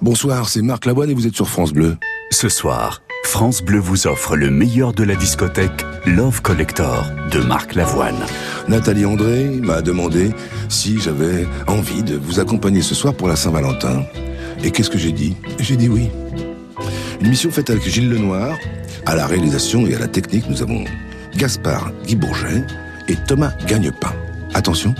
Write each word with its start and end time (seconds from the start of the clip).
Bonsoir, 0.00 0.48
c'est 0.48 0.62
Marc 0.62 0.86
Lavoine 0.86 1.10
et 1.10 1.14
vous 1.14 1.26
êtes 1.26 1.34
sur 1.34 1.48
France 1.48 1.72
Bleu. 1.72 1.96
Ce 2.30 2.48
soir, 2.48 3.02
France 3.24 3.62
Bleu 3.62 3.80
vous 3.80 4.06
offre 4.06 4.36
le 4.36 4.48
meilleur 4.48 4.92
de 4.92 5.02
la 5.02 5.16
discothèque 5.16 5.84
Love 6.06 6.40
Collector 6.40 7.04
de 7.32 7.40
Marc 7.40 7.74
Lavoine. 7.74 8.24
Nathalie 8.68 9.04
André 9.04 9.46
m'a 9.46 9.82
demandé 9.82 10.30
si 10.68 11.00
j'avais 11.00 11.48
envie 11.66 12.04
de 12.04 12.16
vous 12.16 12.38
accompagner 12.38 12.80
ce 12.80 12.94
soir 12.94 13.12
pour 13.12 13.26
la 13.26 13.34
Saint-Valentin. 13.34 14.04
Et 14.62 14.70
qu'est-ce 14.70 14.88
que 14.88 14.98
j'ai 14.98 15.10
dit? 15.10 15.36
J'ai 15.58 15.74
dit 15.74 15.88
oui. 15.88 16.10
Une 17.20 17.30
mission 17.30 17.50
faite 17.50 17.68
avec 17.68 17.82
Gilles 17.82 18.08
Lenoir. 18.08 18.56
À 19.04 19.16
la 19.16 19.26
réalisation 19.26 19.84
et 19.88 19.96
à 19.96 19.98
la 19.98 20.06
technique, 20.06 20.48
nous 20.48 20.62
avons 20.62 20.84
Gaspard 21.34 21.90
Guy 22.06 22.14
Bourget 22.14 22.62
et 23.08 23.16
Thomas 23.26 23.52
Gagnepin. 23.66 24.12
Attention, 24.54 24.94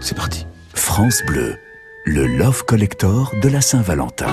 c'est 0.00 0.16
parti. 0.16 0.48
France 0.74 1.22
Bleu 1.28 1.54
le 2.08 2.24
Love 2.24 2.64
Collector 2.64 3.32
de 3.42 3.48
la 3.48 3.60
Saint-Valentin. 3.60 4.28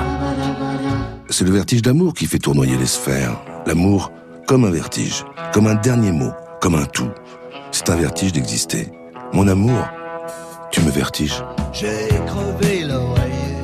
C'est 1.28 1.44
le 1.44 1.50
vertige 1.50 1.82
d'amour 1.82 2.14
qui 2.14 2.28
fait 2.28 2.38
tournoyer 2.38 2.78
les 2.78 2.86
sphères. 2.86 3.42
L'amour 3.66 4.12
comme 4.48 4.64
un 4.66 4.70
vertige, 4.70 5.26
comme 5.54 5.66
un 5.66 5.74
dernier 5.74 6.12
mot, 6.12 6.32
comme 6.62 6.76
un 6.76 6.86
tout. 6.86 7.10
C'est 7.72 7.90
un 7.90 7.96
vertige 7.96 8.32
d'exister. 8.32 8.90
Mon 9.34 9.48
amour, 9.48 9.88
tu 10.72 10.82
me 10.82 10.92
vertiges. 10.92 11.44
J'ai 11.72 12.10
crevé 12.28 12.84
l'oreiller, 12.84 13.58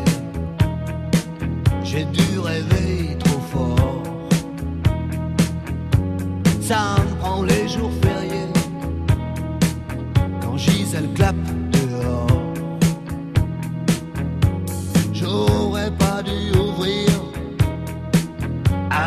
j'ai 1.83 2.05
dû 2.05 2.39
rêver 2.39 3.15
trop 3.19 3.39
fort. 3.51 4.03
Ça 6.61 6.95
me 6.99 7.19
prend 7.19 7.43
les 7.43 7.67
jours 7.67 7.91
fériés, 8.01 8.47
quand 10.41 10.57
Gisèle 10.57 11.13
clappe 11.13 11.35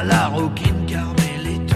la 0.05 0.29
roquine 0.29 0.87
carmélite. 0.87 1.75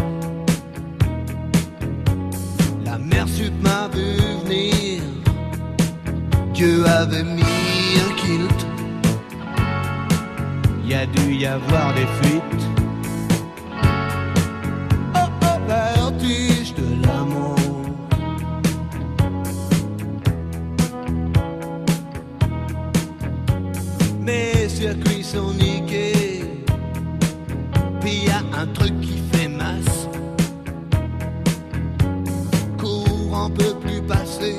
La 2.84 2.98
mer 2.98 3.28
sud 3.28 3.52
m'a 3.62 3.88
vu 3.88 4.16
venir, 4.44 5.02
Dieu 6.52 6.84
avait 6.86 7.24
mis 7.24 7.42
un 8.06 8.14
kilt. 8.16 8.66
Y 10.88 10.94
a 10.94 11.06
dû 11.06 11.34
y 11.34 11.46
avoir 11.46 11.94
des 11.94 12.06
fuites. 12.18 12.66
Oh, 15.14 15.28
oh, 15.42 15.58
vertige 15.66 16.74
de 16.74 17.06
l'amour. 17.06 17.56
Mes 24.20 24.68
circuits 24.68 25.24
sont 25.24 25.52
un 28.66 28.72
truc 28.72 29.00
qui 29.00 29.18
fait 29.32 29.48
masse. 29.48 30.08
Courant 32.78 33.50
peut 33.50 33.74
plus 33.80 34.00
passer. 34.02 34.56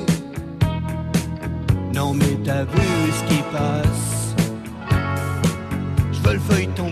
Non 1.94 2.14
mais 2.14 2.38
t'as 2.44 2.64
vu 2.64 2.88
ce 3.12 3.24
qui 3.28 3.42
passe. 3.52 4.34
Je 6.12 6.20
veux 6.20 6.34
le 6.34 6.40
feuilleton 6.40 6.90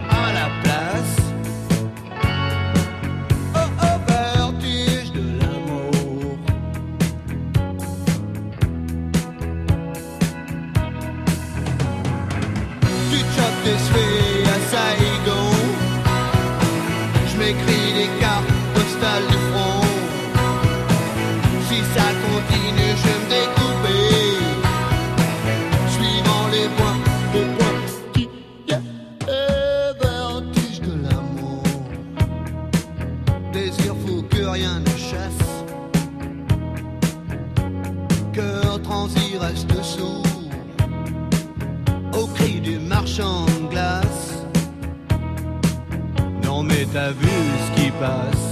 t'as 46.97 47.11
vu 47.11 47.29
ce 47.67 47.71
qui 47.79 47.91
passe. 47.91 48.49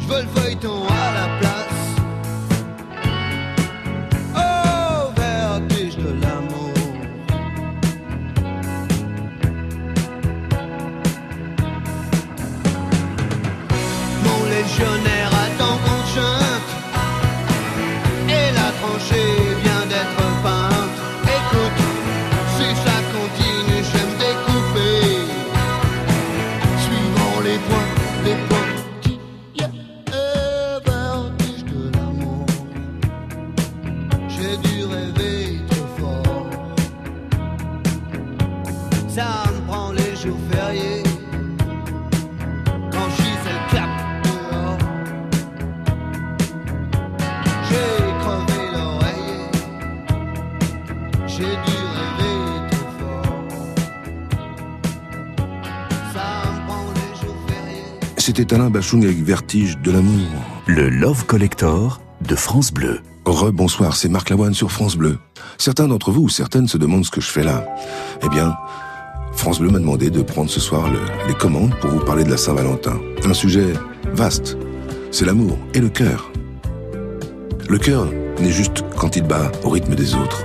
Je 0.00 0.06
veux 0.06 0.22
le 0.22 0.28
feuilleton 0.28 0.84
à 0.88 1.06
la 1.18 1.26
place. 1.40 1.84
Oh, 4.34 5.12
vertige 5.14 5.96
de 5.98 6.12
l'amour. 6.22 6.72
Mon 14.24 14.40
légionnaire 14.54 15.11
Bachung 58.72 59.04
avec 59.04 59.22
Vertige 59.22 59.78
de 59.78 59.90
l'amour. 59.90 60.26
Le 60.66 60.88
Love 60.88 61.26
Collector 61.26 62.00
de 62.26 62.34
France 62.34 62.72
Bleu. 62.72 63.00
Rebonsoir, 63.24 63.94
c'est 63.96 64.08
Marc 64.08 64.30
Lavoine 64.30 64.54
sur 64.54 64.72
France 64.72 64.96
Bleu. 64.96 65.18
Certains 65.58 65.86
d'entre 65.88 66.10
vous 66.10 66.22
ou 66.22 66.28
certaines 66.28 66.66
se 66.68 66.78
demandent 66.78 67.04
ce 67.04 67.10
que 67.10 67.20
je 67.20 67.28
fais 67.28 67.42
là. 67.44 67.64
Eh 68.24 68.28
bien, 68.28 68.56
France 69.34 69.60
Bleu 69.60 69.70
m'a 69.70 69.78
demandé 69.78 70.10
de 70.10 70.22
prendre 70.22 70.50
ce 70.50 70.58
soir 70.60 70.88
le- 70.90 70.98
les 71.28 71.34
commandes 71.34 71.74
pour 71.80 71.90
vous 71.90 72.00
parler 72.04 72.24
de 72.24 72.30
la 72.30 72.36
Saint-Valentin. 72.36 72.98
Un 73.24 73.34
sujet 73.34 73.72
vaste. 74.14 74.56
C'est 75.10 75.24
l'amour 75.26 75.58
et 75.74 75.78
le 75.80 75.88
cœur. 75.88 76.30
Le 77.68 77.78
cœur 77.78 78.06
n'est 78.40 78.50
juste 78.52 78.84
quand 78.96 79.16
il 79.16 79.22
bat 79.24 79.52
au 79.64 79.70
rythme 79.70 79.94
des 79.94 80.14
autres. 80.14 80.42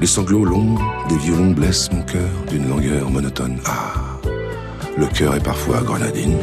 Les 0.00 0.06
sanglots 0.06 0.44
longs 0.44 0.76
des 1.08 1.16
violons 1.18 1.52
blessent 1.52 1.90
mon 1.92 2.02
cœur 2.02 2.28
d'une 2.50 2.68
langueur 2.68 3.10
monotone. 3.10 3.58
Ah, 3.66 3.92
le 4.96 5.06
cœur 5.06 5.34
est 5.34 5.42
parfois 5.44 5.82
grenadine. 5.82 6.36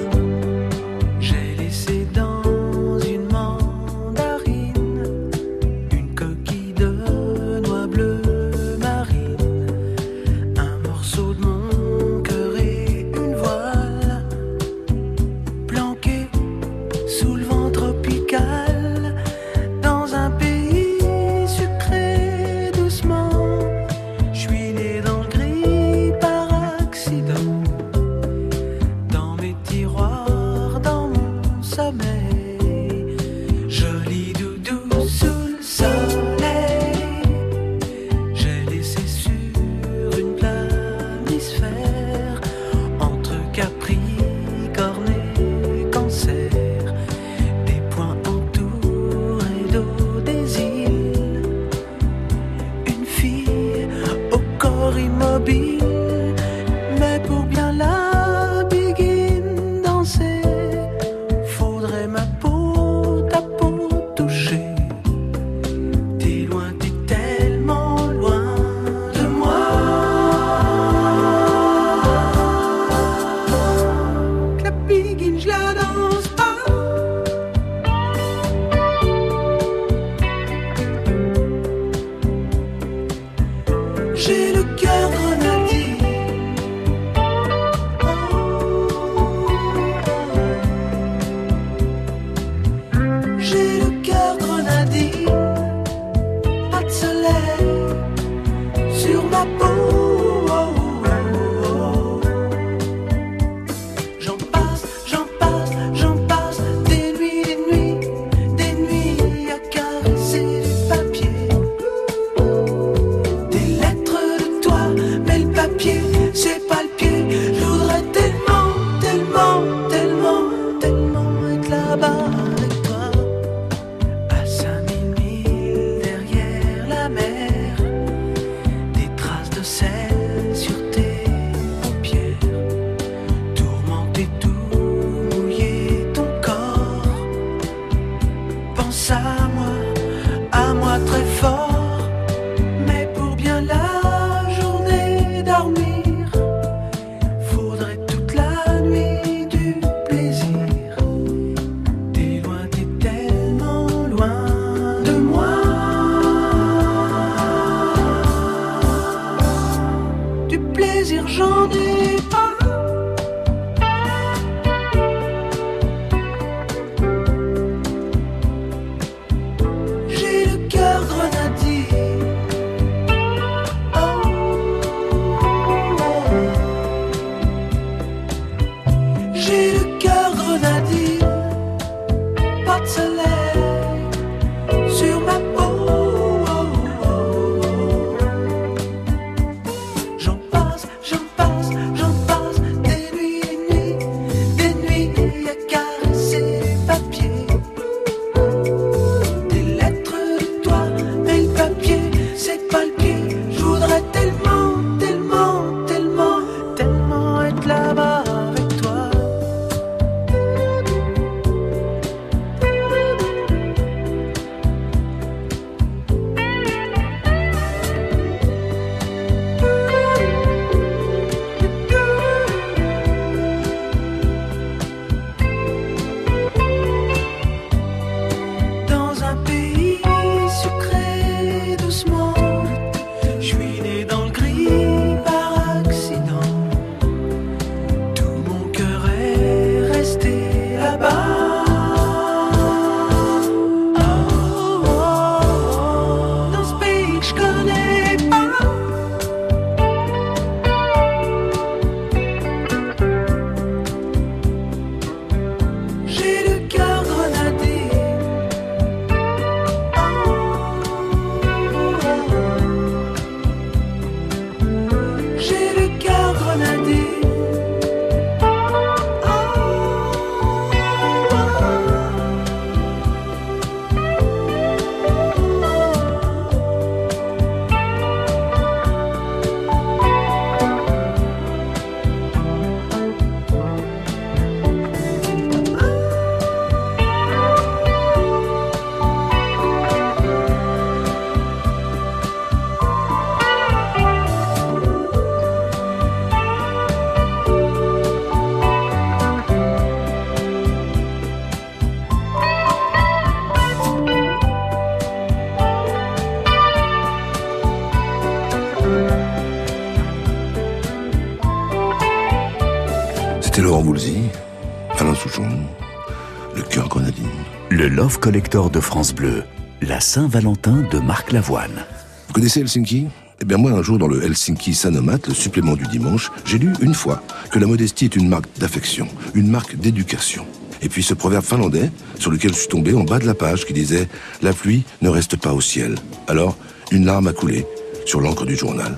Love 318.01 318.19
Collector 318.19 318.71
de 318.71 318.79
France 318.79 319.13
Bleu, 319.13 319.43
la 319.79 319.99
Saint-Valentin 319.99 320.87
de 320.91 320.97
Marc 320.97 321.31
Lavoine. 321.31 321.85
Vous 322.27 322.33
connaissez 322.33 322.61
Helsinki? 322.61 323.05
Eh 323.39 323.45
bien 323.45 323.57
moi, 323.57 323.69
un 323.69 323.83
jour 323.83 323.99
dans 323.99 324.07
le 324.07 324.23
Helsinki 324.23 324.73
Sanomat, 324.73 325.19
le 325.27 325.35
supplément 325.35 325.75
du 325.75 325.83
dimanche, 325.83 326.31
j'ai 326.43 326.57
lu 326.57 326.73
une 326.81 326.95
fois 326.95 327.21
que 327.51 327.59
la 327.59 327.67
modestie 327.67 328.05
est 328.05 328.15
une 328.15 328.27
marque 328.27 328.47
d'affection, 328.57 329.07
une 329.35 329.47
marque 329.47 329.75
d'éducation. 329.75 330.47
Et 330.81 330.89
puis 330.89 331.03
ce 331.03 331.13
proverbe 331.13 331.45
finlandais, 331.45 331.91
sur 332.17 332.31
lequel 332.31 332.55
je 332.55 332.61
suis 332.61 332.69
tombé 332.69 332.95
en 332.95 333.03
bas 333.03 333.19
de 333.19 333.27
la 333.27 333.35
page, 333.35 333.67
qui 333.67 333.73
disait⁇ 333.73 334.05
La 334.41 334.53
pluie 334.53 334.83
ne 335.03 335.09
reste 335.09 335.37
pas 335.37 335.53
au 335.53 335.61
ciel⁇ 335.61 335.93
Alors, 336.27 336.57
une 336.89 337.05
larme 337.05 337.27
a 337.27 337.33
coulé 337.33 337.67
sur 338.07 338.19
l'encre 338.19 338.47
du 338.47 338.55
journal. 338.55 338.97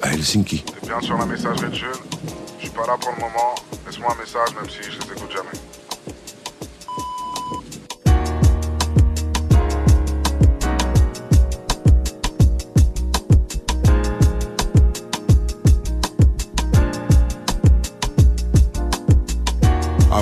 À 0.00 0.12
Helsinki. 0.12 0.64
bien 0.86 1.00
sur 1.00 1.18
la 1.18 1.26
messagerie 1.26 1.70
de 1.70 1.74
Jules. 1.74 1.88
Je 2.60 2.66
suis 2.66 2.72
pas 2.72 2.86
là 2.86 2.96
pour 3.00 3.10
le 3.16 3.20
moment. 3.20 3.56
Laisse-moi 3.84 4.14
un 4.16 4.20
message 4.20 4.54
même 4.54 4.70
si 4.70 4.88
je 4.88 4.96
les 4.96 5.12
écoute 5.12 5.32
jamais. 5.32 5.57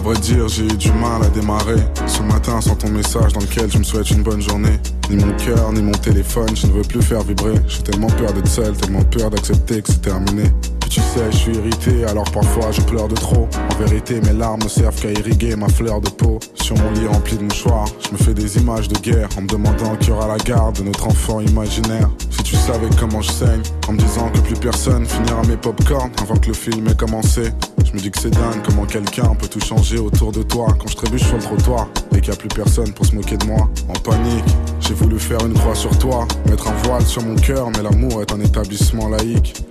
Vrai 0.07 0.21
dire, 0.21 0.47
j'ai 0.47 0.65
eu 0.65 0.77
du 0.77 0.93
mal 0.93 1.21
à 1.25 1.29
démarrer. 1.29 1.83
Ce 2.07 2.23
matin, 2.23 2.61
sans 2.61 2.77
ton 2.77 2.89
message 2.91 3.33
dans 3.33 3.41
lequel 3.41 3.71
je 3.73 3.79
me 3.79 3.83
souhaite 3.83 4.09
une 4.13 4.23
bonne 4.23 4.41
journée. 4.41 4.79
Ni 5.11 5.17
mon 5.17 5.33
cœur, 5.33 5.73
ni 5.73 5.83
mon 5.83 5.93
téléphone, 5.93 6.55
je 6.55 6.69
ne 6.69 6.73
veux 6.75 6.83
plus 6.83 7.03
faire 7.03 7.23
vibrer. 7.23 7.55
J'ai 7.67 7.83
tellement 7.83 8.07
peur 8.07 8.33
d'être 8.33 8.47
seul, 8.47 8.77
tellement 8.77 9.03
peur 9.03 9.31
d'accepter 9.31 9.83
que 9.83 9.91
c'est 9.91 10.03
terminé. 10.03 10.45
Puis 10.81 10.91
tu 10.91 11.01
sais, 11.01 11.33
je 11.33 11.37
suis 11.37 11.57
irrité, 11.57 12.05
alors 12.05 12.31
parfois 12.31 12.71
je 12.71 12.83
pleure 12.83 13.09
de 13.09 13.17
trop. 13.17 13.49
En 13.69 13.75
vérité, 13.83 14.21
mes 14.21 14.33
larmes 14.33 14.63
ne 14.63 14.69
servent 14.69 15.01
qu'à 15.01 15.11
irriguer 15.11 15.57
ma 15.57 15.69
fleur 15.69 16.01
de 16.01 16.09
peau. 16.09 16.39
Sur 16.55 16.77
mon 16.77 16.93
lit 16.93 17.09
rempli 17.09 17.37
de 17.37 17.43
mouchoirs, 17.43 17.89
je 18.07 18.13
me 18.13 18.17
fais 18.17 18.35
des 18.35 18.59
images 18.59 18.87
de 18.87 18.99
guerre 18.99 19.29
en 19.37 19.43
me 19.43 19.49
demandant 19.49 19.97
qui 19.97 20.13
aura 20.13 20.29
la 20.29 20.39
garde 20.39 20.79
de 20.79 20.85
notre 20.85 21.09
enfant 21.09 21.41
imaginaire. 21.41 22.11
Tu 22.47 22.55
savais 22.55 22.89
comment 22.97 23.21
je 23.23 23.33
saigne, 23.33 23.63
en 23.89 23.95
me 23.95 23.99
disant 23.99 24.31
que 24.31 24.39
plus 24.39 24.55
personne 24.55 25.05
finira 25.05 25.43
mes 25.49 25.57
pop-corn 25.57 26.13
avant 26.23 26.37
que 26.37 26.47
le 26.47 26.55
film 26.55 26.87
ait 26.87 26.95
commencé. 26.95 27.51
Je 27.85 27.93
me 27.93 27.99
dis 27.99 28.09
que 28.09 28.21
c'est 28.21 28.31
dingue 28.31 28.63
comment 28.65 28.85
quelqu'un 28.87 29.35
peut 29.35 29.49
tout 29.49 29.59
changer 29.59 29.99
autour 29.99 30.31
de 30.31 30.45
toi 30.45 30.69
quand 30.79 30.87
je 30.87 30.95
trébuche 30.95 31.25
sur 31.25 31.35
le 31.35 31.43
trottoir 31.43 31.89
et 32.13 32.21
qu'il 32.21 32.31
n'y 32.31 32.37
a 32.37 32.39
plus 32.39 32.49
personne 32.49 32.93
pour 32.93 33.05
se 33.05 33.17
moquer 33.17 33.37
de 33.37 33.47
moi. 33.47 33.69
En 33.89 33.95
panique, 33.95 34.45
j'ai 34.79 34.95
voulu 34.95 35.19
faire 35.19 35.45
une 35.45 35.55
croix 35.55 35.75
sur 35.75 35.99
toi, 35.99 36.25
mettre 36.49 36.69
un 36.69 36.75
voile 36.85 37.05
sur 37.05 37.21
mon 37.23 37.35
cœur, 37.35 37.69
mais 37.77 37.83
l'amour 37.83 38.23
est 38.23 38.33
un 38.33 38.39
établissement 38.39 39.09
laïque. 39.09 39.65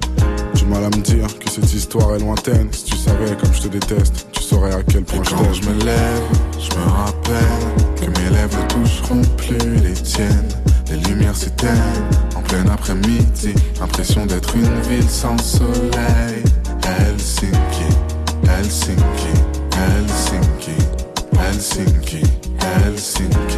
Du 0.56 0.66
mal 0.66 0.84
à 0.84 0.90
me 0.90 1.02
dire 1.02 1.28
que 1.40 1.50
cette 1.50 1.74
histoire 1.74 2.14
est 2.16 2.20
lointaine. 2.20 2.68
Si 2.74 2.84
tu 2.84 2.98
savais 2.98 3.38
comme 3.40 3.54
je 3.54 3.62
te 3.62 3.68
déteste, 3.70 4.28
tu 4.34 4.44
saurais 4.44 4.74
à 4.74 4.84
quel 4.84 5.06
point 5.06 5.24
je 5.24 5.30
Quand 5.30 5.54
je 5.54 5.62
me 5.70 5.82
lève, 5.86 6.24
je 6.60 6.78
me 6.78 6.84
rappelle 6.92 7.96
que 7.96 8.20
mes 8.20 8.30
lèvres 8.36 8.58
ne 8.62 8.84
toucheront 8.84 9.22
plus 9.38 9.76
les 9.82 9.94
tiennes. 9.94 10.50
Les 10.90 10.98
lumières 10.98 11.36
s'éteignent 11.36 11.72
en 12.35 12.35
plein 12.48 12.66
après-midi. 12.72 13.54
Impression 13.82 14.26
d'être 14.26 14.56
une 14.56 14.82
ville 14.90 15.10
sans 15.10 15.38
soleil. 15.38 16.44
Helsinki, 16.84 17.90
Helsinki, 18.44 19.34
Helsinki, 19.76 20.78
Helsinki, 21.40 22.22
Helsinki, 22.62 23.56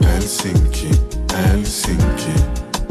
Helsinki, 0.00 0.90
Helsinki, 1.32 2.34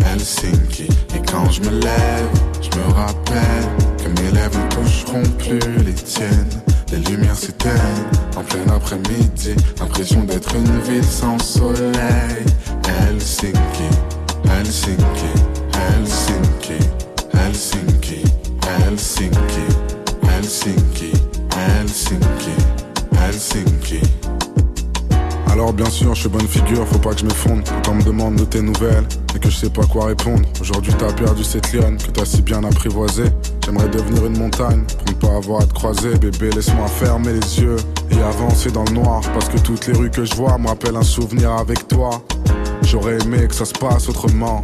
Helsinki. 0.05 0.87
Et 1.15 1.21
quand 1.31 1.49
je 1.49 1.61
me 1.61 1.69
lève, 1.79 2.29
je 2.61 2.77
me 2.77 2.93
rappelle 2.93 3.67
que 3.97 4.21
mes 4.21 4.31
lèvres 4.31 4.59
ne 4.59 4.69
toucheront 4.69 5.23
plus 5.39 5.83
les 5.83 5.93
tiennes. 5.93 6.61
Les 6.91 6.99
lumières 6.99 7.35
s'éteignent 7.35 8.07
en 8.35 8.43
plein 8.43 8.73
après-midi. 8.75 9.55
Impression 9.81 10.23
d'être 10.23 10.55
une 10.55 10.79
ville 10.81 11.03
sans 11.03 11.39
soleil. 11.39 12.45
Helsinki, 12.87 13.89
Helsinki, 14.53 15.31
Helsinki, 15.73 16.77
Helsinki, 17.33 18.23
Helsinki, 18.61 19.65
Helsinki, 20.21 21.11
Helsinki, 21.55 22.55
Helsinki. 23.15 24.01
Alors 25.51 25.73
bien 25.73 25.89
sûr, 25.89 26.13
je 26.13 26.21
suis 26.21 26.29
bonne 26.29 26.47
figure, 26.47 26.87
faut 26.87 26.99
pas 26.99 27.13
que 27.13 27.21
je 27.21 27.25
m'effondre. 27.25 27.63
Quand 27.83 27.91
on 27.91 27.95
me 27.95 28.03
demande 28.03 28.35
de 28.35 28.45
tes 28.45 28.61
nouvelles 28.61 29.07
et 29.35 29.39
que 29.39 29.49
je 29.49 29.57
sais 29.57 29.69
pas 29.69 29.85
quoi 29.85 30.05
répondre. 30.05 30.47
Aujourd'hui 30.61 30.93
t'as 30.99 31.11
perdu 31.13 31.43
cette 31.43 31.73
lionne 31.73 31.97
que 31.97 32.11
t'as 32.11 32.25
si 32.25 32.43
bien 32.43 32.63
apprivoisée. 32.63 33.31
J'aimerais 33.65 33.89
devenir 33.89 34.25
une 34.27 34.37
montagne 34.37 34.83
pour 34.83 35.07
ne 35.07 35.13
pas 35.13 35.35
avoir 35.35 35.61
à 35.61 35.65
te 35.65 35.73
croiser. 35.73 36.15
Bébé, 36.17 36.51
laisse-moi 36.51 36.87
fermer 36.87 37.33
les 37.33 37.59
yeux 37.59 37.77
et 38.11 38.21
avancer 38.21 38.69
dans 38.71 38.83
le 38.85 38.91
noir. 38.91 39.21
Parce 39.33 39.49
que 39.49 39.57
toutes 39.57 39.87
les 39.87 39.93
rues 39.93 40.11
que 40.11 40.25
je 40.25 40.35
vois 40.35 40.57
me 40.59 40.67
rappellent 40.67 40.97
un 40.97 41.01
souvenir 41.01 41.51
avec 41.53 41.87
toi. 41.87 42.21
J'aurais 42.83 43.17
aimé 43.19 43.47
que 43.47 43.55
ça 43.55 43.65
se 43.65 43.73
passe 43.73 44.09
autrement. 44.09 44.61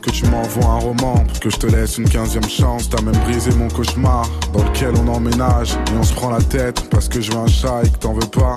Que 0.00 0.10
tu 0.10 0.26
m'envoies 0.26 0.64
un 0.64 0.78
roman 0.78 1.24
que 1.40 1.48
je 1.48 1.56
te 1.56 1.66
laisse 1.66 1.98
une 1.98 2.08
quinzième 2.08 2.48
chance. 2.48 2.88
T'as 2.90 3.02
même 3.02 3.16
brisé 3.24 3.52
mon 3.52 3.68
cauchemar 3.68 4.28
dans 4.52 4.64
lequel 4.64 4.94
on 4.96 5.08
emménage 5.08 5.72
et 5.74 5.96
on 5.98 6.02
se 6.02 6.12
prend 6.12 6.30
la 6.30 6.42
tête 6.42 6.88
parce 6.90 7.08
que 7.08 7.20
je 7.20 7.30
veux 7.30 7.38
un 7.38 7.46
chat 7.46 7.82
et 7.84 7.88
que 7.88 7.98
t'en 7.98 8.12
veux 8.12 8.20
pas. 8.26 8.56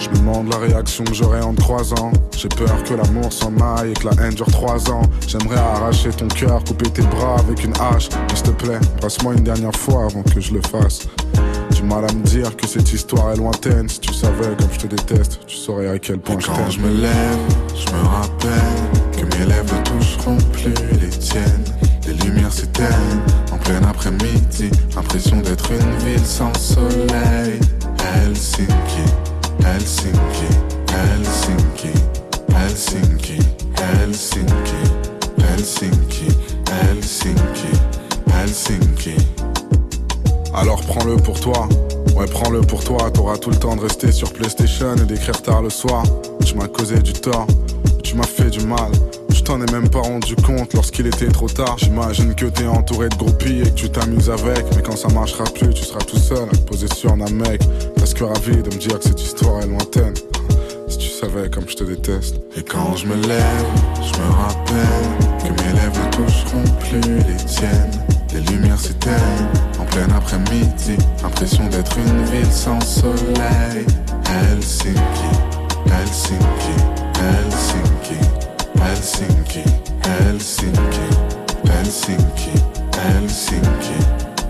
Je 0.00 0.08
me 0.10 0.16
demande 0.16 0.48
la 0.48 0.58
réaction 0.58 1.04
que 1.04 1.14
j'aurai 1.14 1.40
en 1.40 1.54
te 1.54 1.60
croisant. 1.60 2.12
J'ai 2.36 2.48
peur 2.48 2.82
que 2.84 2.94
l'amour 2.94 3.32
s'en 3.32 3.52
aille 3.76 3.90
et 3.90 3.94
que 3.94 4.06
la 4.06 4.22
haine 4.22 4.34
dure 4.34 4.46
trois 4.46 4.90
ans. 4.90 5.02
J'aimerais 5.26 5.58
arracher 5.58 6.10
ton 6.10 6.28
cœur, 6.28 6.62
couper 6.64 6.88
tes 6.90 7.02
bras 7.02 7.36
avec 7.40 7.64
une 7.64 7.72
hache. 7.80 8.08
Mais 8.12 8.36
s'il 8.36 8.44
te 8.44 8.50
plaît, 8.50 8.78
passe-moi 9.00 9.34
une 9.34 9.44
dernière 9.44 9.74
fois 9.74 10.04
avant 10.04 10.22
que 10.22 10.40
je 10.40 10.54
le 10.54 10.60
fasse. 10.62 11.08
Du 11.74 11.82
mal 11.82 12.04
à 12.04 12.12
me 12.12 12.22
dire 12.22 12.56
que 12.56 12.66
cette 12.66 12.92
histoire 12.92 13.32
est 13.32 13.36
lointaine. 13.36 13.88
Si 13.88 14.00
tu 14.00 14.12
savais 14.14 14.54
comme 14.58 14.72
je 14.72 14.78
te 14.78 14.86
déteste, 14.86 15.40
tu 15.46 15.56
saurais 15.56 15.88
à 15.88 15.98
quel 15.98 16.18
point 16.18 16.36
Et 16.36 16.40
je 16.40 16.46
quand 16.46 16.70
je 16.70 16.80
me 16.80 16.90
lève, 17.00 17.38
je 17.74 17.92
me 17.92 18.02
rappelle 18.06 19.10
que 19.16 19.36
mes 19.36 19.46
lèvres 19.46 19.74
ne 19.74 19.98
toucheront 19.98 20.38
plus 20.52 20.74
les 21.00 21.08
tiennes. 21.08 21.64
Les 22.06 22.14
lumières 22.14 22.52
s'éteignent 22.52 23.20
en 23.52 23.58
plein 23.58 23.82
après-midi. 23.88 24.70
Impression 24.96 25.40
d'être 25.40 25.70
une 25.72 25.98
ville 26.06 26.24
sans 26.24 26.54
soleil. 26.54 27.58
Helsinki, 28.14 29.04
Helsinki, 29.64 30.48
Helsinki, 30.92 31.92
Helsinki, 32.54 33.38
Helsinki, 33.76 34.80
Helsinki, 35.38 36.28
Helsinki, 36.70 37.72
Helsinki. 38.30 39.16
Alors 40.54 40.80
prends-le 40.82 41.16
pour 41.16 41.40
toi. 41.40 41.68
Ouais, 42.16 42.26
prends-le 42.26 42.60
pour 42.62 42.82
toi. 42.82 43.10
T'auras 43.12 43.36
tout 43.36 43.50
le 43.50 43.56
temps 43.56 43.76
de 43.76 43.82
rester 43.82 44.12
sur 44.12 44.32
PlayStation 44.32 44.94
et 44.96 45.04
d'écrire 45.04 45.40
tard 45.42 45.62
le 45.62 45.70
soir. 45.70 46.02
Tu 46.44 46.54
m'as 46.54 46.68
causé 46.68 46.98
du 46.98 47.12
tort. 47.12 47.46
Tu 48.08 48.14
m'as 48.14 48.22
fait 48.22 48.48
du 48.48 48.64
mal. 48.64 48.90
Je 49.28 49.42
t'en 49.42 49.60
ai 49.60 49.70
même 49.70 49.90
pas 49.90 50.00
rendu 50.00 50.34
compte 50.36 50.72
lorsqu'il 50.72 51.06
était 51.08 51.28
trop 51.28 51.46
tard. 51.46 51.76
J'imagine 51.76 52.34
que 52.34 52.46
t'es 52.46 52.66
entouré 52.66 53.10
de 53.10 53.14
groupies 53.16 53.60
et 53.60 53.64
que 53.64 53.74
tu 53.74 53.90
t'amuses 53.90 54.30
avec. 54.30 54.64
Mais 54.74 54.80
quand 54.80 54.96
ça 54.96 55.08
marchera 55.08 55.44
plus, 55.44 55.68
tu 55.74 55.84
seras 55.84 56.00
tout 56.00 56.16
seul 56.16 56.48
à 56.50 56.56
te 56.56 56.62
poser 56.62 56.86
sur 56.94 57.12
un 57.12 57.16
mec. 57.16 57.60
Presque 57.96 58.20
ravi 58.20 58.62
de 58.62 58.74
me 58.74 58.80
dire 58.80 58.98
que 58.98 59.04
cette 59.04 59.20
histoire 59.20 59.60
est 59.60 59.66
lointaine. 59.66 60.14
Si 60.88 60.96
tu 60.96 61.08
savais 61.10 61.50
comme 61.50 61.68
je 61.68 61.76
te 61.76 61.84
déteste. 61.84 62.36
Et 62.56 62.62
quand 62.62 62.96
je 62.96 63.04
me 63.04 63.14
lève, 63.14 63.66
je 63.96 64.18
me 64.18 64.30
rappelle 64.30 65.44
que 65.44 65.62
mes 65.62 65.72
lèvres 65.74 66.00
ne 66.06 66.10
toucheront 66.16 66.64
plus 66.80 67.18
les 67.28 67.44
tiennes. 67.44 67.92
Les 68.32 68.40
lumières 68.40 68.80
s'éteignent 68.80 69.48
en 69.78 69.84
plein 69.84 70.08
après-midi. 70.16 70.96
Impression 71.22 71.66
d'être 71.66 71.98
une 71.98 72.24
ville 72.24 72.50
sans 72.50 72.80
soleil. 72.80 73.84
Helsinki, 74.24 74.96
Helsinki, 75.84 77.07
Helsinki, 77.18 78.18
Helsinki, 78.80 79.64
Helsinki, 80.06 81.06
Helsinki, 81.66 82.52
Helsinki, 82.96 83.98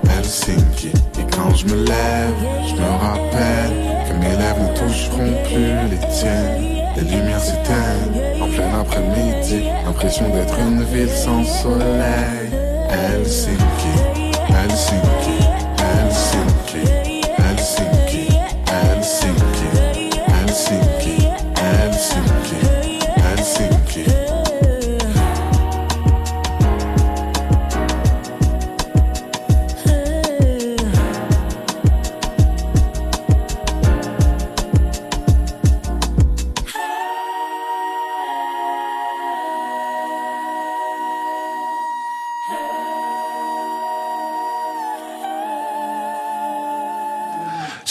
Helsinki. 0.09 0.93
Et 1.19 1.27
quand 1.35 1.55
je 1.55 1.67
me 1.67 1.77
lève, 1.85 2.39
je 2.69 2.75
me 2.75 2.91
rappelle 3.07 3.73
que 4.07 4.15
mes 4.21 4.37
lèvres 4.37 4.63
ne 4.63 4.77
toucheront 4.77 5.33
plus 5.45 5.89
les 5.91 6.09
tiennes. 6.09 6.85
Les 6.97 7.05
lumières 7.05 7.41
s'éteignent 7.41 8.43
en 8.43 8.49
plein 8.49 8.81
après-midi. 8.81 9.65
Impression 9.87 10.29
d'être 10.29 10.59
une 10.59 10.83
ville 10.85 11.09
sans 11.09 11.45
soleil. 11.45 12.51
Helsinki, 12.91 13.95
Helsinki, 14.49 15.39
Helsinki, 15.79 16.87
Helsinki, 17.39 17.39
Helsinki, 17.39 18.29
Helsinki, 18.67 19.69
Helsinki. 20.29 21.28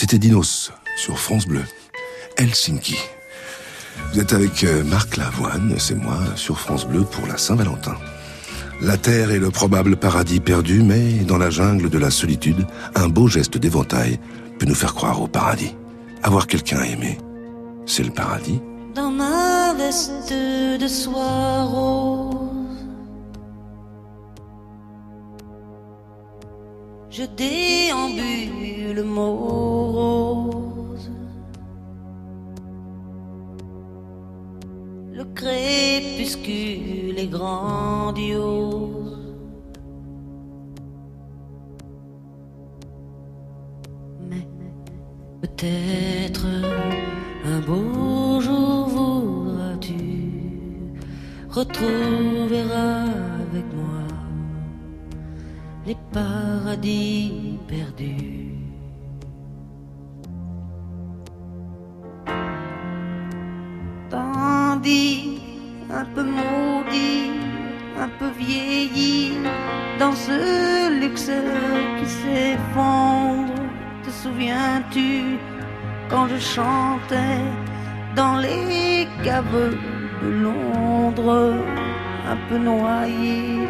C'était 0.09 0.19
Dinos 0.19 0.71
sur 0.95 1.19
France 1.19 1.47
Bleu. 1.47 1.65
Helsinki. 2.37 2.95
Vous 4.13 4.19
êtes 4.19 4.33
avec 4.33 4.63
euh, 4.63 4.83
Marc 4.83 5.17
Lavoine, 5.17 5.75
c'est 5.77 5.95
moi, 5.95 6.17
sur 6.35 6.59
France 6.59 6.87
Bleu 6.87 7.01
pour 7.01 7.27
la 7.27 7.37
Saint-Valentin. 7.37 7.95
La 8.81 8.97
terre 8.97 9.31
est 9.31 9.39
le 9.39 9.49
probable 9.49 9.97
paradis 9.97 10.39
perdu, 10.39 10.83
mais 10.83 11.13
dans 11.25 11.37
la 11.37 11.49
jungle 11.49 11.89
de 11.89 11.97
la 11.97 12.11
solitude, 12.11 12.65
un 12.95 13.09
beau 13.09 13.27
geste 13.27 13.57
d'éventail 13.57 14.19
peut 14.59 14.65
nous 14.65 14.75
faire 14.75 14.93
croire 14.93 15.21
au 15.21 15.27
paradis. 15.27 15.75
Avoir 16.23 16.47
quelqu'un 16.47 16.79
à 16.79 16.85
aimer, 16.85 17.17
c'est 17.85 18.03
le 18.03 18.11
paradis. 18.11 18.61
dans 18.95 19.11
ma 19.11 19.73
veste 19.77 20.33
de 20.81 20.87
soie. 20.87 21.67
Je 27.09 27.23
déambule 27.35 29.03
morose. 29.03 29.76
Crépuscule 36.27 37.17
est 37.17 37.27
grandiose. 37.27 39.17
Mais 44.29 44.47
Peut-être 45.41 46.45
un 47.45 47.59
beau 47.61 48.41
jour 48.41 48.87
voudras-tu 48.87 49.93
retrouver 51.49 52.61
avec 52.61 53.65
moi 53.73 54.07
les 55.85 55.97
paradis 56.11 57.57
perdus. 57.67 58.36
Dans 69.99 70.13
ce 70.13 70.99
luxe 70.99 71.31
qui 71.97 72.05
s'effondre. 72.05 73.53
Te 74.03 74.09
souviens-tu 74.09 75.37
quand 76.09 76.27
je 76.27 76.37
chantais 76.37 77.41
dans 78.15 78.37
les 78.37 79.07
caves 79.23 79.75
de 80.23 80.29
Londres, 80.29 81.55
un 82.29 82.37
peu 82.49 82.57
noyé 82.57 83.67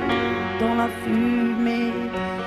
dans 0.59 0.75
la 0.75 0.89
fumée, 1.03 1.93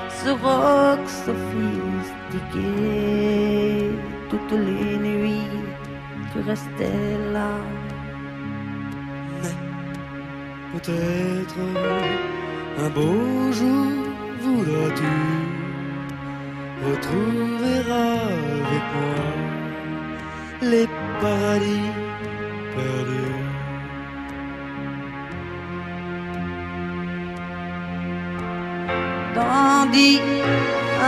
ce 0.08 0.30
rock 0.30 1.00
sophistiqué, 1.24 2.70
toutes 4.30 4.52
les 4.52 4.96
nuits, 4.98 5.58
tu 6.32 6.38
restais 6.40 7.18
là. 7.32 7.52
Peut-être 10.72 11.56
un 12.82 12.88
beau 12.88 13.52
jour 13.52 13.92
voudras-tu 14.42 15.16
retrouver 16.86 17.80
avec 17.90 18.84
moi 18.94 19.26
les 20.70 20.86
paradis 21.20 21.90
perdus. 22.74 23.38
Tandis 29.34 30.20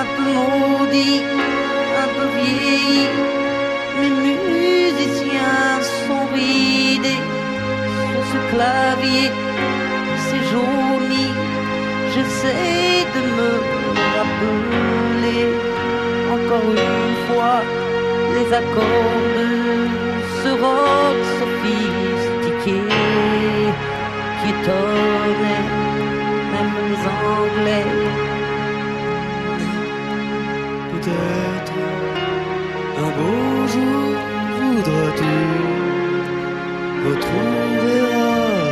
un 0.00 0.06
peu 0.14 0.26
maudit, 0.36 1.22
un 2.02 2.08
peu 2.14 2.26
vieilli, 2.36 3.06
mes 4.00 4.12
musiciens 4.20 5.80
sont 6.04 6.26
ridés 6.34 7.22
sur 8.08 8.22
ce 8.32 8.38
clavier, 8.50 9.30
c'est 10.24 10.44
jauni. 10.50 11.28
J'essaie 12.14 13.06
de 13.14 13.22
me 13.38 13.50
rappeler 14.16 15.46
encore 16.34 16.70
une 16.70 17.16
fois 17.26 17.58
les 18.34 18.48
accords 18.52 19.22
de 19.38 19.48
ce 20.42 20.50
rock 20.62 21.18
sophistiqué 21.38 22.80
qui 24.38 24.48
étonnait 24.50 25.66
même 26.52 26.76
les 26.90 27.02
Anglais. 27.32 27.92
Peut-être 30.92 31.76
un 32.98 33.10
beau 33.16 33.66
jour 33.72 34.12
voudras-tu 34.58 35.34
retrouver 37.06 38.00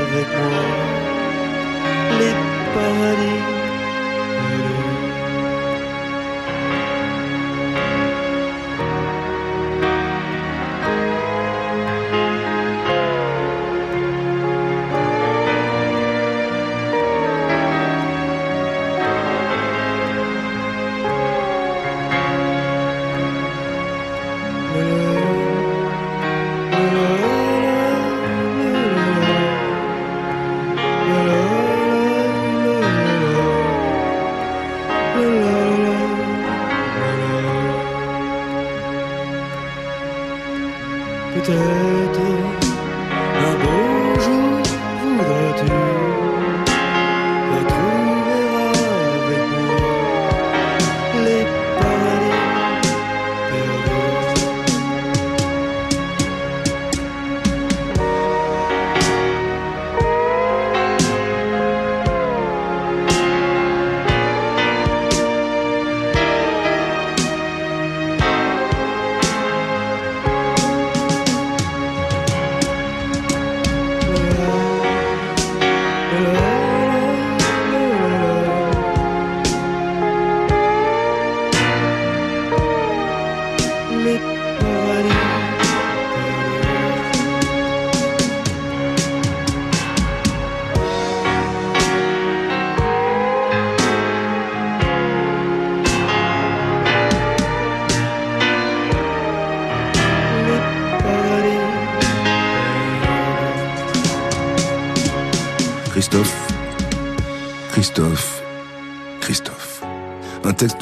avec 0.02 0.28
moi? 0.28 1.09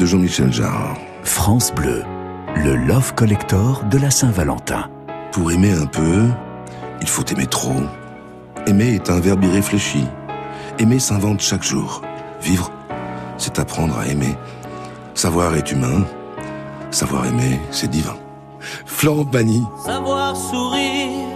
Jean-Michel 0.08 0.50
Jarre. 0.50 0.96
France 1.22 1.70
Bleu, 1.74 2.02
le 2.56 2.76
Love 2.76 3.14
Collector 3.14 3.84
de 3.84 3.98
la 3.98 4.10
Saint-Valentin. 4.10 4.88
Pour 5.32 5.52
aimer 5.52 5.72
un 5.72 5.84
peu, 5.84 6.24
il 7.02 7.08
faut 7.08 7.24
aimer 7.26 7.46
trop. 7.46 7.82
Aimer 8.66 8.94
est 8.94 9.10
un 9.10 9.20
verbe 9.20 9.44
irréfléchi. 9.44 10.06
Aimer 10.78 10.98
s'invente 10.98 11.40
chaque 11.40 11.62
jour. 11.62 12.00
Vivre, 12.40 12.72
c'est 13.36 13.58
apprendre 13.58 13.98
à 13.98 14.06
aimer. 14.06 14.34
Savoir 15.12 15.54
est 15.56 15.70
humain. 15.72 16.04
Savoir 16.90 17.26
aimer, 17.26 17.60
c'est 17.70 17.90
divin. 17.90 18.16
Florent 18.86 19.26
Pagny. 19.26 19.62
Savoir 19.84 20.34
sourire 20.34 21.28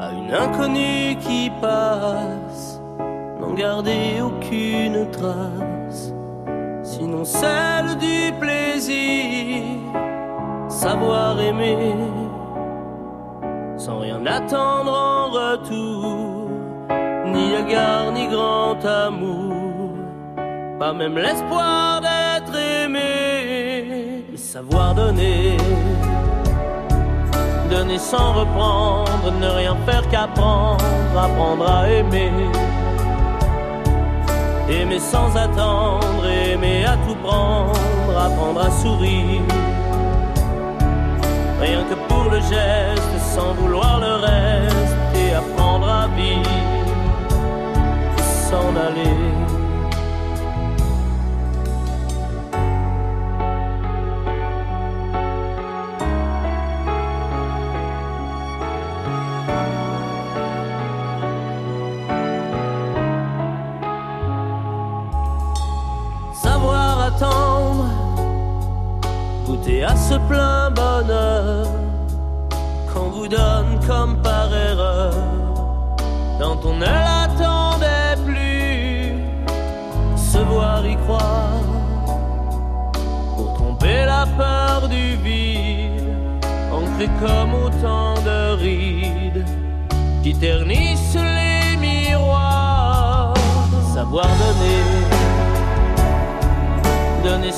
à 0.00 0.10
une 0.12 0.32
inconnue 0.32 1.16
qui 1.20 1.48
passe, 1.60 2.80
n'en 3.40 3.54
garder 3.54 4.20
aucune 4.20 5.08
trace, 5.12 5.73
Savoir 10.68 11.40
aimer 11.40 11.94
sans 13.76 13.98
rien 13.98 14.24
attendre 14.26 14.92
en 14.92 15.30
retour, 15.30 16.48
ni 17.26 17.54
égard 17.54 18.12
ni 18.12 18.26
grand 18.28 18.82
amour, 18.84 19.96
pas 20.78 20.92
même 20.92 21.18
l'espoir 21.18 22.00
d'être 22.00 22.56
aimé, 22.56 24.24
savoir 24.36 24.94
donner 24.94 25.56
donner 27.74 27.98
sans 27.98 28.32
reprendre, 28.32 29.32
ne 29.40 29.48
rien 29.48 29.76
faire 29.86 30.06
qu'apprendre, 30.08 30.84
apprendre 31.16 31.68
à 31.68 31.88
aimer. 31.88 32.30
Aimer 34.68 34.98
sans 34.98 35.36
attendre, 35.36 36.13
Rien 41.60 41.84
que 41.88 41.94
pour 42.06 42.24
le 42.30 42.38
geste, 42.40 43.34
sans 43.34 43.54
vouloir 43.54 43.73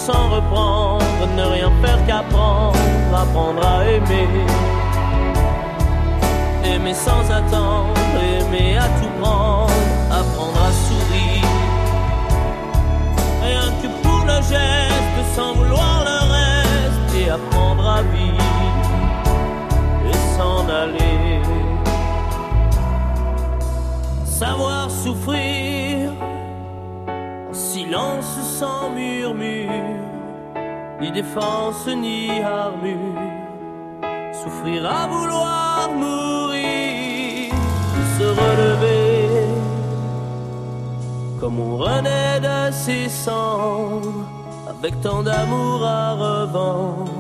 sans 0.07 0.29
reprendre, 0.37 1.05
ne 1.37 1.43
rien 1.43 1.71
faire 1.83 2.01
qu'apprendre, 2.07 2.79
apprendre 3.13 3.67
à 3.67 3.85
aimer 3.85 4.29
aimer 6.75 6.95
sans 6.95 7.25
attendre, 7.31 7.95
aimer 8.39 8.77
à 8.77 8.89
tout 8.99 9.13
prendre, 9.21 9.73
apprendre 10.11 10.61
à 10.69 10.73
sourire. 10.87 11.49
Rien 13.43 13.67
que 13.81 13.89
pour 14.03 14.23
le 14.27 14.39
geste, 14.53 15.19
sans 15.35 15.55
vouloir 15.55 16.05
le 16.11 16.19
reste, 16.37 17.09
et 17.21 17.31
apprendre 17.31 17.89
à 17.89 18.03
vivre 18.03 18.43
et 20.11 20.19
s'en 20.37 20.69
aller. 20.83 21.41
Savoir 24.25 24.91
souffrir, 24.91 25.76
silence 27.87 28.39
sans 28.59 28.91
murmure, 28.91 29.71
ni 31.01 31.11
défense 31.13 31.87
ni 31.87 32.31
armure 32.41 33.21
souffrir 34.33 34.87
à 34.87 35.07
vouloir 35.07 35.91
mourir, 35.93 37.53
se 38.19 38.25
relever, 38.25 39.49
comme 41.41 41.61
on 41.61 41.77
renaît 41.77 42.41
de 42.41 42.73
ses 42.73 43.09
cendres, 43.09 44.25
avec 44.69 45.01
tant 45.01 45.23
d'amour 45.23 45.85
à 45.85 46.15
revendre, 46.15 47.13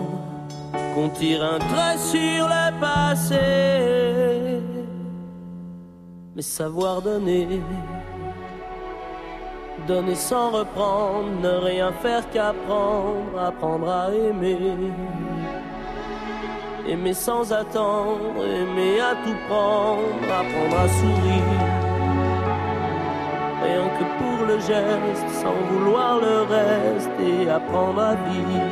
qu'on 0.94 1.08
tire 1.10 1.44
un 1.44 1.58
trait 1.58 1.98
sur 1.98 2.44
le 2.54 2.80
passé, 2.80 4.60
mais 6.34 6.42
savoir 6.42 7.02
donner. 7.02 7.60
Donner 9.86 10.16
sans 10.16 10.50
reprendre, 10.50 11.28
ne 11.42 11.48
rien 11.48 11.92
faire 12.02 12.28
qu'apprendre, 12.30 13.38
apprendre 13.38 13.88
à 13.88 14.10
aimer 14.12 14.58
aimer 16.88 17.14
sans 17.14 17.52
attendre, 17.52 18.44
aimer 18.44 19.00
à 19.00 19.14
tout 19.24 19.36
prendre, 19.48 20.24
apprendre 20.24 20.78
à 20.78 20.88
sourire. 20.88 21.76
Rien 23.62 23.88
que 23.98 24.04
pour 24.18 24.46
le 24.46 24.58
geste, 24.60 25.28
sans 25.42 25.56
vouloir 25.70 26.20
le 26.20 26.42
reste, 26.42 27.10
et 27.20 27.50
apprendre 27.50 28.00
à 28.00 28.14
vivre 28.14 28.66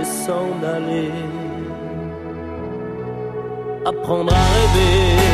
et 0.00 0.04
s'en 0.04 0.52
aller. 0.76 1.10
Apprendre 3.86 4.32
à 4.32 4.44
rêver, 4.54 5.33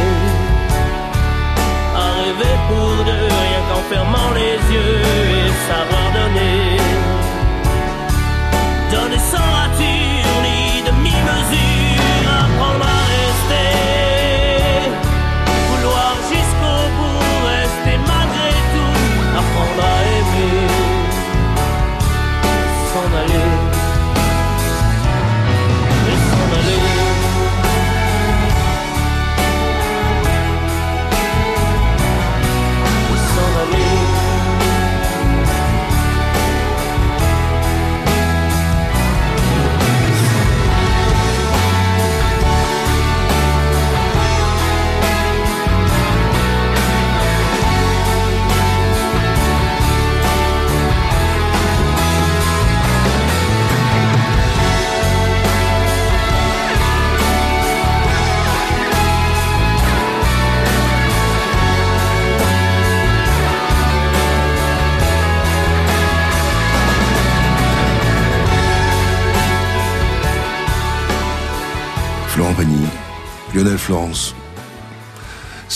rêver 2.31 2.57
pour 2.69 3.05
deux, 3.05 3.13
rien 3.13 3.63
qu'en 3.69 3.83
fermant 3.91 4.31
les 4.35 4.75
yeux 4.75 5.01
et 5.01 5.49
savoir 5.69 6.13
donner. 6.13 6.80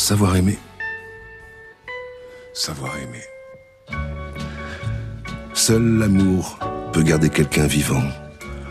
Savoir 0.05 0.37
aimer. 0.37 0.59
Savoir 2.53 2.93
aimer. 2.99 3.25
Seul 5.55 5.83
l'amour 5.97 6.59
peut 6.93 7.03
garder 7.03 7.31
quelqu'un 7.31 7.67
vivant. 7.67 8.03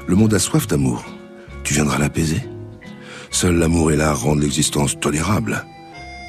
Le 0.05 0.15
monde 0.15 0.35
a 0.35 0.37
soif 0.37 0.67
d'amour. 0.67 1.03
Tu 1.63 1.73
viendras 1.73 1.97
l'apaiser. 1.97 2.43
Seul 3.31 3.55
l'amour 3.55 3.91
est 3.91 3.95
là 3.95 4.11
à 4.11 4.13
rendre 4.13 4.43
l'existence 4.43 4.99
tolérable. 4.99 5.65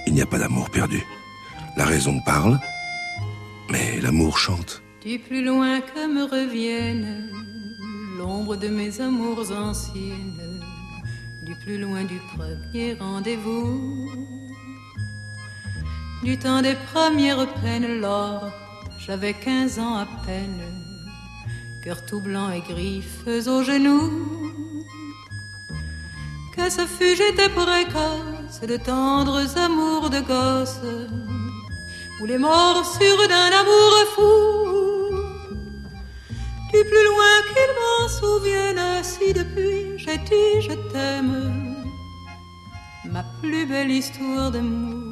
Il 0.06 0.14
n'y 0.14 0.22
a 0.22 0.26
pas 0.26 0.38
d'amour 0.38 0.70
perdu. 0.70 1.04
La 1.76 1.84
raison 1.84 2.18
parle, 2.24 2.58
mais 3.70 4.00
l'amour 4.00 4.38
chante. 4.38 4.82
Du 5.04 5.18
plus 5.18 5.44
loin 5.44 5.82
que 5.82 6.08
me 6.10 6.22
revienne 6.22 7.30
l'ombre 8.16 8.56
de 8.56 8.68
mes 8.68 9.02
amours 9.02 9.52
anciennes, 9.52 10.62
du 11.42 11.54
plus 11.56 11.76
loin 11.76 12.04
du 12.04 12.18
premier 12.34 12.94
rendez-vous, 12.94 14.08
du 16.24 16.38
temps 16.38 16.62
des 16.62 16.74
premières 16.92 17.46
peines, 17.60 18.00
lors 18.00 18.50
j'avais 18.98 19.34
quinze 19.34 19.78
ans 19.78 19.96
à 19.96 20.06
peine, 20.24 20.62
cœur 21.82 22.04
tout 22.06 22.20
blanc 22.20 22.50
et 22.50 22.62
griffes 22.62 23.26
aux 23.26 23.62
genoux. 23.62 24.10
Que 26.56 26.70
ce 26.70 26.86
fut, 26.86 27.14
j'étais 27.16 27.50
précoce 27.50 28.60
de 28.66 28.76
tendres 28.78 29.58
amours 29.58 30.08
de 30.08 30.20
gosse, 30.20 30.80
ou 32.20 32.24
les 32.24 32.38
morsures 32.38 33.28
d'un 33.28 33.52
amour 33.60 33.92
fou. 34.14 35.16
Du 36.72 36.80
plus 36.90 37.04
loin 37.10 37.34
qu'il 37.50 37.70
m'en 37.80 38.08
souvienne, 38.08 39.02
si 39.02 39.32
depuis 39.34 39.98
j'ai 39.98 40.18
dit 40.18 40.62
je 40.62 40.74
t'aime, 40.90 41.76
ma 43.12 43.22
plus 43.42 43.66
belle 43.66 43.90
histoire 43.90 44.50
d'amour, 44.50 45.03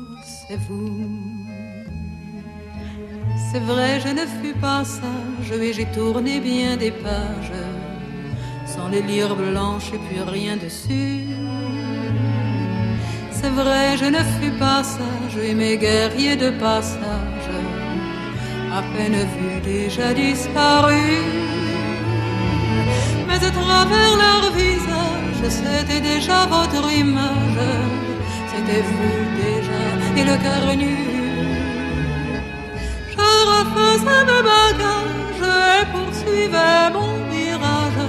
c'est 3.51 3.61
vrai, 3.61 4.01
je 4.01 4.09
ne 4.09 4.27
fus 4.27 4.55
pas 4.61 4.85
sage 4.85 5.53
et 5.53 5.73
j'ai 5.73 5.87
tourné 5.87 6.41
bien 6.41 6.77
des 6.77 6.91
pages, 6.91 7.53
sans 8.67 8.89
les 8.89 9.03
lire 9.03 9.35
blanches 9.35 9.93
et 9.95 9.99
puis 10.07 10.21
rien 10.21 10.57
dessus. 10.57 11.21
C'est 13.31 13.51
vrai, 13.51 13.97
je 13.97 14.05
ne 14.05 14.23
fus 14.35 14.53
pas 14.59 14.83
sage 14.85 15.37
et 15.43 15.55
mes 15.55 15.77
guerriers 15.79 16.37
de 16.37 16.51
passage, 16.51 17.51
à 18.79 18.83
peine 18.95 19.21
vus, 19.35 19.61
déjà 19.65 20.13
disparus. 20.13 21.25
Mais 23.27 23.43
à 23.49 23.51
travers 23.51 24.15
leur 24.25 24.53
visage, 24.53 25.43
c'était 25.49 26.01
déjà 26.01 26.47
votre 26.47 26.93
image, 26.93 28.12
c'était 28.55 28.83
vous 28.83 29.21
déjà, 29.43 29.83
et 30.19 30.25
le 30.31 30.37
cœur 30.45 30.77
nu. 30.77 30.97
Je 33.13 33.29
refaisais 33.53 34.25
mes 34.31 34.43
bagages 34.51 35.51
et 35.79 35.85
poursuivais 35.95 36.91
mon 36.97 37.13
virage. 37.31 38.03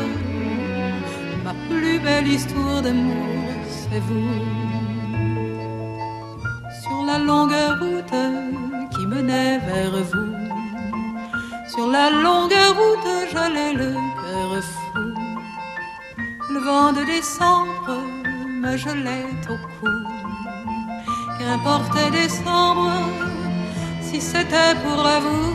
Ma 1.45 1.53
plus 1.69 1.99
belle 1.99 2.27
histoire 2.27 2.81
d'amour, 2.81 3.49
c'est 3.69 4.03
vous. 4.07 4.41
Sur 6.81 6.99
la 7.05 7.17
longue 7.19 7.61
route 7.79 8.19
qui 8.93 9.05
menait 9.07 9.59
vers 9.59 9.97
vous, 10.11 10.33
sur 11.67 11.87
la 11.87 12.09
longue 12.09 12.61
route, 12.77 13.11
j'allais 13.31 13.73
le 13.73 13.91
cœur 14.21 14.51
fou. 14.71 15.05
Le 16.53 16.59
vent 16.59 16.91
de 16.93 17.03
décembre 17.03 17.97
me 18.61 18.77
gelait 18.77 19.25
au 19.49 19.57
cou. 19.75 20.22
Qu'importe 21.45 22.11
décembre, 22.11 22.89
si 24.01 24.21
c'était 24.21 24.75
pour 24.81 25.03
vous. 25.25 25.53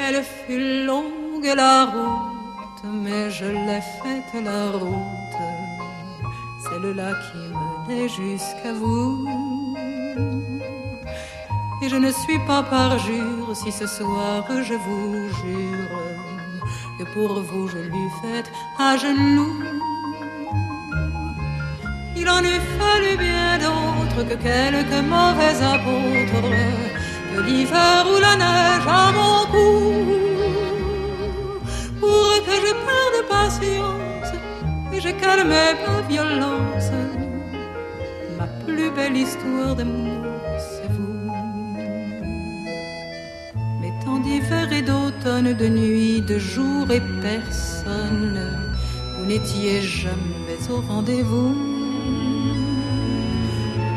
Elle 0.00 0.22
fut 0.22 0.84
longue 0.84 1.52
la 1.56 1.86
route, 1.86 2.84
mais 2.84 3.28
je 3.28 3.46
l'ai 3.46 3.82
faite 4.00 4.44
la 4.44 4.70
route. 4.70 5.40
Celle-là 6.62 7.10
qui 7.24 7.42
menait 7.58 8.08
jusqu'à 8.08 8.72
vous. 8.72 9.26
Et 11.82 11.88
je 11.88 11.96
ne 11.96 12.12
suis 12.12 12.38
pas 12.46 12.62
parjure 12.62 13.48
si 13.54 13.72
ce 13.72 13.86
soir 13.88 14.44
je 14.48 14.74
vous 14.74 15.28
jure 15.40 15.98
que 16.98 17.04
pour 17.14 17.40
vous 17.42 17.66
je 17.66 17.78
lui 17.78 18.08
faite 18.22 18.50
à 18.78 18.96
genoux. 18.96 19.54
En 22.30 22.42
eût 22.42 22.62
fallu 22.78 23.16
bien 23.16 23.58
d'autres 23.58 24.22
que 24.28 24.34
quelques 24.34 25.02
mauvais 25.14 25.56
apôtres, 25.74 26.48
de 27.34 27.40
l'hiver 27.42 28.04
ou 28.12 28.20
la 28.20 28.34
neige 28.36 28.86
à 28.86 29.10
mon 29.12 29.46
cou, 29.52 29.82
pour 32.00 32.32
que 32.46 32.54
je 32.64 32.72
perde 32.88 33.18
patience 33.28 34.32
et 34.92 35.00
je 35.00 35.08
calme 35.22 35.48
ma 35.48 36.02
violence. 36.08 36.90
Ma 38.38 38.46
plus 38.64 38.90
belle 38.90 39.16
histoire 39.16 39.74
d'amour, 39.74 40.26
c'est 40.58 40.90
vous. 40.92 41.32
Mais 43.80 43.92
tant 44.04 44.18
d'hiver 44.18 44.70
et 44.72 44.82
d'automne, 44.82 45.54
de 45.54 45.68
nuit, 45.68 46.20
de 46.20 46.38
jour 46.38 46.90
et 46.90 47.02
personne, 47.22 48.38
vous 49.16 49.26
n'étiez 49.26 49.80
jamais 49.80 50.60
au 50.70 50.80
rendez-vous 50.92 51.67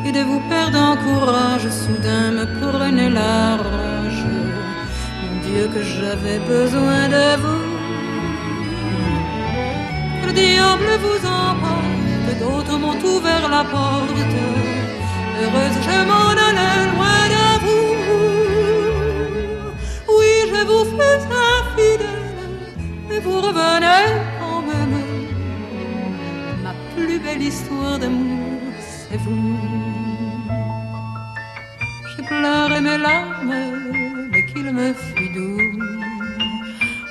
et 0.05 0.11
de 0.11 0.21
vous 0.21 0.41
perdre 0.49 0.79
en 0.79 0.95
courage, 0.97 1.67
soudain 1.69 2.31
me 2.31 2.45
prenait 2.59 3.09
la 3.09 3.57
rage. 3.57 4.25
Mon 5.21 5.33
Dieu, 5.45 5.63
que 5.73 5.81
j'avais 5.83 6.39
besoin 6.39 7.01
de 7.15 7.27
vous. 7.43 7.65
Que 10.21 10.25
le 10.27 10.33
diable 10.33 10.91
vous 11.05 11.21
emporte, 11.27 12.29
d'autres 12.39 12.77
m'ont 12.77 13.01
ouvert 13.13 13.47
la 13.49 13.63
porte. 13.63 14.35
Heureuse, 15.39 15.77
je 15.87 15.97
m'en 16.09 16.29
allais 16.47 16.81
loin 16.93 17.21
de 17.35 17.45
vous. 17.63 17.89
Oui, 20.17 20.33
je 20.51 20.61
vous 20.69 20.85
fais 20.95 21.19
infidèle, 21.57 22.45
mais 23.09 23.19
vous 23.19 23.39
revenez 23.47 24.05
quand 24.39 24.61
même. 24.61 24.97
Ma 26.63 26.73
plus 26.95 27.17
belle 27.19 27.41
histoire 27.41 27.97
d'amour, 27.97 28.60
c'est 29.11 29.17
vous 29.17 29.71
pleuré 32.27 32.79
mes 32.79 32.97
larmes, 32.97 33.53
mais 34.31 34.45
qu'il 34.45 34.71
me 34.71 34.93
fut 34.93 35.29
doux. 35.35 35.79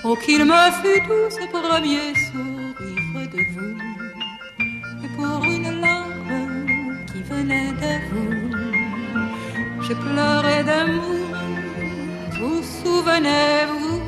Oh, 0.04 0.16
qu'il 0.24 0.44
me 0.44 0.62
fut 0.80 1.00
doux 1.08 1.28
ce 1.36 1.44
premier 1.56 2.06
sourire 2.26 3.28
de 3.34 3.42
vous. 3.54 3.76
Et 5.04 5.10
pour 5.16 5.44
une 5.44 5.80
larme 5.80 6.96
qui 7.08 7.22
venait 7.22 7.72
de 7.84 7.92
vous, 8.08 8.50
j'ai 9.84 9.94
pleuré 9.94 10.64
d'amour. 10.64 11.28
Vous 12.40 12.62
souvenez-vous, 12.82 14.00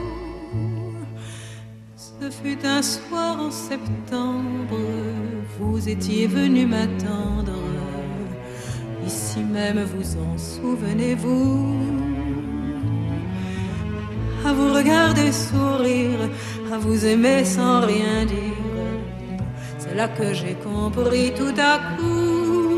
ce 1.96 2.30
fut 2.30 2.64
un 2.64 2.82
soir 2.82 3.38
en 3.38 3.50
septembre, 3.50 4.80
vous 5.58 5.88
étiez 5.88 6.26
venu 6.26 6.64
m'attendre 6.64 7.71
ici 9.32 9.44
même, 9.44 9.84
vous 9.84 10.16
en 10.18 10.38
souvenez-vous 10.38 11.74
À 14.46 14.52
vous 14.52 14.74
regarder 14.74 15.32
sourire, 15.32 16.18
à 16.72 16.78
vous 16.78 17.06
aimer 17.06 17.44
sans 17.44 17.80
rien 17.80 18.24
dire. 18.26 19.38
C'est 19.78 19.94
là 19.94 20.08
que 20.08 20.34
j'ai 20.34 20.54
compris 20.54 21.32
tout 21.34 21.54
à 21.58 21.78
coup. 21.96 22.72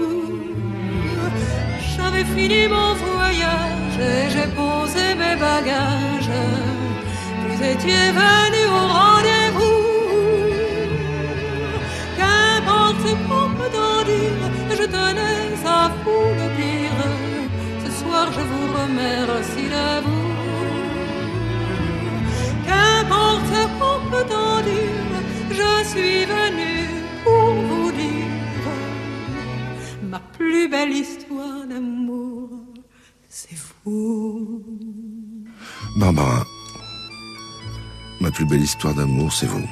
J'avais 1.97 2.25
fini 2.25 2.69
mon 2.69 2.95
voyage 2.95 3.99
et 4.01 4.31
j'ai 4.31 4.49
posé 4.61 5.05
mes 5.21 5.37
bagages. 5.37 6.35
Vous 7.49 7.63
étiez 7.63 8.07
venu 8.23 8.63
au 8.79 8.87
rendez-vous. 8.99 9.83
Qu'importe 12.19 13.09
qu'on 13.27 13.49
peut 13.59 13.77
en 13.91 14.05
dire, 14.05 14.54
je 14.85 14.91
tenais 14.91 15.67
à 15.67 15.91
vous 16.05 16.27
le 16.41 16.49
dire. 16.63 16.99
Ce 17.85 17.91
soir, 18.01 18.27
je 18.33 18.41
vous 18.41 18.67
remercie 18.81 19.69
de 19.77 19.87
vous. 20.05 20.31
Qu'importe 22.67 23.57
qu'on 23.79 23.99
peut 24.11 24.35
en 24.35 24.61
dire, 24.63 25.13
je 25.51 25.73
suis 25.89 26.25
venu 26.25 26.75
pour 27.25 27.55
vous 27.69 27.93
dire 27.93 28.33
ma 30.11 30.21
plus 30.37 30.69
belle 30.69 30.93
histoire 30.93 31.67
d'amour, 31.69 32.51
c'est 33.29 33.57
vous. 33.85 34.63
Barbara, 35.97 36.45
ma 38.21 38.31
plus 38.31 38.45
belle 38.45 38.63
histoire 38.63 38.95
d'amour, 38.95 39.33
c'est 39.33 39.47
vous. 39.47 39.67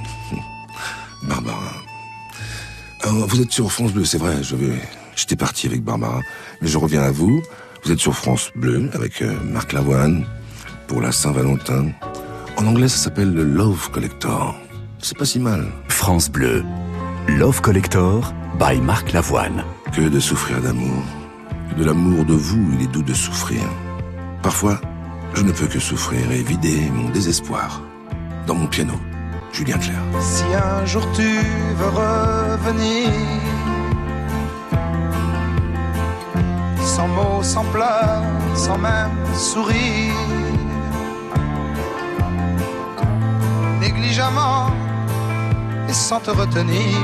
Barbara. 1.25 1.75
Alors, 3.03 3.27
vous 3.27 3.41
êtes 3.41 3.53
sur 3.53 3.71
France 3.71 3.93
Bleu, 3.93 4.05
c'est 4.05 4.19
vrai, 4.19 4.43
je 4.43 4.57
vais... 4.57 4.81
J'étais 5.17 5.37
parti 5.37 5.67
avec 5.67 5.83
Barbara, 5.83 6.21
mais 6.61 6.69
je 6.69 6.79
reviens 6.79 7.03
à 7.03 7.11
vous. 7.11 7.43
Vous 7.85 7.93
êtes 7.93 7.99
sur 7.99 8.15
France 8.15 8.51
Bleu 8.55 8.91
avec 8.95 9.23
euh, 9.23 9.35
Marc 9.43 9.73
Lavoine 9.73 10.25
pour 10.87 11.01
la 11.01 11.13
Saint-Valentin. 11.13 11.89
En 12.57 12.67
anglais, 12.67 12.89
ça 12.89 12.99
s'appelle 12.99 13.33
le 13.33 13.45
Love 13.45 13.91
Collector. 13.91 14.55
C'est 14.99 15.17
pas 15.19 15.25
si 15.25 15.39
mal. 15.39 15.67
France 15.89 16.31
Bleu, 16.31 16.65
Love 17.29 17.61
Collector 17.61 18.33
by 18.59 18.81
Marc 18.81 19.13
Lavoine. 19.13 19.65
Que 19.93 20.03
de 20.03 20.21
souffrir 20.21 20.61
d'amour. 20.61 21.03
Que 21.71 21.81
de 21.81 21.85
l'amour 21.85 22.25
de 22.25 22.35
vous, 22.35 22.71
il 22.75 22.85
est 22.85 22.93
doux 22.93 23.03
de 23.03 23.15
souffrir. 23.15 23.63
Parfois, 24.43 24.81
je 25.35 25.43
ne 25.43 25.53
peux 25.53 25.67
que 25.67 25.81
souffrir 25.81 26.31
et 26.31 26.43
vider 26.43 26.91
mon 26.91 27.11
désespoir. 27.11 27.83
Dans 28.47 28.55
mon 28.55 28.67
piano, 28.67 28.95
Julien 29.53 29.79
Clerc. 29.79 30.03
Si 30.21 30.45
un 30.55 30.85
jour 30.85 31.07
tu 31.15 31.23
veux 31.23 31.89
revenir 31.89 33.11
sans 37.03 37.09
mots, 37.09 37.43
sans 37.43 37.65
pleurs, 37.65 38.23
sans 38.55 38.79
même 38.79 39.17
sourire. 39.35 40.15
Négligemment 43.81 44.71
et 45.89 45.93
sans 45.93 46.21
te 46.21 46.31
retenir. 46.31 46.97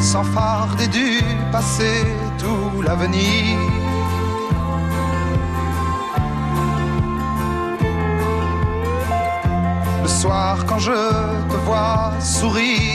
Sans 0.00 0.26
farder 0.36 0.86
du 0.98 1.10
passé 1.50 1.92
tout 2.42 2.82
l'avenir. 2.86 3.58
Le 10.02 10.08
soir 10.08 10.64
quand 10.68 10.78
je 10.78 11.00
te 11.50 11.56
vois 11.66 12.12
sourire 12.20 12.93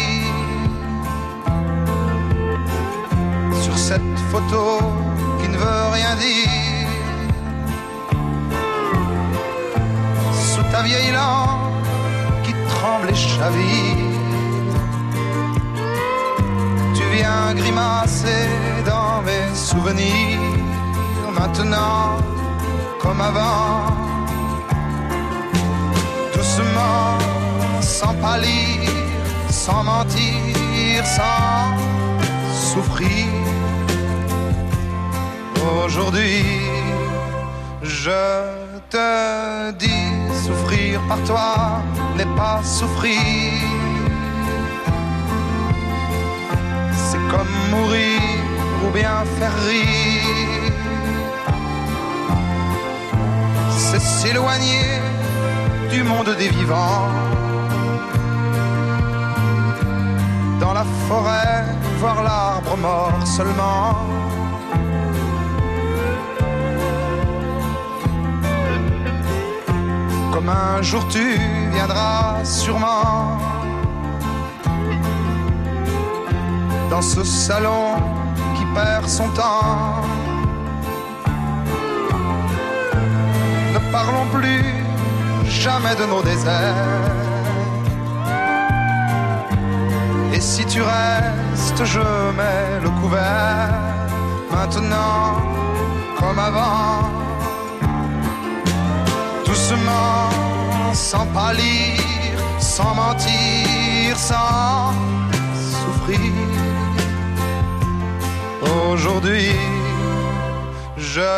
photo 4.29 4.79
qui 5.39 5.49
ne 5.49 5.57
veut 5.57 5.87
rien 5.97 6.15
dire. 6.15 6.87
Sous 10.49 10.65
ta 10.71 10.81
vieille 10.83 11.11
lampe 11.11 11.85
qui 12.43 12.53
tremble 12.73 13.09
et 13.09 13.15
chavire, 13.15 13.97
tu 16.95 17.03
viens 17.15 17.53
grimacer 17.55 18.45
dans 18.85 19.21
mes 19.27 19.47
souvenirs. 19.55 20.39
Maintenant, 21.39 22.17
comme 23.01 23.21
avant, 23.21 23.93
doucement, 26.35 27.17
sans 27.81 28.13
pâlir, 28.15 28.89
sans 29.49 29.83
mentir, 29.83 31.05
sans 31.17 31.77
souffrir. 32.53 33.48
Aujourd'hui, 35.85 36.43
je 37.81 38.21
te 38.89 39.71
dis, 39.71 40.09
souffrir 40.45 41.01
par 41.07 41.21
toi 41.23 41.81
n'est 42.17 42.35
pas 42.35 42.61
souffrir. 42.63 43.21
C'est 46.93 47.23
comme 47.31 47.53
mourir 47.71 48.21
ou 48.85 48.91
bien 48.91 49.23
faire 49.37 49.55
rire. 49.67 50.29
c'est 53.91 54.01
s'éloigner 54.01 55.01
du 55.89 56.03
monde 56.03 56.35
des 56.37 56.49
vivants. 56.49 57.07
Dans 60.59 60.73
la 60.73 60.85
forêt, 61.07 61.65
voir 61.99 62.21
l'arbre 62.21 62.77
mort 62.77 63.25
seulement. 63.25 64.18
Comme 70.39 70.47
un 70.51 70.81
jour 70.81 71.05
tu 71.09 71.37
viendras 71.73 72.45
sûrement 72.45 73.37
dans 76.89 77.01
ce 77.01 77.25
salon 77.25 77.97
qui 78.55 78.63
perd 78.73 79.05
son 79.09 79.27
temps. 79.31 80.01
Ne 83.73 83.79
parlons 83.91 84.27
plus 84.33 84.63
jamais 85.43 85.95
de 85.97 86.05
nos 86.05 86.21
déserts. 86.21 86.85
Et 90.33 90.39
si 90.39 90.65
tu 90.67 90.81
restes, 90.81 91.83
je 91.83 91.99
mets 91.99 92.79
le 92.81 92.89
couvert. 93.01 93.73
Maintenant, 94.53 95.35
comme 96.17 96.39
avant, 96.39 97.18
sans 100.93 101.25
pâlir, 101.27 101.99
sans 102.59 102.95
mentir, 102.95 104.17
sans 104.17 104.93
souffrir. 105.71 106.31
Aujourd'hui, 108.61 109.55
je 110.97 111.31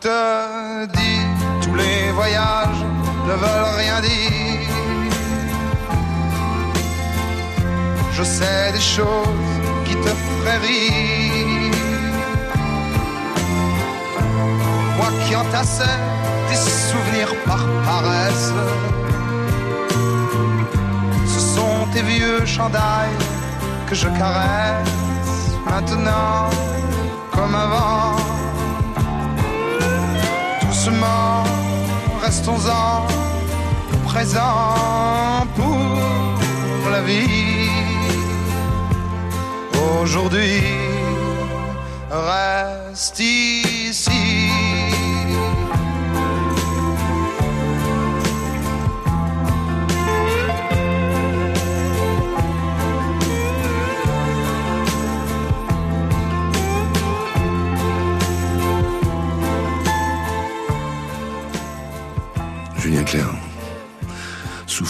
te 0.00 0.86
dis, 0.96 1.20
tous 1.62 1.74
les 1.74 2.10
voyages 2.12 2.84
ne 3.26 3.34
veulent 3.42 3.76
rien 3.76 4.00
dire. 4.00 4.68
Je 8.12 8.22
sais 8.22 8.72
des 8.72 8.80
choses 8.80 9.52
qui 9.84 9.94
te 9.94 10.08
feraient 10.08 10.58
rire. 10.58 11.72
Moi 14.96 15.08
qui 15.24 15.36
entassais 15.36 16.17
des 16.48 16.56
souvenirs 16.56 17.34
par 17.44 17.64
paresse. 17.84 18.52
Ce 21.26 21.40
sont 21.54 21.86
tes 21.92 22.02
vieux 22.02 22.44
chandails 22.46 23.16
que 23.86 23.94
je 23.94 24.08
caresse 24.08 24.88
maintenant 25.66 26.50
comme 27.32 27.54
avant. 27.54 28.16
Doucement, 30.62 31.44
restons-en 32.22 33.06
présent 34.04 35.46
pour 35.56 36.90
la 36.90 37.02
vie. 37.02 37.70
Aujourd'hui, 40.00 40.62
reste 42.10 43.20
ici. 43.20 44.67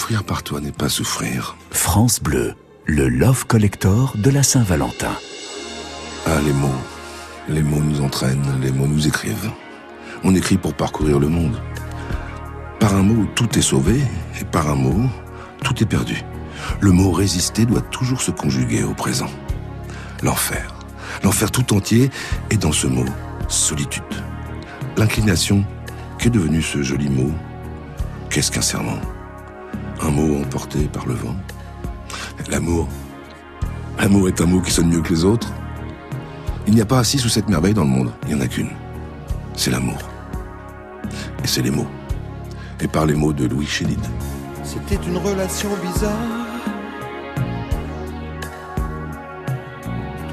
Souffrir 0.09 0.25
par 0.25 0.43
toi 0.43 0.61
n'est 0.63 0.73
pas 0.73 0.89
souffrir. 0.89 1.55
France 1.71 2.23
Bleu, 2.23 2.55
le 2.87 3.11
Love 3.11 3.47
Collector 3.47 4.15
de 4.17 4.31
la 4.31 4.43
Saint-Valentin. 4.43 5.13
Ah, 6.25 6.41
les 6.47 6.55
mots. 6.55 6.81
Les 7.47 7.63
mots 7.63 7.83
nous 7.83 8.01
entraînent, 8.01 8.59
les 8.63 8.73
mots 8.73 8.87
nous 8.87 9.07
écrivent. 9.07 9.51
On 10.25 10.35
écrit 10.35 10.57
pour 10.57 10.73
parcourir 10.73 11.19
le 11.19 11.29
monde. 11.29 11.61
Par 12.81 12.95
un 12.95 13.03
mot, 13.03 13.27
tout 13.35 13.59
est 13.59 13.63
sauvé, 13.63 14.01
et 14.41 14.47
par 14.47 14.71
un 14.71 14.77
mot, 14.77 15.11
tout 15.63 15.83
est 15.83 15.87
perdu. 15.87 16.25
Le 16.81 16.91
mot 16.91 17.13
résister 17.13 17.67
doit 17.67 17.83
toujours 17.83 18.23
se 18.23 18.31
conjuguer 18.31 18.85
au 18.85 18.95
présent. 18.95 19.31
L'enfer. 20.23 20.75
L'enfer 21.23 21.51
tout 21.51 21.75
entier 21.75 22.09
est 22.49 22.63
dans 22.63 22.73
ce 22.73 22.87
mot, 22.87 23.05
solitude. 23.49 24.03
L'inclination, 24.97 25.67
qu'est 26.19 26.31
devenu 26.31 26.63
ce 26.63 26.83
joli 26.83 27.11
mot? 27.11 27.33
Qu'est-ce 28.31 28.51
qu'un 28.51 28.63
serment? 28.63 29.03
Un 30.01 30.11
mot 30.11 30.41
emporté 30.41 30.87
par 30.87 31.07
le 31.07 31.15
vent 31.15 31.37
L'amour. 32.51 32.89
L'amour 33.99 34.29
est 34.29 34.41
un 34.41 34.47
mot 34.47 34.61
qui 34.61 34.71
sonne 34.71 34.89
mieux 34.89 35.03
que 35.03 35.13
les 35.13 35.25
autres. 35.25 35.53
Il 36.67 36.75
n'y 36.75 36.81
a 36.81 36.87
pas 36.87 37.03
six 37.03 37.25
ou 37.25 37.29
sept 37.29 37.49
merveilles 37.49 37.75
dans 37.75 37.83
le 37.83 37.91
monde, 37.91 38.13
il 38.23 38.35
n'y 38.35 38.41
en 38.41 38.45
a 38.45 38.47
qu'une. 38.47 38.71
C'est 39.55 39.71
l'amour. 39.71 39.99
Et 41.43 41.47
c'est 41.47 41.63
les 41.63 41.71
mots. 41.71 41.89
Et 42.81 42.87
par 42.87 43.07
les 43.07 43.15
mots 43.15 43.33
de 43.33 43.47
Louis 43.47 43.67
Chédid. 43.67 44.01
C'était 44.63 45.03
une 45.07 45.17
relation 45.17 45.71
bizarre. 45.83 46.13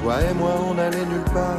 Toi 0.02 0.22
et 0.22 0.34
moi, 0.34 0.52
on 0.70 0.78
allait 0.78 1.04
nulle 1.06 1.32
part. 1.34 1.58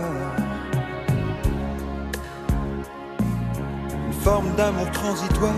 Une 4.07 4.13
forme 4.13 4.55
d'amour 4.55 4.89
transitoire. 4.91 5.53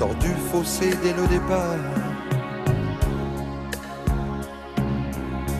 Tordu, 0.00 0.32
faussé 0.50 0.94
dès 1.02 1.12
le 1.12 1.26
départ. 1.26 1.76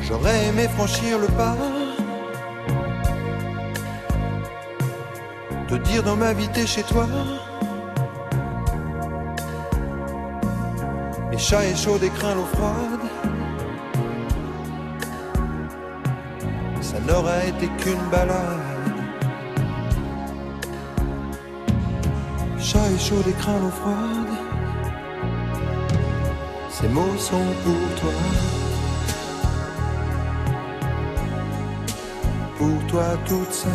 J'aurais 0.00 0.46
aimé 0.46 0.66
franchir 0.66 1.18
le 1.18 1.26
pas. 1.26 1.55
Te 5.68 5.74
dire 5.74 6.03
dans 6.03 6.16
ma 6.16 6.33
vie 6.33 6.48
t'es 6.55 6.66
chez 6.66 6.83
toi. 6.85 7.07
Les 11.31 11.37
chats 11.37 11.66
et 11.66 11.76
chaud, 11.76 11.98
des 11.98 12.09
l'eau 12.09 12.48
froide. 12.55 13.05
Ça 16.81 16.98
n'aurait 17.00 17.50
été 17.50 17.68
qu'une 17.81 18.09
balade. 18.11 18.59
Chat 22.59 22.90
et 22.90 22.98
chaud, 22.98 23.22
des 23.22 23.33
l'eau 23.33 23.70
froide. 23.83 24.19
Ces 26.80 26.88
mots 26.88 27.18
sont 27.18 27.44
pour 27.62 28.00
toi. 28.00 28.12
Pour 32.56 32.86
toi 32.86 33.04
toute 33.26 33.52
seule. 33.52 33.70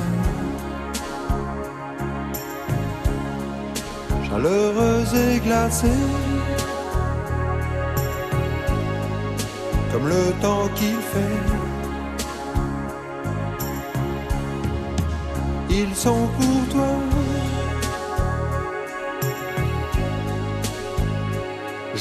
Chaleureuse 4.28 5.14
et 5.14 5.40
glacée. 5.40 6.02
Comme 9.92 10.08
le 10.08 10.32
temps 10.42 10.68
qu'il 10.74 10.98
fait. 11.14 11.40
Ils 15.70 15.96
sont 15.96 16.28
pour 16.38 16.74
toi. 16.74 17.35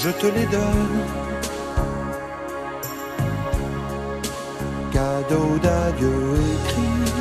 Je 0.04 0.10
te 0.10 0.26
les 0.26 0.46
donne. 0.56 0.98
Cadeau 4.92 5.48
d'adieu 5.62 6.16
écrit 6.54 7.12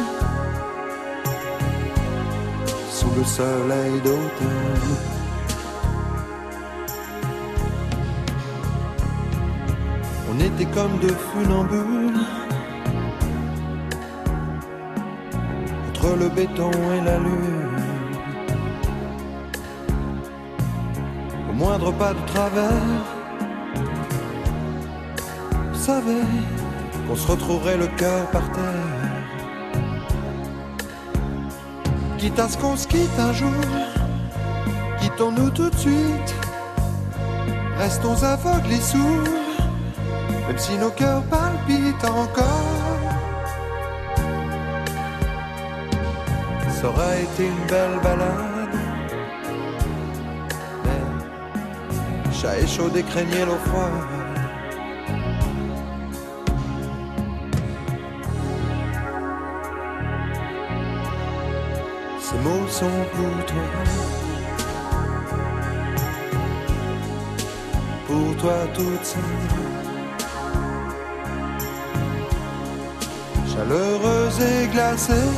sous 2.89 3.11
le 3.17 3.23
soleil 3.23 3.93
d'automne. 4.05 4.95
On 10.29 10.39
était 10.47 10.71
comme 10.77 10.97
deux 10.99 11.17
funambules 11.29 12.19
entre 15.87 16.17
le 16.21 16.27
béton 16.29 16.71
et 16.95 17.01
la 17.05 17.17
lune. 17.17 17.62
Moindre 21.63 21.93
pas 21.93 22.13
de 22.13 22.23
travers, 22.33 23.03
savait 25.73 26.27
qu'on 27.07 27.15
se 27.15 27.27
retrouverait 27.31 27.77
le 27.77 27.87
cœur 28.01 28.23
par 28.31 28.45
terre. 28.51 28.89
Quitte 32.17 32.39
à 32.39 32.49
ce 32.49 32.57
qu'on 32.57 32.75
se 32.75 32.85
quitte 32.85 33.17
un 33.17 33.31
jour, 33.31 33.63
quittons-nous 34.99 35.51
tout 35.51 35.69
de 35.69 35.77
suite. 35.77 36.31
Restons 37.77 38.21
aveugles 38.23 38.73
et 38.79 38.83
sourds, 38.91 39.33
même 40.47 40.57
si 40.57 40.73
nos 40.77 40.91
cœurs 40.91 41.23
palpitent 41.23 42.09
encore. 42.23 42.93
ça 46.81 46.89
aurait 46.89 47.23
été 47.23 47.47
une 47.47 47.65
belle 47.69 47.97
balade. 48.03 48.52
Et 52.61 52.67
chaud 52.67 52.89
et 52.95 53.03
craignait 53.03 53.45
l'eau 53.45 53.57
froide. 53.65 53.91
Ces 62.21 62.37
mots 62.45 62.67
sont 62.67 62.99
pour 63.13 63.45
toi. 63.45 63.69
Pour 68.07 68.37
toi 68.37 68.57
toute 68.75 69.03
seule. 69.03 69.21
Chaleureuse 73.51 74.39
et 74.41 74.67
glacée. 74.67 75.29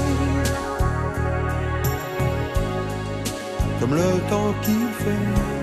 Comme 3.80 3.93
le 3.95 4.30
temps 4.30 4.53
qui 4.63 4.78
fait. 4.99 5.55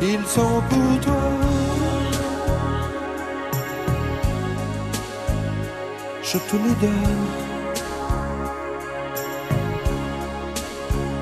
Ils 0.00 0.24
sont 0.26 0.62
pour 0.70 1.00
toi. 1.00 1.68
je 6.30 6.38
te 6.38 6.56
les 6.56 6.74
donne. 6.82 7.26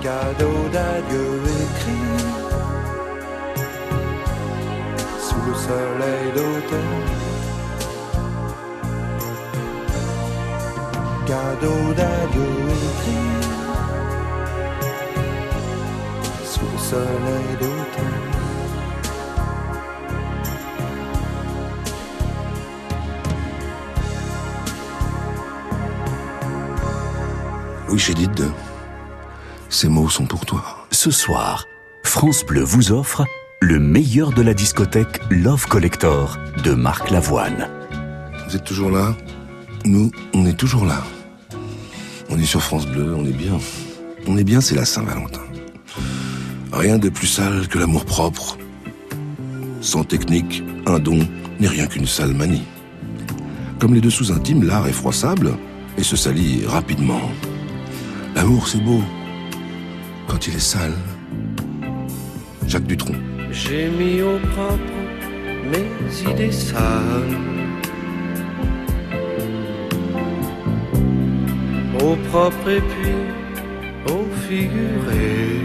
Cadeau 0.03 0.59
d'adieu 0.73 1.29
écrit 1.65 2.15
sous 5.27 5.43
le 5.47 5.55
soleil 5.67 6.27
d'automne. 6.37 7.05
Cadeau 11.31 11.83
d'adieu 12.01 12.53
écrit 12.89 13.29
sous 16.45 16.69
le 16.73 16.79
soleil 16.91 17.51
d'automne. 17.61 17.76
Louis 27.97 28.03
Chédid, 28.03 28.45
ces 29.71 29.89
mots 29.89 30.11
sont 30.11 30.27
pour 30.27 30.45
toi. 30.45 30.87
Ce 30.91 31.11
soir, 31.11 31.65
France 32.03 32.45
Bleu 32.45 32.63
vous 32.63 32.93
offre 32.93 33.25
le 33.63 33.79
meilleur 33.79 34.33
de 34.33 34.43
la 34.43 34.53
discothèque 34.53 35.23
Love 35.31 35.67
Collector 35.67 36.37
de 36.63 36.73
Marc 36.73 37.11
Lavoine. 37.11 37.71
Vous 38.47 38.55
êtes 38.55 38.65
toujours 38.65 38.91
là? 38.91 39.17
Nous, 39.87 40.11
on 40.35 40.45
est 40.45 40.59
toujours 40.59 40.85
là. 40.85 41.03
On 42.29 42.39
est 42.39 42.45
sur 42.45 42.63
France 42.63 42.87
Bleu, 42.87 43.15
on 43.17 43.25
est 43.25 43.33
bien. 43.33 43.59
On 44.27 44.37
est 44.37 44.45
bien, 44.45 44.61
c'est 44.61 44.75
la 44.75 44.85
Saint-Valentin. 44.85 45.41
Rien 46.75 46.99
de 46.99 47.09
plus 47.09 47.29
sale 47.29 47.67
que 47.67 47.79
l'amour 47.79 48.05
propre. 48.05 48.59
Sans 49.81 50.05
technique, 50.05 50.63
un 50.85 50.99
don 50.99 51.27
n'est 51.59 51.69
rien 51.69 51.87
qu'une 51.87 52.07
sale 52.07 52.35
manie. 52.35 52.65
Comme 53.79 53.95
les 53.95 54.03
dessous 54.03 54.33
intimes, 54.33 54.65
l'art 54.65 54.87
est 54.87 54.93
froissable 54.93 55.57
et 55.97 56.03
se 56.03 56.15
salit 56.15 56.67
rapidement. 56.67 57.31
L'amour, 58.37 58.69
c'est 58.69 58.85
beau 58.85 59.01
quand 60.29 60.47
il 60.47 60.55
est 60.57 60.59
sale. 60.59 60.93
Jacques 62.67 62.87
Dutronc. 62.87 63.15
J'ai 63.51 63.89
mis 63.89 64.21
au 64.21 64.39
propre 64.53 64.99
mes 65.73 65.89
idées 66.31 66.53
sales. 66.53 67.39
Au 71.99 72.15
propre 72.29 72.69
et 72.69 72.83
puis 72.83 73.17
au 74.13 74.27
figuré. 74.47 75.63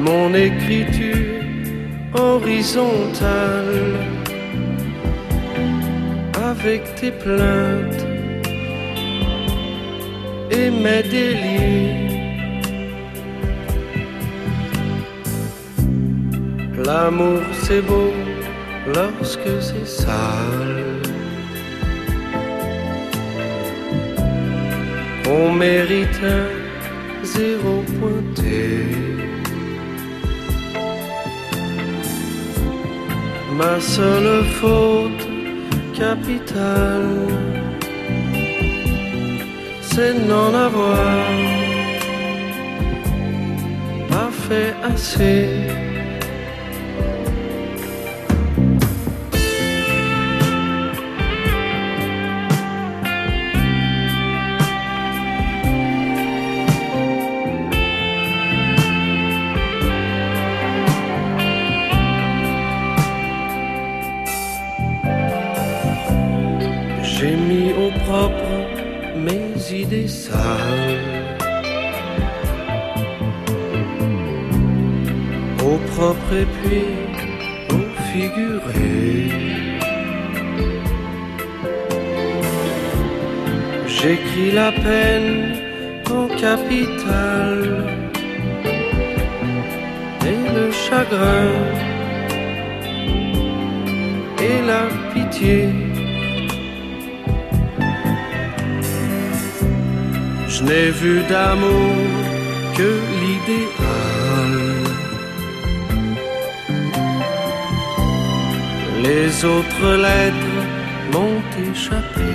Mon 0.00 0.34
écriture 0.34 1.44
horizontale 2.14 4.19
avec 6.60 6.94
tes 6.94 7.10
plaintes 7.10 8.06
et 10.50 10.70
mes 10.70 11.02
délires. 11.02 12.10
L'amour 16.84 17.42
c'est 17.62 17.82
beau 17.82 18.12
lorsque 18.94 19.52
c'est 19.60 19.86
sale. 19.86 21.02
On 25.28 25.52
mérite 25.52 26.20
un 26.22 26.46
zéro 27.24 27.84
pointé. 27.98 28.84
Ma 33.56 33.80
seule 33.80 34.44
faute 34.58 35.29
capitale, 36.00 37.28
c'est 39.82 40.14
n'en 40.28 40.52
avoir 40.66 40.96
pas 44.08 44.30
fait 44.46 44.74
assez. 44.82 45.89
Au 75.62 75.78
propre 75.92 76.32
et 76.32 76.46
puis 76.56 76.88
au 77.70 77.82
figuré. 78.10 79.30
J'écris 83.86 84.52
la 84.52 84.72
peine 84.72 85.54
en 86.10 86.26
capitale 86.28 87.86
et 90.30 90.42
le 90.56 90.72
chagrin 90.72 91.52
et 94.48 94.58
la 94.66 94.82
pitié. 95.12 95.89
Je 100.60 100.66
n'ai 100.66 100.90
vu 100.90 101.22
d'amour 101.22 101.96
que 102.76 102.90
l'idéal. 103.18 104.52
Les 109.02 109.42
autres 109.42 109.90
lettres 110.06 110.60
m'ont 111.12 111.42
échappé. 111.70 112.32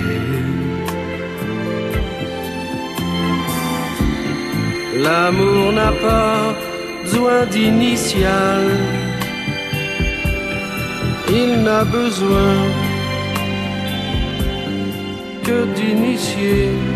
L'amour 5.04 5.72
n'a 5.72 5.92
pas 5.92 6.54
besoin 7.04 7.46
d'initial. 7.46 8.64
Il 11.28 11.62
n'a 11.62 11.84
besoin 11.84 12.54
que 15.44 15.64
d'initier. 15.76 16.95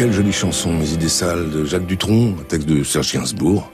Quelle 0.00 0.14
jolie 0.14 0.32
chanson, 0.32 0.72
Mes 0.72 0.94
idées 0.94 1.10
sales 1.10 1.50
de 1.50 1.66
Jacques 1.66 1.84
Dutronc, 1.84 2.32
texte 2.48 2.66
de 2.66 2.82
Serge 2.84 3.12
Gainsbourg. 3.12 3.70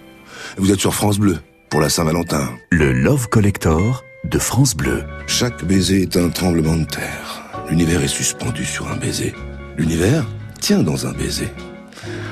Vous 0.57 0.73
êtes 0.73 0.81
sur 0.81 0.93
France 0.93 1.21
Bleu 1.21 1.39
pour 1.71 1.81
la 1.81 1.89
Saint-Valentin. 1.89 2.49
Le 2.73 2.93
Love 2.93 3.29
Collector 3.29 4.03
de 4.25 4.39
France 4.41 4.75
Bleu. 4.75 5.05
Chaque 5.29 5.65
baiser 5.65 6.03
est 6.03 6.17
un 6.17 6.31
tremblement 6.31 6.75
de 6.75 6.83
terre. 6.83 7.45
L'univers 7.71 8.03
est 8.03 8.09
suspendu 8.09 8.65
sur 8.65 8.91
un 8.91 8.97
baiser. 8.97 9.37
L'univers 9.79 10.27
tient 10.61 10.83
dans 10.83 11.07
un 11.07 11.13
baiser. 11.13 11.47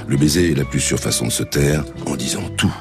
Le 0.08 0.16
baiser 0.16 0.50
est 0.50 0.56
la 0.56 0.64
plus 0.64 0.80
sûre 0.80 0.98
façon 0.98 1.26
de 1.26 1.30
se 1.30 1.44
taire 1.44 1.84
en 2.06 2.16
disant 2.16 2.48
tout. 2.56 2.74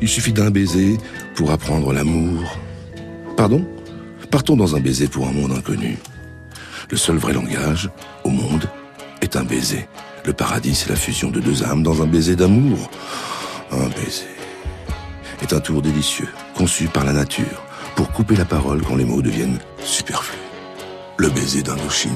Il 0.00 0.06
suffit 0.06 0.32
d'un 0.32 0.52
baiser 0.52 0.96
pour 1.34 1.50
apprendre 1.50 1.92
l'amour. 1.92 2.56
Pardon? 3.36 3.66
Partons 4.30 4.56
dans 4.56 4.76
un 4.76 4.80
baiser 4.80 5.08
pour 5.08 5.26
un 5.26 5.32
monde 5.32 5.58
inconnu. 5.58 5.98
Le 6.88 6.96
seul 6.96 7.16
vrai 7.16 7.32
langage 7.32 7.90
au 8.22 8.28
monde 8.28 8.70
est 9.22 9.34
un 9.34 9.42
baiser. 9.42 9.88
Le 10.26 10.32
paradis, 10.32 10.74
c'est 10.74 10.88
la 10.88 10.96
fusion 10.96 11.30
de 11.30 11.38
deux 11.38 11.62
âmes 11.62 11.84
dans 11.84 12.02
un 12.02 12.06
baiser 12.06 12.34
d'amour. 12.34 12.90
Un 13.70 13.86
baiser 13.90 14.26
est 15.40 15.52
un 15.52 15.60
tour 15.60 15.82
délicieux, 15.82 16.28
conçu 16.56 16.88
par 16.88 17.04
la 17.04 17.12
nature, 17.12 17.62
pour 17.94 18.10
couper 18.10 18.34
la 18.34 18.44
parole 18.44 18.82
quand 18.82 18.96
les 18.96 19.04
mots 19.04 19.22
deviennent 19.22 19.60
superflus. 19.78 20.40
Le 21.16 21.30
baiser 21.30 21.62
d'Indochine. 21.62 22.10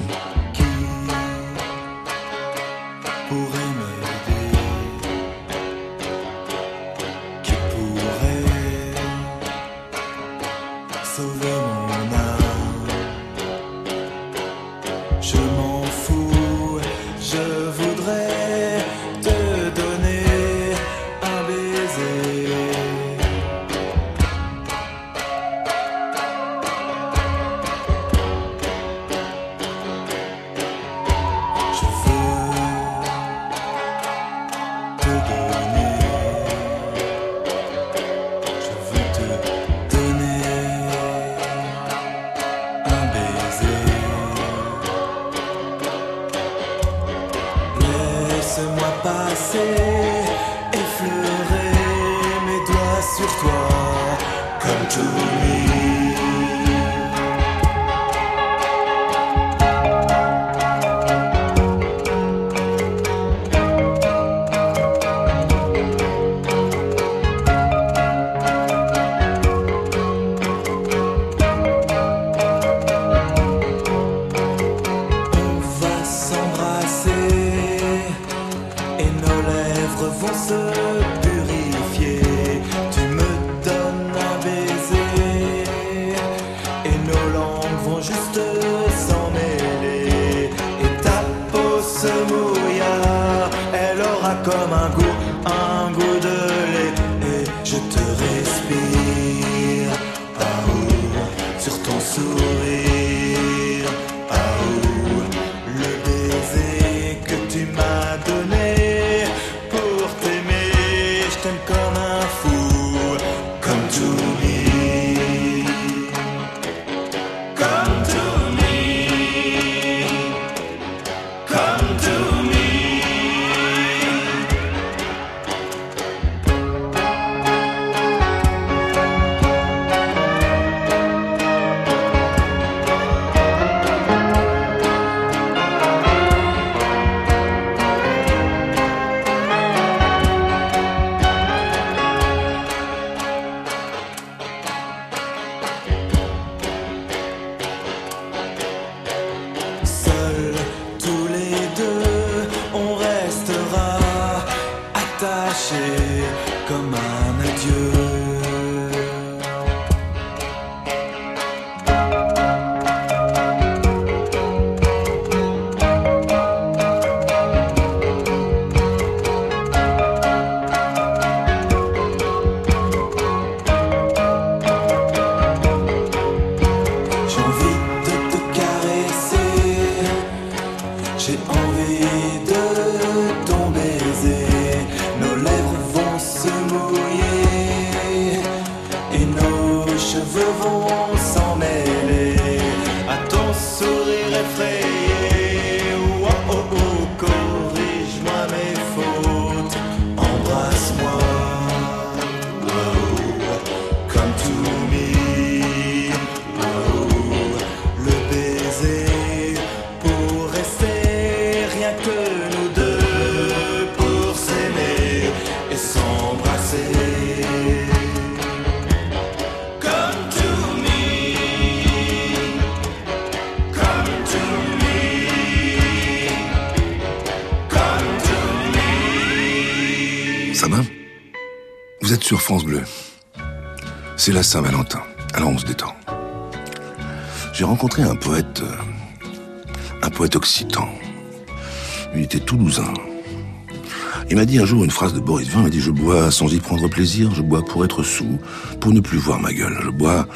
un 244.61 244.67
jour 244.67 244.85
une 244.85 244.91
phrase 244.91 245.15
de 245.15 245.21
Boris 245.21 245.49
Vin 245.49 245.65
il 245.65 245.71
dit 245.71 245.81
Je 245.81 245.91
bois 245.91 246.31
sans 246.31 246.53
y 246.53 246.59
prendre 246.59 246.87
plaisir, 246.89 247.35
je 247.35 247.41
bois 247.41 247.65
pour 247.65 247.83
être 247.85 248.03
sous, 248.03 248.39
pour 248.79 248.93
ne 248.93 249.01
plus 249.01 249.17
voir 249.17 249.41
ma 249.41 249.53
gueule, 249.55 249.79
je 249.83 249.89
bois 249.89 250.29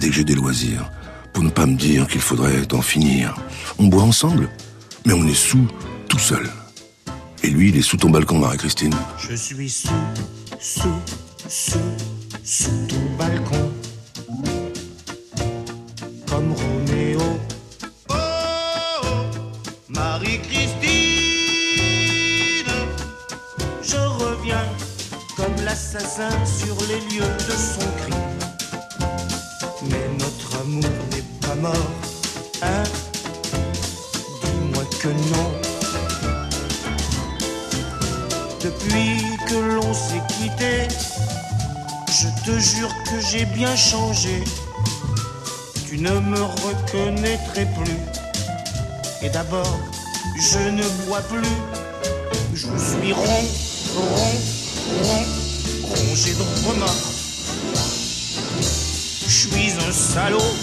dès 0.00 0.08
que 0.08 0.14
j'ai 0.14 0.24
des 0.24 0.34
loisirs, 0.34 0.90
pour 1.32 1.44
ne 1.44 1.50
pas 1.50 1.64
me 1.64 1.76
dire 1.76 2.08
qu'il 2.08 2.20
faudrait 2.20 2.66
en 2.72 2.82
finir. 2.82 3.36
On 3.78 3.86
boit 3.86 4.02
ensemble, 4.02 4.48
mais 5.06 5.12
on 5.12 5.24
est 5.26 5.34
sous 5.34 5.68
tout 6.08 6.18
seul. 6.18 6.50
Et 7.44 7.50
lui, 7.50 7.68
il 7.68 7.76
est 7.76 7.82
sous 7.82 7.96
ton 7.96 8.10
balcon, 8.10 8.38
Marie-Christine. 8.38 8.94
Je 9.18 9.36
suis 9.36 9.70
sous, 9.70 9.88
sous 10.58 10.88
assassin 25.94 26.28
sur 26.44 26.76
les 26.86 27.00
lieux 27.08 27.24
de 27.24 27.52
son 27.52 27.86
crime. 28.02 28.38
Mais 29.88 30.06
notre 30.18 30.60
amour 30.60 30.84
n'est 31.12 31.24
pas 31.40 31.54
mort, 31.54 31.90
hein 32.62 32.82
Dis-moi 34.42 34.84
que 35.00 35.08
non. 35.08 35.50
Depuis 38.60 39.22
que 39.48 39.54
l'on 39.54 39.94
s'est 39.94 40.22
quitté, 40.28 40.88
je 42.08 42.28
te 42.44 42.58
jure 42.58 42.92
que 43.04 43.20
j'ai 43.30 43.46
bien 43.46 43.74
changé. 43.74 44.44
Tu 45.86 45.96
ne 45.96 46.18
me 46.20 46.42
reconnaîtrais 46.42 47.68
plus. 47.82 47.98
Et 49.22 49.30
d'abord, 49.30 49.78
je 50.38 50.68
ne 50.68 50.86
bois 51.06 51.22
plus. 51.22 51.56
Je 52.52 52.66
suis 52.76 53.12
rond, 53.14 53.44
rond, 53.94 55.02
rond 55.02 55.37
rongé 56.18 56.34
de 56.34 56.42
remords. 56.68 57.04
Je 59.26 59.28
suis 59.28 59.72
un 59.86 59.92
salaud. 59.92 60.54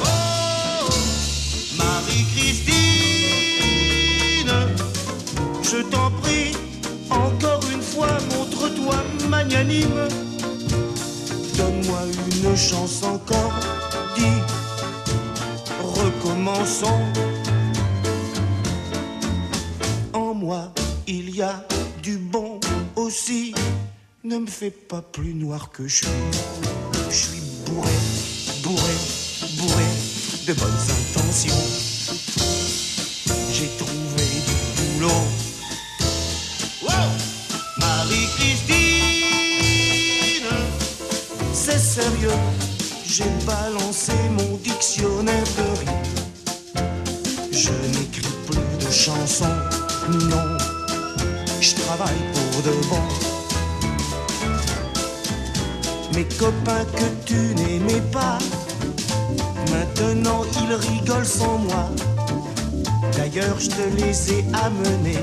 Oh, 0.00 0.04
Marie-Christine, 1.76 4.52
je 5.62 5.78
t'en 5.90 6.10
prie, 6.22 6.52
encore 7.10 7.62
une 7.72 7.82
fois, 7.82 8.18
montre-toi 8.36 8.96
magnanime. 9.28 10.08
Donne-moi 11.56 12.00
une 12.42 12.56
chance 12.56 13.02
encore, 13.02 13.52
Fais 24.56 24.70
pas 24.70 25.02
plus 25.02 25.34
noir 25.34 25.72
que. 25.72 25.88
Je 25.88 26.04
suis 27.10 27.43
D'ailleurs, 63.76 64.12
je 64.12 65.10
te 65.10 65.13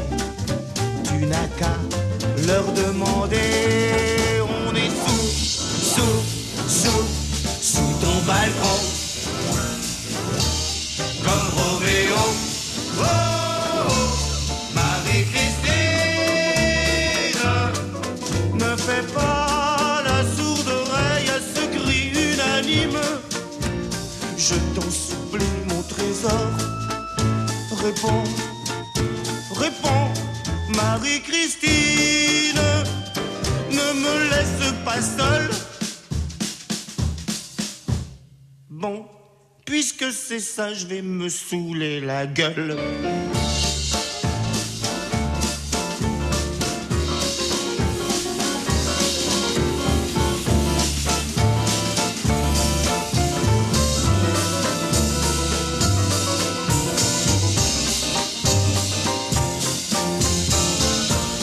ça, 40.72 40.78
je 40.78 40.86
vais 40.86 41.02
me 41.02 41.30
saouler 41.30 42.00
la 42.00 42.26
gueule. 42.26 42.78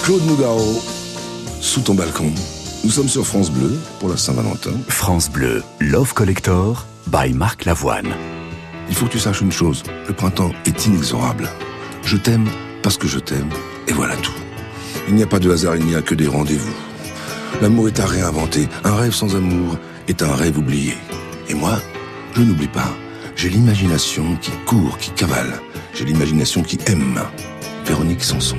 Claude 0.05 0.25
Nougaro, 0.27 0.83
sous 1.61 1.81
ton 1.83 1.95
balcon. 1.95 2.33
Nous 2.85 2.91
sommes 2.91 3.09
sur 3.09 3.27
France 3.27 3.51
Bleu 3.51 3.79
pour 4.01 4.09
la 4.09 4.17
Saint-Valentin. 4.17 4.73
France 4.89 5.31
Bleu, 5.31 5.63
Love 5.81 6.15
Collector, 6.15 6.87
by 7.11 7.35
Marc 7.35 7.65
Lavoine. 7.65 8.15
Il 8.89 8.95
faut 8.95 9.07
que 9.07 9.13
tu 9.13 9.19
saches 9.19 9.41
une 9.41 9.53
chose, 9.53 9.83
le 10.07 10.15
printemps 10.15 10.53
est 10.65 10.87
inexorable. 10.87 11.49
Je 12.05 12.17
t'aime 12.17 12.49
parce 12.83 12.97
que 12.97 13.07
je 13.07 13.19
t'aime, 13.19 13.49
et 13.87 13.93
voilà 13.93 14.17
tout. 14.17 14.33
Il 15.09 15.15
n'y 15.15 15.23
a 15.23 15.27
pas 15.27 15.39
de 15.39 15.51
hasard, 15.51 15.77
il 15.77 15.85
n'y 15.85 15.95
a 15.95 16.03
que 16.03 16.15
des 16.15 16.27
rendez-vous. 16.27 16.75
L'amour 17.61 17.89
est 17.89 18.01
à 18.01 18.07
réinventer, 18.07 18.69
un 18.85 18.95
rêve 18.95 19.13
sans 19.13 19.37
amour 19.37 19.77
est 20.07 20.23
un 20.23 20.35
rêve 20.35 20.59
oublié. 20.59 20.95
Et 21.49 21.55
moi, 21.55 21.81
je 22.35 22.43
n'oublie 22.43 22.69
pas, 22.69 22.95
j'ai 23.37 23.49
l'imagination 23.49 24.37
qui 24.37 24.53
court, 24.67 24.97
qui 24.99 25.11
cavale, 25.11 25.61
j'ai 25.95 26.05
l'imagination 26.05 26.63
qui 26.63 26.79
aime. 26.87 27.21
Véronique 27.85 28.23
Sanson. 28.23 28.57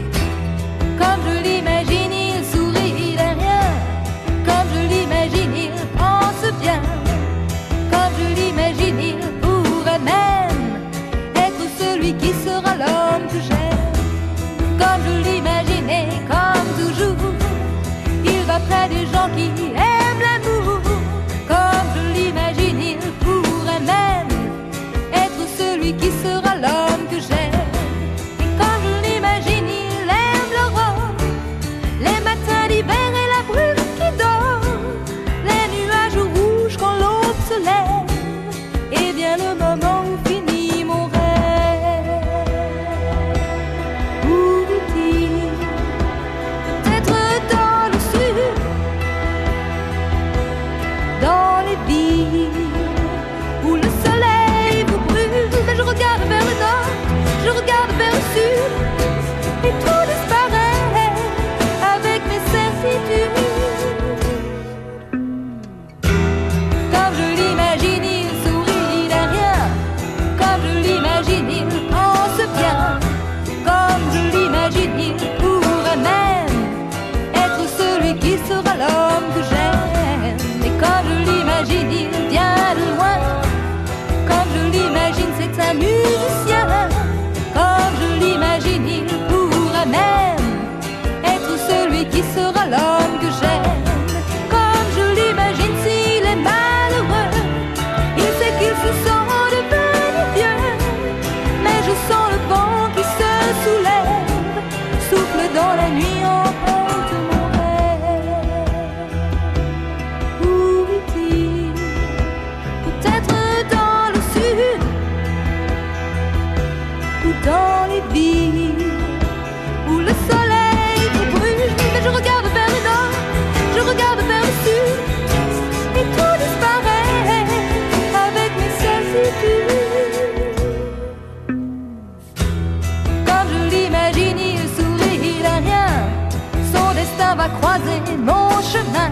croiser 137.80 138.18
mon 138.18 138.50
chemin, 138.62 139.12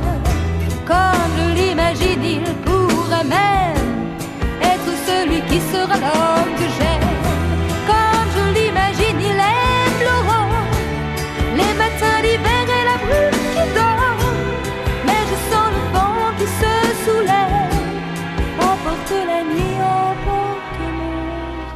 comme 0.86 1.32
je 1.38 1.46
l'imagine, 1.56 2.24
il 2.24 2.44
pourrait 2.66 3.24
même 3.24 3.76
être 4.62 4.92
celui 5.06 5.42
qui 5.50 5.60
sera 5.72 5.96
l'homme 5.96 6.54
que 6.60 6.68
j'aime. 6.78 7.10
Comme 7.88 8.30
je 8.36 8.44
l'imagine, 8.60 9.20
il 9.20 9.40
aime 9.40 10.00
l'aurore, 10.06 10.66
les 11.56 11.74
matins 11.82 12.20
d'hiver 12.22 12.66
et 12.78 12.84
la 12.86 12.98
brume 13.04 13.40
qui 13.54 13.64
dort. 13.76 14.20
Mais 15.06 15.22
je 15.30 15.38
sens 15.52 15.70
le 15.76 15.82
vent 15.94 16.32
qui 16.38 16.48
se 16.60 16.74
soulève, 17.06 17.74
emporte 18.60 19.14
la 19.28 19.40
nuit, 19.44 19.78
emporte 19.82 20.80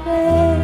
mon. 0.06 0.58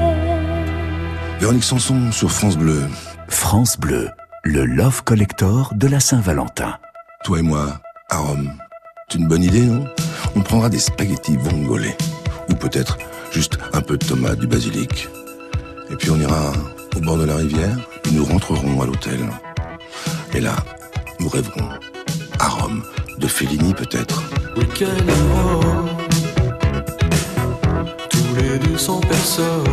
Véronique 1.40 1.64
Sanson 1.64 2.12
sur 2.12 2.32
France 2.32 2.58
Bleu. 2.58 2.88
France 3.30 3.78
Bleu 3.78 4.10
le 4.48 4.66
Love 4.66 5.04
Collector 5.04 5.74
de 5.76 5.88
la 5.88 6.00
Saint-Valentin. 6.00 6.78
Toi 7.26 7.40
et 7.40 7.42
moi, 7.42 7.82
à 8.10 8.20
Rome. 8.20 8.50
C'est 9.10 9.18
une 9.18 9.28
bonne 9.28 9.44
idée, 9.44 9.66
non? 9.66 9.86
On 10.38 10.42
prendra 10.42 10.70
des 10.70 10.80
spaghettis 10.80 11.36
vongolais. 11.36 11.98
Ou 12.50 12.56
peut-être 12.56 12.98
juste 13.34 13.58
un 13.74 13.82
peu 13.82 13.98
de 13.98 14.06
tomates, 14.06 14.40
du 14.40 14.48
basilic. 14.48 15.10
Et 15.90 15.98
puis 15.98 16.12
on 16.12 16.18
ira 16.18 16.54
au 16.96 17.00
bord 17.02 17.18
de 17.18 17.26
la 17.26 17.36
rivière 17.36 17.78
et 18.06 18.12
nous 18.12 18.24
rentrerons 18.24 18.82
à 18.82 18.86
l'hôtel. 18.86 19.20
Et 20.34 20.40
là, 20.40 20.56
nous 21.20 21.28
rêverons 21.28 21.70
à 22.40 22.48
Rome, 22.48 22.84
de 23.18 23.28
Fellini 23.28 23.74
peut-être. 23.74 24.24
Week-end 24.56 24.86
à 25.10 25.44
Rome, 25.44 25.90
tous 28.10 28.36
les 28.38 28.60
deux 28.60 28.78
sans 28.78 29.02
personne. 29.02 29.66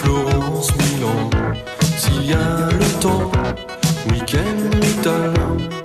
Florence, 0.00 0.70
Milan, 0.74 1.30
s'il 2.20 2.30
y 2.30 2.34
a 2.34 2.68
le 2.70 3.00
temps, 3.00 3.30
week-end 4.10 5.79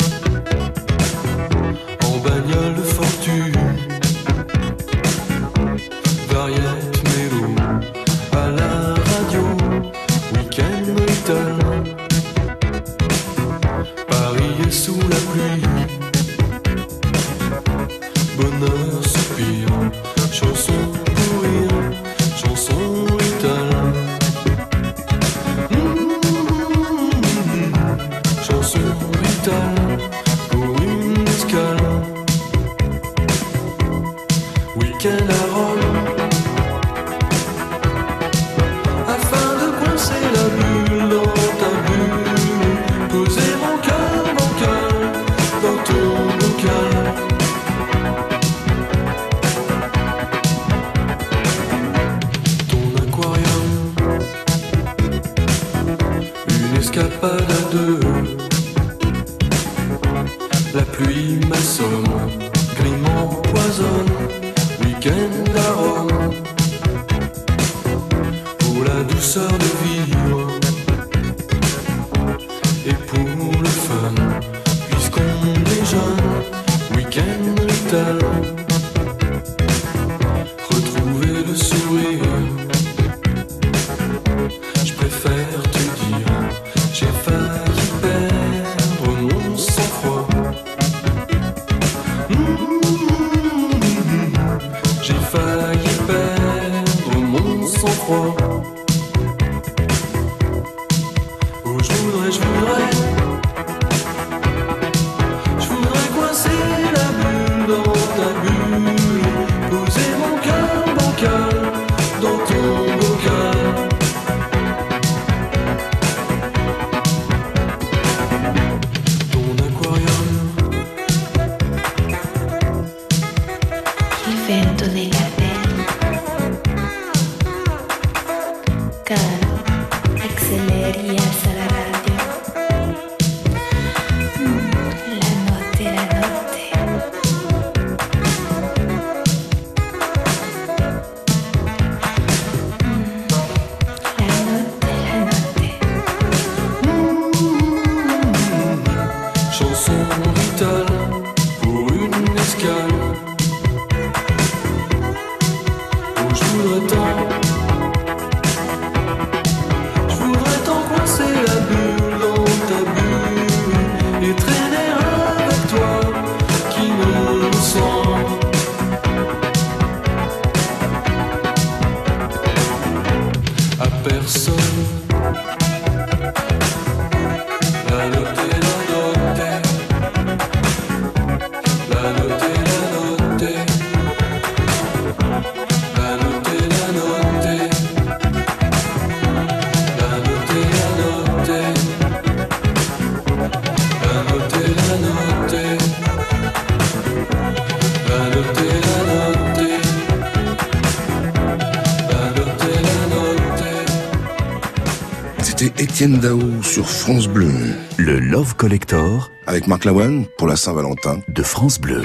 Dao 206.25 206.41
sur 206.63 206.89
France 206.89 207.27
Bleu. 207.27 207.53
Le 207.97 208.17
Love 208.17 208.55
Collector 208.55 209.29
Avec 209.45 209.67
Marc 209.67 209.85
Lawan 209.85 210.25
pour 210.39 210.47
la 210.47 210.55
Saint-Valentin. 210.55 211.19
de 211.27 211.43
France 211.43 211.79
Bleu. 211.79 212.01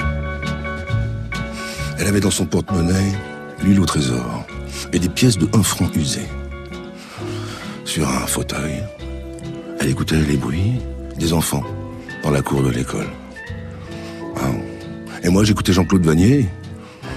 Elle 1.97 2.05
avait 2.05 2.19
dans 2.19 2.29
son 2.29 2.45
porte-monnaie 2.45 3.13
l'huile 3.63 3.79
au 3.79 3.85
trésor 3.85 4.45
et 4.93 4.99
des 4.99 5.09
pièces 5.09 5.39
de 5.39 5.47
1 5.51 5.63
franc 5.63 5.89
usées. 5.95 6.27
Sur 7.83 8.07
un 8.07 8.27
fauteuil, 8.27 8.83
elle 9.79 9.89
écoutait 9.89 10.21
les 10.21 10.37
bruits 10.37 10.73
des 11.17 11.33
enfants 11.33 11.63
dans 12.21 12.29
la 12.29 12.43
cour 12.43 12.61
de 12.61 12.69
l'école. 12.69 13.09
Ah. 14.35 14.51
Et 15.23 15.29
moi, 15.29 15.43
j'écoutais 15.45 15.73
Jean-Claude 15.73 16.05
Vanier 16.05 16.47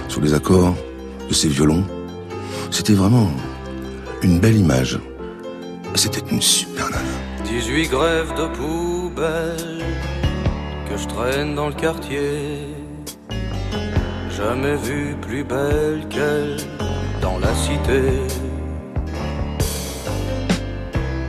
sous 0.07 0.21
les 0.21 0.33
accords 0.33 0.75
de 1.29 1.33
ses 1.35 1.49
violons. 1.49 1.85
C'était 2.71 2.93
vraiment 2.93 3.29
une 4.23 4.39
belle 4.39 4.57
image. 4.57 4.99
C'était 5.93 6.23
une 6.31 6.41
super. 6.41 6.74
18 7.57 7.87
grèves 7.87 8.33
de 8.35 8.47
poubelle 8.47 9.85
que 10.89 10.97
je 10.97 11.07
traîne 11.07 11.55
dans 11.55 11.67
le 11.67 11.73
quartier. 11.73 12.67
Jamais 14.29 14.75
vu 14.75 15.15
plus 15.21 15.45
belle 15.45 16.05
qu'elle 16.09 16.57
dans 17.21 17.39
la 17.39 17.53
cité. 17.55 18.03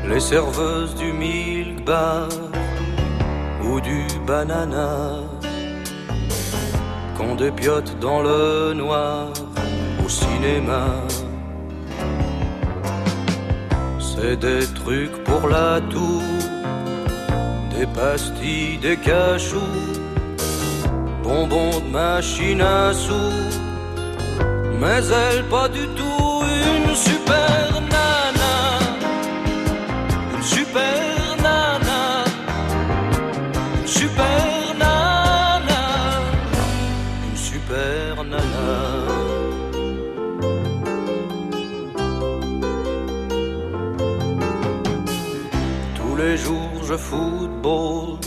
Les 0.08 0.18
serveuses 0.18 0.96
du 0.96 1.12
milk 1.12 1.84
bar 1.84 2.28
ou 3.62 3.80
du 3.80 4.04
banana 4.26 5.20
qu'on 7.16 7.36
dépiote 7.36 8.00
dans 8.00 8.20
le 8.22 8.74
noir 8.74 9.28
au 10.04 10.08
cinéma. 10.08 10.86
C'est 14.00 14.36
des 14.40 14.66
trucs 14.86 15.24
pour 15.24 15.48
la 15.48 15.80
toux, 15.90 16.22
des 17.72 17.86
pastilles, 17.86 18.78
des 18.78 18.96
cachous, 18.96 19.80
bonbons 21.24 21.80
de 21.80 21.90
machine 21.90 22.60
à 22.60 22.92
sous, 22.92 23.36
mais 24.80 25.02
elle 25.24 25.42
pas 25.54 25.68
du 25.68 25.84
tout 25.98 26.34
une 26.66 26.94
super 26.94 27.66
nana, 27.94 28.56
une 30.34 30.46
super 30.56 31.36
nana, 31.46 32.02
une 33.80 33.88
super 33.88 34.25
football 46.96 48.18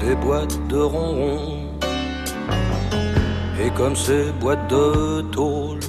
des 0.00 0.14
boîtes 0.14 0.58
de 0.68 0.78
ronron. 0.78 1.64
Et 3.62 3.70
comme 3.70 3.96
ces 3.96 4.24
boîtes 4.40 4.68
de 4.68 5.22
tôle, 5.32 5.80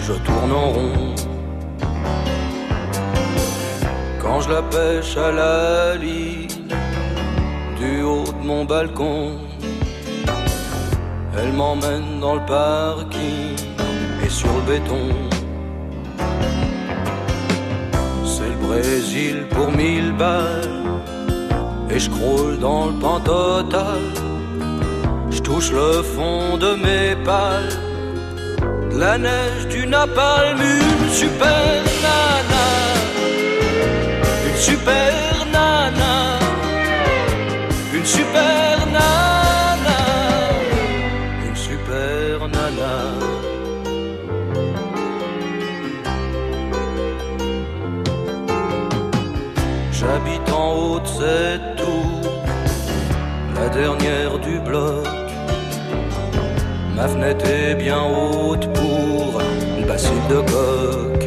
je 0.00 0.12
tourne 0.12 0.52
en 0.52 0.68
rond. 0.70 1.14
Quand 4.20 4.40
je 4.40 4.50
la 4.50 4.62
pêche 4.62 5.16
à 5.16 5.30
la 5.30 5.96
ligne, 5.96 6.48
du 7.78 8.02
haut 8.02 8.24
de 8.24 8.46
mon 8.46 8.64
balcon, 8.64 9.32
elle 11.38 11.52
m'emmène 11.52 12.20
dans 12.20 12.34
le 12.34 12.46
parking 12.46 13.56
et 14.24 14.28
sur 14.28 14.52
le 14.58 14.62
béton. 14.72 15.08
C'est 18.24 18.48
le 18.48 18.66
Brésil 18.66 19.46
pour 19.50 19.70
mille 19.70 20.12
balles. 20.12 20.63
Et 21.94 22.00
je 22.00 22.10
croule 22.10 22.58
dans 22.58 22.86
le 22.86 22.94
pan 22.94 23.20
total. 23.20 24.02
Je 25.30 25.40
touche 25.40 25.70
le 25.70 26.02
fond 26.02 26.56
de 26.56 26.74
mes 26.74 27.14
pales. 27.24 27.68
La 28.98 29.16
neige 29.16 29.68
du 29.70 29.86
napalm, 29.86 30.60
une 30.60 31.08
super 31.10 31.82
nana. 32.04 32.66
Une 34.48 34.56
super 34.56 35.12
nana. 35.52 36.14
Une 37.92 38.04
super 38.04 38.86
nana. 38.96 40.00
Une 41.46 41.56
super 41.56 42.48
nana. 42.54 42.94
J'habite 49.92 50.52
en 50.52 50.72
haut 50.72 51.00
de 51.00 51.06
cette 51.06 51.73
la 53.64 53.70
dernière 53.70 54.38
du 54.38 54.58
bloc. 54.58 55.06
Ma 56.94 57.08
fenêtre 57.08 57.46
est 57.46 57.74
bien 57.74 58.02
haute 58.02 58.66
pour 58.74 59.40
le 59.78 59.86
bassin 59.86 60.20
de 60.28 60.40
coq. 60.52 61.20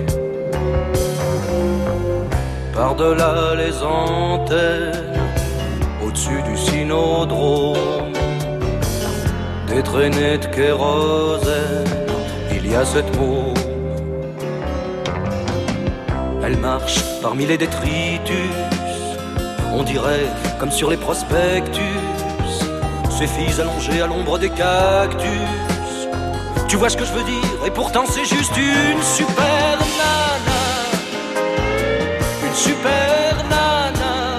Par-delà 2.74 3.56
les 3.62 3.76
antennes, 3.82 5.18
au-dessus 6.04 6.42
du 6.50 6.56
synodrome, 6.58 8.14
des 9.68 9.82
traînées 9.82 10.38
de 10.38 10.48
kérosène, 10.56 11.92
il 12.56 12.72
y 12.72 12.76
a 12.76 12.86
cette 12.86 13.12
môme. 13.18 13.64
Elle 16.44 16.58
marche 16.58 17.00
parmi 17.24 17.48
les 17.48 17.58
détritus. 17.58 18.58
On 19.74 19.84
dirait 19.84 20.28
comme 20.60 20.72
sur 20.72 20.90
les 20.92 20.98
prospectus. 20.98 22.17
Ces 23.18 23.26
filles 23.26 23.60
allongées 23.60 24.00
à 24.02 24.06
l'ombre 24.06 24.38
des 24.38 24.52
cactus. 24.52 25.32
Tu 26.68 26.76
vois 26.76 26.90
ce 26.90 26.98
que 26.98 27.04
je 27.04 27.14
veux 27.14 27.24
dire 27.24 27.66
Et 27.66 27.72
pourtant 27.72 28.04
c'est 28.06 28.26
juste 28.26 28.56
une 28.56 29.02
super 29.02 29.80
nana. 29.98 30.62
Une 32.46 32.54
super 32.54 33.44
nana. 33.50 34.38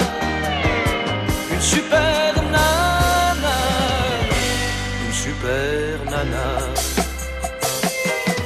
Une 1.52 1.60
super 1.60 2.34
nana. 2.52 2.78
Une 5.06 5.12
super 5.12 5.98
nana. 6.08 6.46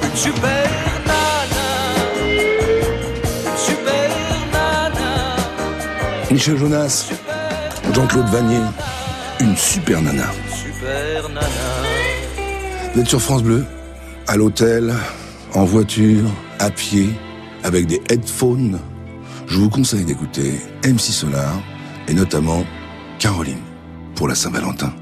Une 0.01 0.15
super 0.15 0.69
nana. 1.05 1.67
Une 3.45 3.57
super 3.57 4.09
nana. 4.51 5.35
Michel 6.31 6.57
Jonas, 6.57 7.11
Jean-Claude 7.93 8.29
Vanier, 8.29 8.61
une 9.43 9.57
super 9.57 10.01
nana. 10.01 10.29
Super 10.49 11.29
nana. 11.29 11.47
Vous 12.93 13.01
êtes 13.01 13.07
sur 13.07 13.21
France 13.21 13.43
Bleu, 13.43 13.65
à 14.27 14.37
l'hôtel, 14.37 14.93
en 15.53 15.65
voiture, 15.65 16.29
à 16.59 16.69
pied, 16.69 17.09
avec 17.63 17.87
des 17.87 18.01
headphones. 18.09 18.79
Je 19.47 19.57
vous 19.57 19.69
conseille 19.69 20.05
d'écouter 20.05 20.53
MC 20.85 20.99
Solar 21.11 21.61
et 22.07 22.13
notamment 22.13 22.63
Caroline 23.19 23.61
pour 24.15 24.27
la 24.27 24.35
Saint-Valentin. 24.35 24.93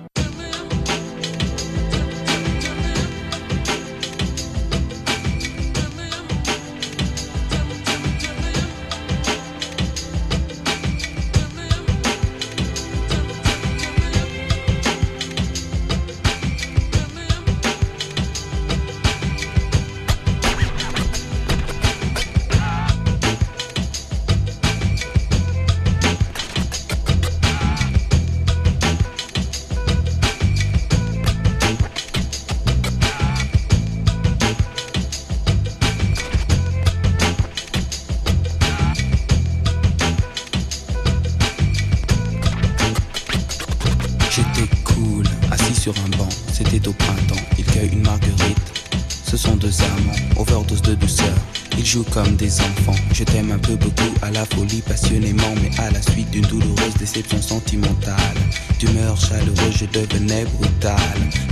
Chaleureuse, 59.92 60.08
je 60.10 60.18
devenais 60.18 60.46
brutal. 60.46 60.96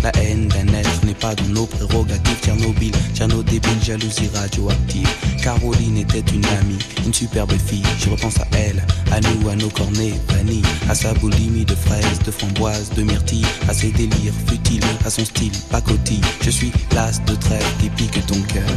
La 0.04 0.12
haine 0.22 0.48
d'un 0.48 0.74
être 0.74 1.06
n'est 1.06 1.14
pas 1.14 1.36
dans 1.36 1.48
nos 1.50 1.66
prérogatives. 1.66 2.40
Tchernobyl, 2.42 2.92
Tcherno 3.14 3.44
débile, 3.44 3.82
jalousie 3.84 4.30
radioactive. 4.34 5.10
Caroline 5.42 5.98
était 5.98 6.24
une 6.34 6.46
amie, 6.46 6.80
une 7.06 7.14
superbe 7.14 7.54
fille. 7.66 7.84
Je 8.00 8.10
repense 8.10 8.40
à 8.40 8.48
elle, 8.54 8.84
à 9.12 9.20
nous, 9.20 9.50
à 9.50 9.56
nos 9.56 9.70
cornets 9.70 10.14
vanille, 10.30 10.64
à 10.90 10.96
sa 10.96 11.14
boulimie 11.14 11.66
de 11.66 11.76
fraises, 11.76 12.20
de 12.26 12.32
framboises, 12.32 12.90
de 12.96 13.04
myrtilles, 13.04 13.46
à 13.68 13.74
ses 13.74 13.92
délires 13.92 14.34
futiles, 14.48 14.84
à 15.06 15.10
son 15.10 15.26
style 15.26 15.52
pacotille. 15.70 16.22
Je 16.42 16.50
suis 16.50 16.72
l'as 16.94 17.20
de 17.26 17.36
trêve 17.36 17.76
qui 17.80 17.90
pique 17.90 18.26
ton 18.26 18.42
cœur. 18.54 18.70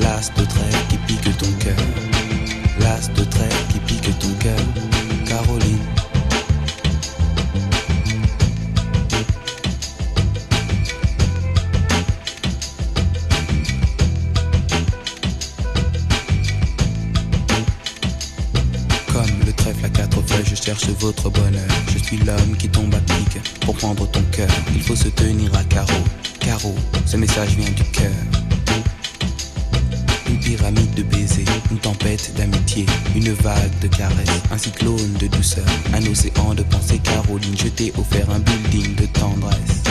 L'as 0.00 0.30
de 0.36 0.44
trêve 0.44 0.86
qui 0.88 0.96
pique 1.06 1.36
ton 1.38 1.52
cœur. 1.58 1.76
L'as 2.80 3.08
de 3.08 3.24
trêve 3.24 3.66
qui 3.72 3.78
pique 3.80 4.18
ton 4.18 4.32
cœur. 4.40 4.60
Caroline. 5.26 5.99
Votre 20.88 21.30
bonheur. 21.30 21.68
Je 21.92 21.98
suis 21.98 22.16
l'homme 22.18 22.56
qui 22.58 22.68
tombe 22.68 22.94
à 22.94 23.00
pic 23.00 23.38
pour 23.60 23.76
prendre 23.76 24.08
ton 24.10 24.22
cœur. 24.32 24.48
Il 24.74 24.82
faut 24.82 24.96
se 24.96 25.08
tenir 25.08 25.54
à 25.54 25.64
carreau. 25.64 26.04
Caro, 26.40 26.74
ce 27.06 27.16
message 27.16 27.50
vient 27.56 27.70
du 27.70 27.84
cœur. 27.84 28.10
Une 30.28 30.38
pyramide 30.40 30.94
de 30.94 31.02
baisers, 31.02 31.44
une 31.70 31.78
tempête 31.78 32.32
d'amitié, 32.36 32.86
une 33.14 33.32
vague 33.32 33.78
de 33.80 33.88
caresses, 33.88 34.42
un 34.50 34.58
cyclone 34.58 35.12
de 35.18 35.26
douceur, 35.26 35.66
un 35.92 36.06
océan 36.06 36.54
de 36.54 36.62
pensées. 36.62 36.98
Caroline, 36.98 37.56
je 37.58 37.68
t'ai 37.68 37.92
offert 37.98 38.30
un 38.30 38.38
building 38.38 38.94
de 38.94 39.06
tendresse. 39.06 39.82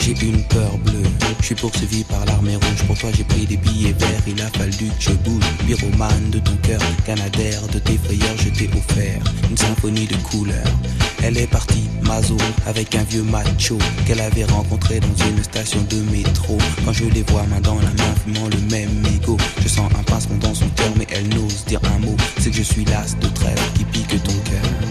J'ai 0.00 0.12
une 0.24 0.44
peur 0.44 0.78
bleue, 0.78 1.02
je 1.40 1.46
suis 1.46 1.54
poursuivi 1.56 2.04
par 2.04 2.24
l'armée 2.26 2.54
rouge. 2.54 2.86
Pour 2.86 2.96
toi, 2.96 3.10
j'ai 3.12 3.24
pris 3.24 3.44
des 3.44 3.56
billets 3.56 3.92
verts, 3.92 4.22
il 4.28 4.40
a 4.40 4.48
fallu 4.50 4.86
que 4.86 5.00
je 5.00 5.10
bouge. 5.10 5.42
Pyromane 5.66 6.30
de 6.30 6.38
ton 6.38 6.56
cœur, 6.62 6.80
canadaire 7.04 7.60
de 7.72 7.80
tes 7.80 7.98
frayeurs, 7.98 8.25
Elle 11.22 11.38
est 11.38 11.46
partie, 11.46 11.84
Mazo, 12.02 12.36
avec 12.66 12.94
un 12.94 13.02
vieux 13.04 13.22
macho 13.22 13.78
qu'elle 14.06 14.20
avait 14.20 14.44
rencontré 14.44 15.00
dans 15.00 15.26
une 15.26 15.42
station 15.42 15.80
de 15.88 15.96
métro. 16.10 16.58
Quand 16.84 16.92
je 16.92 17.04
les 17.04 17.22
vois 17.22 17.44
main 17.44 17.60
dans 17.60 17.76
la 17.76 17.82
main, 17.82 18.14
fumant 18.22 18.48
le 18.48 18.58
même 18.70 19.00
mégot, 19.00 19.36
je 19.62 19.68
sens 19.68 19.90
un 19.98 20.02
pincement 20.02 20.36
dans 20.36 20.54
son 20.54 20.68
cœur, 20.70 20.92
mais 20.98 21.06
elle 21.10 21.28
n'ose 21.28 21.64
dire 21.66 21.80
un 21.94 21.98
mot. 22.00 22.16
C'est 22.38 22.50
que 22.50 22.56
je 22.56 22.62
suis 22.62 22.84
l'as 22.84 23.16
de 23.18 23.28
trêve 23.28 23.58
qui 23.74 23.84
pique 23.84 24.22
ton 24.22 24.32
cœur. 24.32 24.85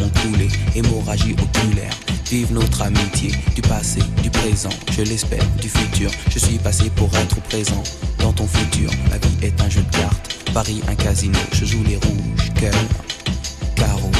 larmes 0.00 0.02
ont 0.02 0.20
coulé, 0.20 0.48
hémorragie 0.74 1.32
oculaire. 1.32 1.94
Vive 2.30 2.52
notre 2.52 2.82
amitié, 2.82 3.32
du 3.54 3.62
passé, 3.62 4.00
du 4.22 4.30
présent, 4.30 4.70
je 4.92 5.02
l'espère, 5.02 5.44
du 5.60 5.68
futur. 5.68 6.10
Je 6.30 6.38
suis 6.38 6.58
passé 6.58 6.90
pour 6.90 7.08
être 7.16 7.40
présent 7.42 7.82
dans 8.18 8.32
ton 8.32 8.46
futur. 8.46 8.90
La 9.10 9.18
vie 9.18 9.36
est 9.42 9.60
un 9.60 9.68
jeu 9.68 9.82
de 9.82 9.96
cartes, 9.96 10.36
Paris 10.54 10.80
un 10.88 10.94
casino. 10.94 11.38
Je 11.52 11.64
joue 11.64 11.82
les 11.84 11.96
rouges, 11.96 12.52
cœur, 12.54 12.72
carreau. 13.74 14.10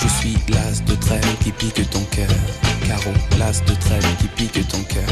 Je 0.00 0.08
suis 0.08 0.36
l'as 0.48 0.82
de 0.84 0.94
trêve 0.96 1.36
qui 1.44 1.52
pique 1.52 1.90
ton 1.90 2.02
cœur. 2.10 2.26
Caro, 2.88 3.12
l'as 3.38 3.60
de 3.64 3.74
trêve 3.74 4.11
pique 4.48 4.66
ton 4.68 4.82
cœur. 4.82 5.04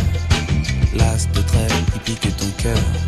L'as 0.97 1.29
de 1.33 1.41
trêve 1.43 1.85
qui 1.93 1.99
pique 2.01 2.37
ton 2.37 2.51
cœur. 2.63 3.00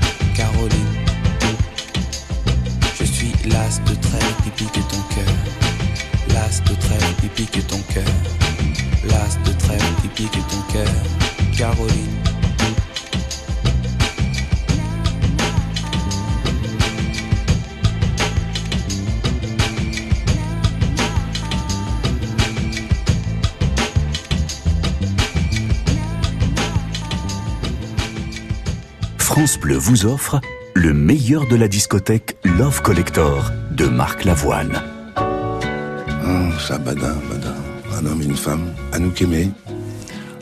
Bleu 29.73 29.79
vous 29.79 30.05
offre 30.05 30.39
le 30.75 30.93
meilleur 30.93 31.49
de 31.49 31.57
la 31.57 31.67
discothèque 31.67 32.37
Love 32.45 32.83
Collector 32.83 33.51
de 33.71 33.87
Marc 33.87 34.25
Lavoine. 34.25 34.83
Ah, 35.17 36.51
ça 36.61 36.77
badin, 36.77 37.17
badin. 37.31 37.55
Un 37.97 38.05
homme 38.05 38.21
et 38.21 38.27
une 38.27 38.37
femme, 38.37 38.67
Anouk 38.93 39.23
Aimé, 39.23 39.51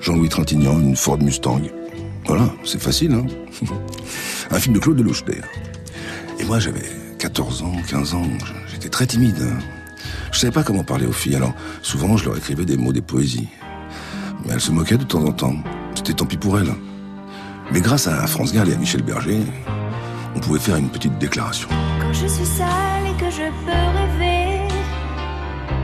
Jean-Louis 0.02 0.30
Trintignant, 0.30 0.80
une 0.80 0.96
Ford 0.96 1.18
Mustang. 1.18 1.60
Voilà, 2.26 2.52
c'est 2.64 2.82
facile, 2.82 3.12
hein 3.12 3.24
Un 4.50 4.58
film 4.58 4.74
de 4.74 4.80
Claude 4.80 4.98
Lelouch. 4.98 5.22
Et 6.40 6.44
moi, 6.44 6.58
j'avais 6.58 6.90
14 7.20 7.62
ans, 7.62 7.76
15 7.88 8.14
ans, 8.14 8.26
j'étais 8.72 8.88
très 8.88 9.06
timide. 9.06 9.46
Je 10.32 10.40
savais 10.40 10.52
pas 10.52 10.64
comment 10.64 10.82
parler 10.82 11.06
aux 11.06 11.12
filles, 11.12 11.36
alors 11.36 11.54
souvent 11.82 12.16
je 12.16 12.24
leur 12.24 12.36
écrivais 12.36 12.64
des 12.64 12.76
mots, 12.76 12.92
des 12.92 13.00
poésies. 13.00 13.46
Mais 14.44 14.54
elles 14.54 14.60
se 14.60 14.72
moquaient 14.72 14.98
de 14.98 15.04
temps 15.04 15.24
en 15.24 15.30
temps. 15.30 15.54
C'était 15.94 16.14
tant 16.14 16.26
pis 16.26 16.36
pour 16.36 16.58
elles. 16.58 16.74
Mais 17.72 17.80
grâce 17.80 18.08
à 18.08 18.26
France 18.26 18.52
Gall 18.52 18.68
et 18.68 18.74
à 18.74 18.76
Michel 18.76 19.02
Berger, 19.02 19.42
on 20.34 20.40
pouvait 20.40 20.58
faire 20.58 20.76
une 20.76 20.88
petite 20.88 21.16
déclaration. 21.18 21.68
Quand 22.00 22.12
je 22.12 22.26
suis 22.26 22.44
seule 22.44 23.06
et 23.08 23.16
que 23.20 23.30
je 23.30 23.46
peux 23.64 23.86
rêver, 23.98 24.68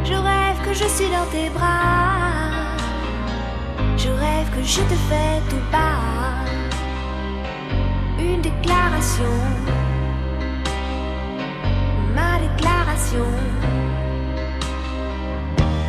je 0.05 0.14
rêve 0.14 0.57
que 0.64 0.72
je 0.72 0.89
suis 0.89 1.09
dans 1.11 1.26
tes 1.30 1.49
bras. 1.51 2.76
Je 3.97 4.09
rêve 4.09 4.51
que 4.55 4.62
je 4.64 4.80
te 4.80 4.97
fais 5.09 5.41
tout 5.49 5.64
bas. 5.70 6.45
Une 8.18 8.41
déclaration. 8.41 9.34
Ma 12.16 12.39
déclaration. 12.41 13.26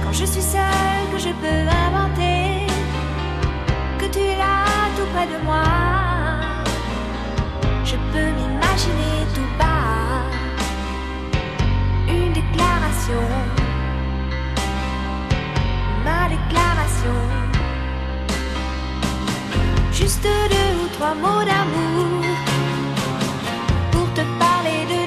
Quand 0.04 0.14
je 0.14 0.26
suis 0.26 0.42
seule, 0.42 1.08
que 1.12 1.18
je 1.18 1.30
peux 1.42 1.68
inventer, 1.88 2.37
près 5.18 5.28
de 5.28 5.44
moi. 5.44 5.64
Je 7.90 7.96
peux 8.12 8.30
m'imaginer 8.38 9.18
tout 9.34 9.52
bas 9.60 10.22
une 12.08 12.34
déclaration, 12.40 13.24
ma 16.06 16.22
déclaration. 16.36 17.20
Juste 19.92 20.28
deux 20.54 20.72
ou 20.82 20.88
trois 20.96 21.16
mots 21.24 21.44
d'amour 21.50 22.22
pour 23.92 24.08
te 24.18 24.24
parler 24.44 24.82
de 24.94 25.07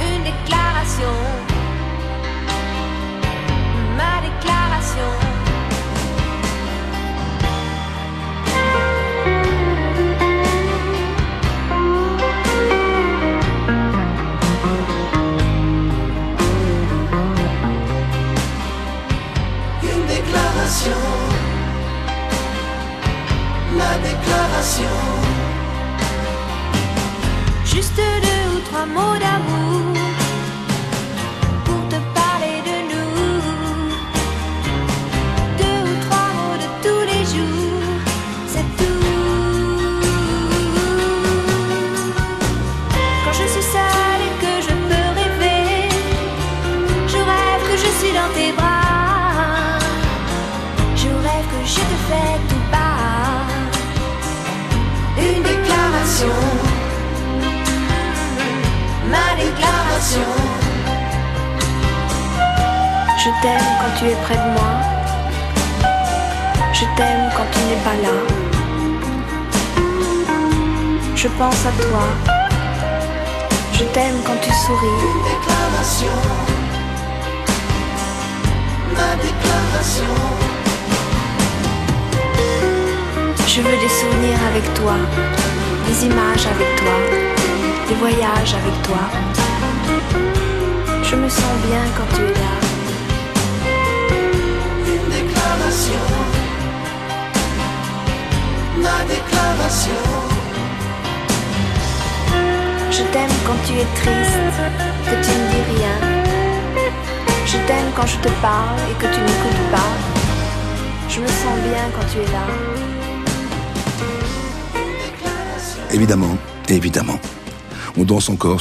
une 0.00 0.24
déclaration. 0.24 1.29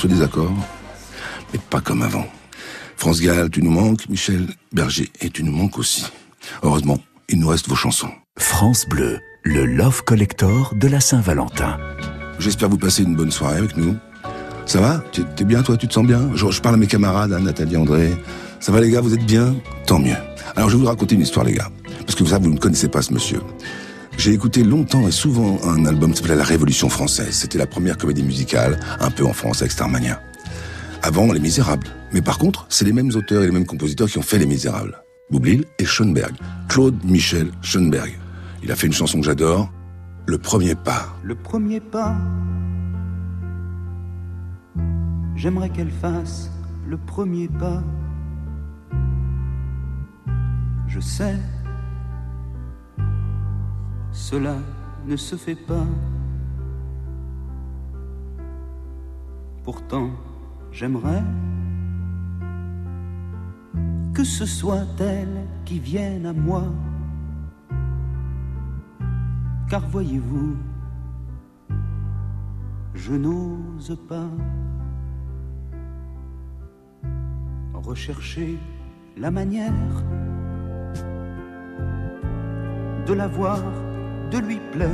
Des 0.07 0.21
accords, 0.21 0.53
mais 1.53 1.59
pas 1.69 1.81
comme 1.81 2.01
avant. 2.01 2.25
France 2.95 3.21
Gall, 3.21 3.49
tu 3.49 3.61
nous 3.61 3.71
manques, 3.71 4.09
Michel 4.09 4.47
Berger, 4.73 5.09
et 5.21 5.29
tu 5.29 5.43
nous 5.43 5.51
manques 5.51 5.77
aussi. 5.77 6.05
Heureusement, 6.63 6.97
il 7.29 7.39
nous 7.39 7.47
reste 7.47 7.67
vos 7.67 7.75
chansons. 7.75 8.09
France 8.37 8.85
Bleu, 8.87 9.19
le 9.43 9.65
Love 9.65 10.03
Collector 10.03 10.73
de 10.75 10.87
la 10.87 10.99
Saint-Valentin. 10.99 11.77
J'espère 12.39 12.69
vous 12.69 12.77
passer 12.77 13.03
une 13.03 13.15
bonne 13.15 13.31
soirée 13.31 13.57
avec 13.57 13.77
nous. 13.77 13.95
Ça 14.65 14.79
va? 14.79 15.03
T'es 15.35 15.45
bien, 15.45 15.63
toi? 15.63 15.77
Tu 15.77 15.87
te 15.87 15.93
sens 15.93 16.05
bien? 16.05 16.29
Je, 16.35 16.49
je 16.51 16.61
parle 16.61 16.75
à 16.75 16.77
mes 16.77 16.87
camarades, 16.87 17.33
hein, 17.33 17.39
Nathalie, 17.39 17.75
André. 17.75 18.15
Ça 18.59 18.71
va, 18.71 18.81
les 18.81 18.91
gars? 18.91 19.01
Vous 19.01 19.13
êtes 19.13 19.25
bien? 19.25 19.55
Tant 19.85 19.99
mieux. 19.99 20.15
Alors, 20.55 20.69
je 20.69 20.75
vais 20.75 20.81
vous 20.81 20.87
raconter 20.87 21.15
une 21.15 21.21
histoire, 21.21 21.45
les 21.45 21.53
gars. 21.53 21.69
Parce 22.05 22.15
que 22.15 22.25
ça, 22.25 22.37
vous 22.37 22.49
ne 22.49 22.57
connaissez 22.57 22.87
pas 22.87 23.01
ce 23.01 23.13
monsieur. 23.13 23.41
J'ai 24.19 24.33
écouté 24.33 24.65
longtemps 24.65 25.07
et 25.07 25.11
souvent 25.11 25.59
un 25.63 25.85
album 25.85 26.11
qui 26.11 26.17
s'appelait 26.17 26.35
La 26.35 26.43
Révolution 26.43 26.89
française. 26.89 27.31
C'était 27.31 27.57
la 27.57 27.65
première 27.65 27.97
comédie 27.97 28.21
musicale, 28.21 28.77
un 28.99 29.11
peu 29.11 29.25
en 29.25 29.31
France 29.31 29.61
avec 29.61 29.71
Starmania. 29.71 30.21
Avant, 31.01 31.31
Les 31.31 31.39
Misérables. 31.39 31.87
Mais 32.11 32.21
par 32.21 32.37
contre, 32.37 32.65
c'est 32.67 32.83
les 32.83 32.91
mêmes 32.91 33.11
auteurs 33.15 33.43
et 33.43 33.45
les 33.45 33.53
mêmes 33.53 33.65
compositeurs 33.65 34.09
qui 34.09 34.17
ont 34.17 34.21
fait 34.21 34.37
Les 34.37 34.45
Misérables. 34.45 35.01
Boublil 35.31 35.63
et 35.77 35.85
Schoenberg. 35.85 36.35
Claude 36.67 37.01
Michel 37.05 37.49
Schoenberg. 37.61 38.19
Il 38.61 38.73
a 38.73 38.75
fait 38.75 38.87
une 38.87 38.93
chanson 38.93 39.21
que 39.21 39.25
j'adore, 39.25 39.71
Le 40.25 40.37
Premier 40.37 40.75
Pas. 40.75 41.15
Le 41.23 41.35
premier 41.35 41.79
pas, 41.79 42.17
j'aimerais 45.37 45.69
qu'elle 45.69 45.91
fasse 45.91 46.51
le 46.85 46.97
premier 46.97 47.47
pas. 47.47 47.81
Je 50.89 50.99
sais, 50.99 51.37
cela 54.19 54.57
ne 55.05 55.15
se 55.15 55.37
fait 55.37 55.55
pas. 55.55 55.87
Pourtant, 59.63 60.09
j'aimerais 60.71 61.23
que 64.13 64.23
ce 64.25 64.45
soit 64.45 64.99
elle 64.99 65.47
qui 65.63 65.79
vienne 65.79 66.25
à 66.25 66.33
moi. 66.33 66.65
Car 69.69 69.87
voyez-vous, 69.87 70.57
je 72.93 73.13
n'ose 73.13 73.97
pas 74.09 74.29
rechercher 77.73 78.59
la 79.15 79.31
manière 79.31 79.73
de 83.07 83.13
la 83.13 83.27
voir, 83.27 83.59
de 84.31 84.37
lui 84.37 84.59
plaire, 84.71 84.89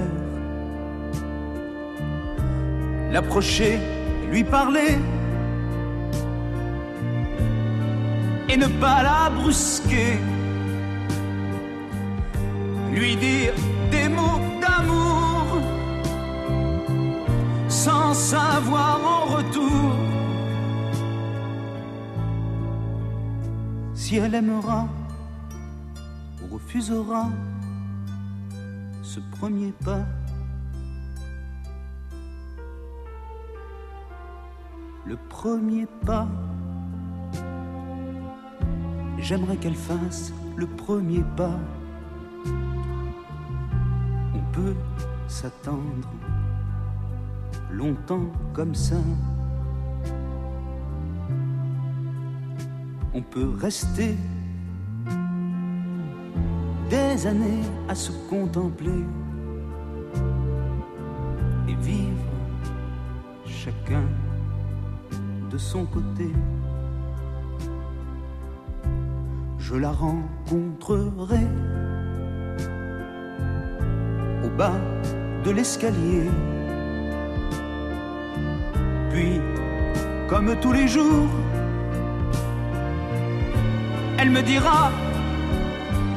l'approcher, 3.12 3.80
lui 4.32 4.44
parler. 4.44 4.98
Et 8.48 8.58
ne 8.58 8.68
pas 8.68 9.04
la 9.04 9.30
brusquer, 9.30 10.18
lui 12.94 13.16
dire 13.16 13.54
des 13.92 14.08
mots 14.08 14.40
d'amour. 14.62 15.62
Sans 17.68 18.14
savoir 18.14 19.00
en 19.04 19.36
retour. 19.36 19.92
Si 23.94 24.18
elle 24.18 24.36
aimera 24.36 24.88
ou 26.42 26.54
refusera 26.54 27.28
ce 29.16 29.22
premier 29.38 29.72
pas. 29.72 30.06
Le 35.06 35.16
premier 35.30 35.86
pas, 36.06 36.28
j'aimerais 39.18 39.56
qu'elle 39.56 39.76
fasse 39.76 40.34
le 40.58 40.68
premier 40.68 41.24
pas. 41.38 41.58
On 44.34 44.52
peut 44.52 44.76
s'attendre 45.30 46.10
longtemps 47.72 48.30
comme 48.52 48.76
ça. 48.76 48.98
On 53.14 53.22
peut 53.22 53.56
rester 53.62 54.18
des 57.16 57.28
années 57.28 57.64
à 57.88 57.96
se 57.96 58.12
contempler 58.30 59.04
et 61.70 61.76
vivre 61.76 62.30
chacun 63.46 64.04
de 65.50 65.58
son 65.58 65.86
côté. 65.86 66.30
Je 69.60 69.76
la 69.76 69.92
rencontrerai 69.92 71.46
au 74.44 74.50
bas 74.58 74.80
de 75.46 75.52
l'escalier. 75.52 76.30
Puis, 79.12 79.40
comme 80.28 80.54
tous 80.60 80.74
les 80.74 80.88
jours, 80.90 81.30
elle 84.18 84.32
me 84.32 84.42
dira 84.42 84.92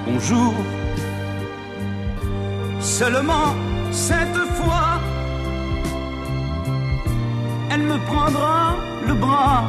bonjour. 0.06 0.54
Seulement 2.98 3.54
cette 3.92 4.42
fois, 4.58 4.98
elle 7.70 7.82
me 7.82 7.96
prendra 8.06 8.74
le 9.06 9.14
bras, 9.14 9.62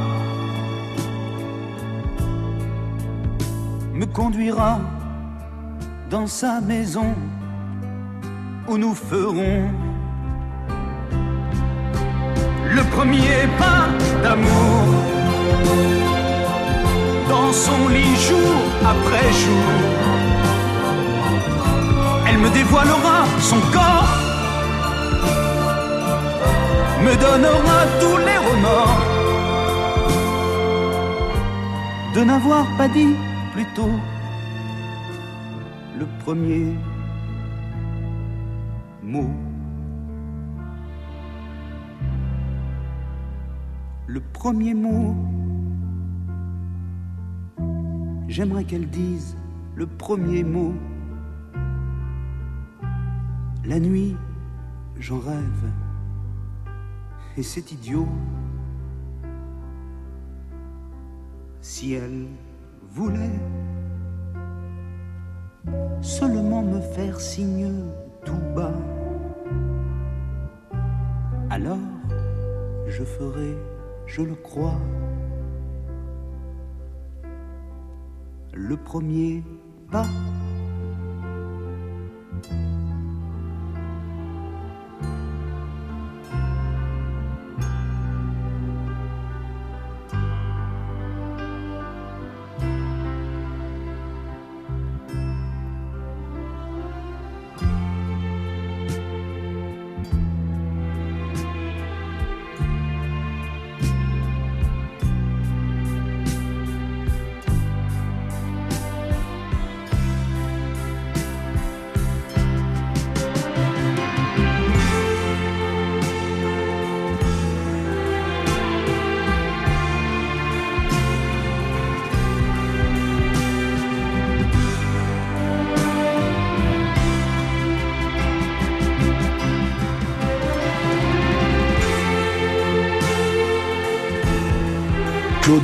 me 3.94 4.08
conduira 4.08 4.80
dans 6.10 6.26
sa 6.26 6.60
maison 6.60 7.14
où 8.68 8.80
nous 8.80 8.96
ferons 8.96 9.70
le 12.78 12.84
premier 12.96 13.46
pas 13.60 13.90
d'amour 14.24 14.82
dans 17.30 17.54
son 17.54 17.90
lit 17.90 18.16
jour 18.28 18.56
après 18.84 19.32
jour. 19.44 19.99
Me 22.42 22.50
dévoilera 22.54 23.26
son 23.40 23.60
corps, 23.74 24.10
me 27.04 27.14
donnera 27.26 27.80
tous 28.00 28.18
les 28.28 28.38
remords 28.50 29.00
de 32.16 32.22
n'avoir 32.24 32.66
pas 32.78 32.88
dit 32.88 33.16
plus 33.54 33.66
tôt 33.76 33.92
le 36.00 36.06
premier 36.24 36.74
mot. 39.04 39.30
Le 44.08 44.22
premier 44.22 44.74
mot. 44.74 45.16
J'aimerais 48.28 48.64
qu'elle 48.64 48.90
dise 48.90 49.36
le 49.76 49.86
premier 49.86 50.44
mot. 50.44 50.74
La 53.70 53.80
nuit, 53.80 54.18
j'en 54.98 55.20
rêve. 55.20 55.72
Et 57.38 57.44
c'est 57.44 57.72
idiot. 57.72 58.08
Si 61.62 61.94
elle 61.94 62.26
voulait 62.90 63.40
seulement 66.02 66.64
me 66.64 66.82
faire 66.82 67.20
signe 67.20 67.72
tout 68.26 68.42
bas. 68.56 68.74
Alors, 71.52 71.78
je 72.88 73.04
ferai, 73.04 73.56
je 74.08 74.24
le 74.24 74.34
crois, 74.34 74.80
le 78.52 78.76
premier 78.78 79.44
pas. 79.92 80.08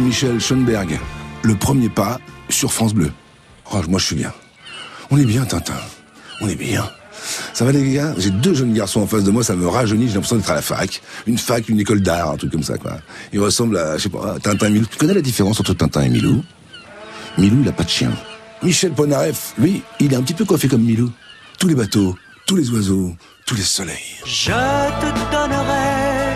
Michel 0.05 0.39
Schoenberg, 0.39 0.99
le 1.41 1.55
premier 1.55 1.89
pas 1.89 2.19
sur 2.49 2.71
France 2.71 2.93
Bleu. 2.93 3.11
Oh, 3.73 3.81
moi 3.89 3.99
je 3.99 4.05
suis 4.05 4.15
bien. 4.15 4.31
On 5.09 5.17
est 5.17 5.25
bien, 5.25 5.45
Tintin. 5.45 5.73
On 6.41 6.47
est 6.47 6.55
bien. 6.55 6.87
Ça 7.53 7.65
va 7.65 7.71
les 7.71 7.91
gars? 7.91 8.13
J'ai 8.19 8.29
deux 8.29 8.53
jeunes 8.53 8.71
garçons 8.71 9.01
en 9.01 9.07
face 9.07 9.23
de 9.23 9.31
moi, 9.31 9.43
ça 9.43 9.55
me 9.55 9.67
rajeunit, 9.67 10.07
j'ai 10.07 10.13
l'impression 10.13 10.35
d'être 10.35 10.51
à 10.51 10.53
la 10.53 10.61
fac. 10.61 11.01
Une 11.25 11.39
fac, 11.39 11.67
une 11.69 11.79
école 11.79 12.01
d'art, 12.01 12.29
un 12.29 12.37
truc 12.37 12.51
comme 12.51 12.61
ça, 12.61 12.77
quoi. 12.77 12.99
Ils 13.33 13.39
ressemblent 13.39 13.77
à, 13.77 13.97
je 13.97 14.03
sais 14.03 14.09
pas, 14.09 14.35
Tintin 14.43 14.67
et 14.67 14.69
Milou. 14.69 14.85
Tu 14.85 14.97
connais 14.97 15.15
la 15.15 15.21
différence 15.21 15.59
entre 15.59 15.73
Tintin 15.73 16.03
et 16.03 16.09
Milou? 16.09 16.43
Milou, 17.39 17.61
il 17.63 17.67
a 17.67 17.71
pas 17.71 17.83
de 17.83 17.89
chien. 17.89 18.11
Michel 18.61 18.91
Polnareff, 18.91 19.55
lui, 19.57 19.81
il 19.99 20.13
est 20.13 20.15
un 20.15 20.21
petit 20.21 20.35
peu 20.35 20.45
coiffé 20.45 20.67
comme 20.67 20.83
Milou. 20.83 21.11
Tous 21.57 21.67
les 21.67 21.75
bateaux, 21.75 22.15
tous 22.45 22.57
les 22.57 22.69
oiseaux, 22.69 23.15
tous 23.47 23.55
les 23.55 23.63
soleils. 23.63 23.95
Je 24.23 24.51
te 24.51 25.31
donnerai 25.31 26.35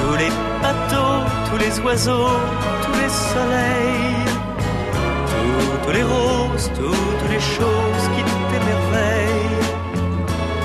tous 0.00 0.16
les 0.16 0.47
les 1.68 1.80
oiseaux, 1.80 2.40
tous 2.84 2.96
les 3.02 3.12
soleils, 3.32 4.24
toutes 5.82 5.94
les 5.94 6.02
roses, 6.02 6.70
toutes 6.74 7.26
les 7.32 7.42
choses 7.56 8.04
qui 8.14 8.22
t'émerveillent, 8.50 9.64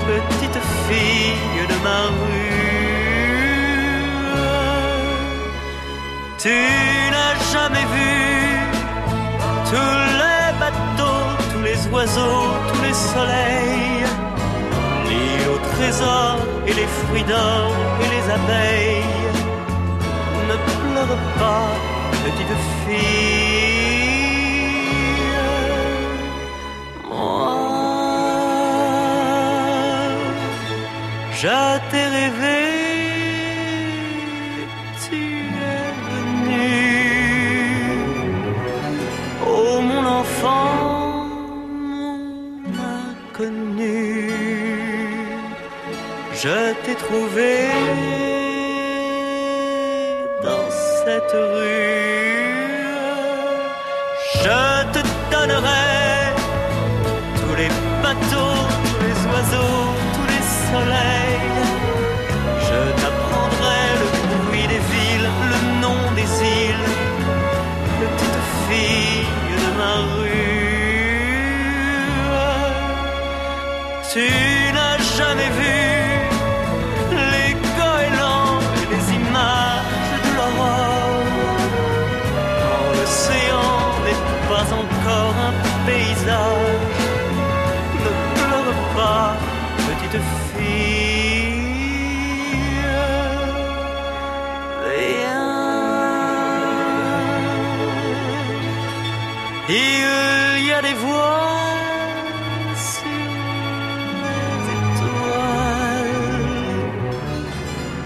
petite 0.07 0.59
fille 0.85 1.67
de 1.71 1.77
ma 1.88 2.01
rue. 2.17 2.53
Tu 6.43 6.55
n'as 7.13 7.35
jamais 7.53 7.88
vu 7.95 8.15
tous 9.71 9.99
les 10.21 10.47
bateaux, 10.61 11.25
tous 11.51 11.63
les 11.69 11.80
oiseaux, 11.93 12.47
tous 12.69 12.81
les 12.88 12.97
soleils, 13.11 14.05
ni 15.07 15.25
au 15.53 15.57
trésor 15.75 16.38
et 16.67 16.73
les 16.73 16.89
fruits 16.99 17.27
d'or 17.31 17.71
et 18.03 18.09
les 18.15 18.25
abeilles. 18.38 19.42
Petite 21.05 22.57
fille. 22.85 24.13
Moi, 27.09 27.57
je 31.41 31.59
t'ai 31.89 32.05
rêvé, 32.17 32.61
tu 35.03 35.21
es 35.75 35.91
venu. 36.09 36.71
Oh 39.45 39.81
mon 39.81 40.05
enfant, 40.21 41.27
mon 41.67 42.19
inconnu, 43.09 44.31
je 46.34 46.57
t'ai 46.84 46.95
trouvé 46.95 47.51
cette 51.05 51.31
rue. 51.31 52.84
Je 54.43 54.84
te 54.93 55.01
donnerai 55.31 56.34
tous 57.39 57.55
les 57.55 57.71
bateaux, 58.01 58.42
Il 90.15 90.19
y 100.68 100.72
a 100.72 100.81
des 100.81 100.94
voix 100.94 101.49
sur 102.76 103.07
les 104.23 104.65
étoiles. 104.77 106.11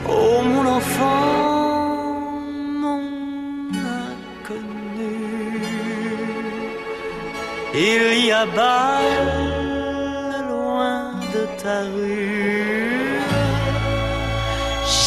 Oh 0.07 0.41
mon 0.43 0.65
enfant, 0.65 2.39
mon 2.83 3.03
inconnu. 3.99 5.17
Il 7.73 8.25
y 8.27 8.31
a 8.31 8.45
bas 8.45 9.36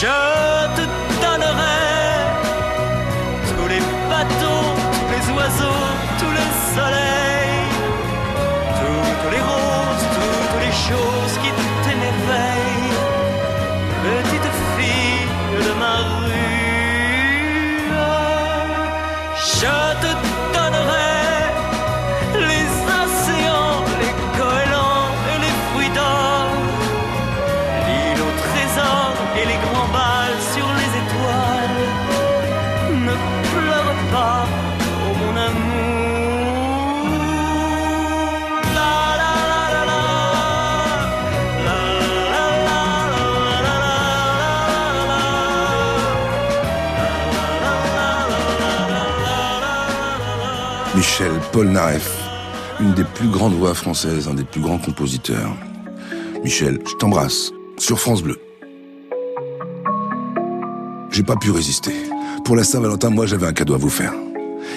Je 0.00 0.29
Michel 51.50 51.64
Polnareff, 51.64 52.28
une 52.78 52.94
des 52.94 53.02
plus 53.02 53.28
grandes 53.28 53.54
voix 53.54 53.74
françaises, 53.74 54.28
un 54.28 54.34
des 54.34 54.44
plus 54.44 54.60
grands 54.60 54.78
compositeurs. 54.78 55.52
Michel, 56.44 56.78
je 56.86 56.94
t'embrasse, 56.94 57.50
sur 57.76 57.98
France 57.98 58.22
Bleu. 58.22 58.38
J'ai 61.10 61.24
pas 61.24 61.34
pu 61.36 61.50
résister. 61.50 61.92
Pour 62.44 62.54
la 62.54 62.62
Saint-Valentin, 62.62 63.10
moi 63.10 63.26
j'avais 63.26 63.46
un 63.46 63.52
cadeau 63.52 63.74
à 63.74 63.78
vous 63.78 63.90
faire. 63.90 64.12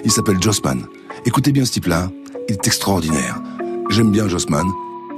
Il 0.03 0.11
s'appelle 0.11 0.41
Jossman. 0.41 0.87
Écoutez 1.25 1.51
bien 1.51 1.63
ce 1.63 1.73
type-là, 1.73 2.09
il 2.49 2.53
est 2.53 2.67
extraordinaire. 2.67 3.39
J'aime 3.89 4.11
bien 4.11 4.27
Jossman, 4.27 4.65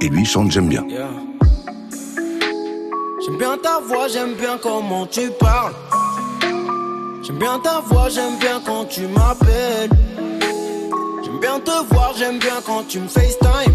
et 0.02 0.08
lui 0.08 0.26
chante 0.26 0.50
J'aime 0.50 0.68
bien. 0.68 0.84
J'aime 3.24 3.38
bien 3.38 3.56
ta 3.62 3.80
voix, 3.80 4.08
j'aime 4.08 4.34
bien 4.34 4.58
comment 4.62 5.06
tu 5.06 5.30
parles. 5.40 5.74
J'aime 7.22 7.38
bien 7.38 7.58
ta 7.60 7.80
voix, 7.80 8.10
j'aime 8.10 8.36
bien 8.38 8.60
quand 8.64 8.84
tu 8.84 9.06
m'appelles. 9.06 9.95
J'aime 11.56 11.64
bien 11.64 11.72
te 11.72 11.94
voir, 11.94 12.12
j'aime 12.18 12.38
bien 12.38 12.60
quand 12.66 12.86
tu 12.86 13.00
me 13.00 13.08
FaceTime. 13.08 13.74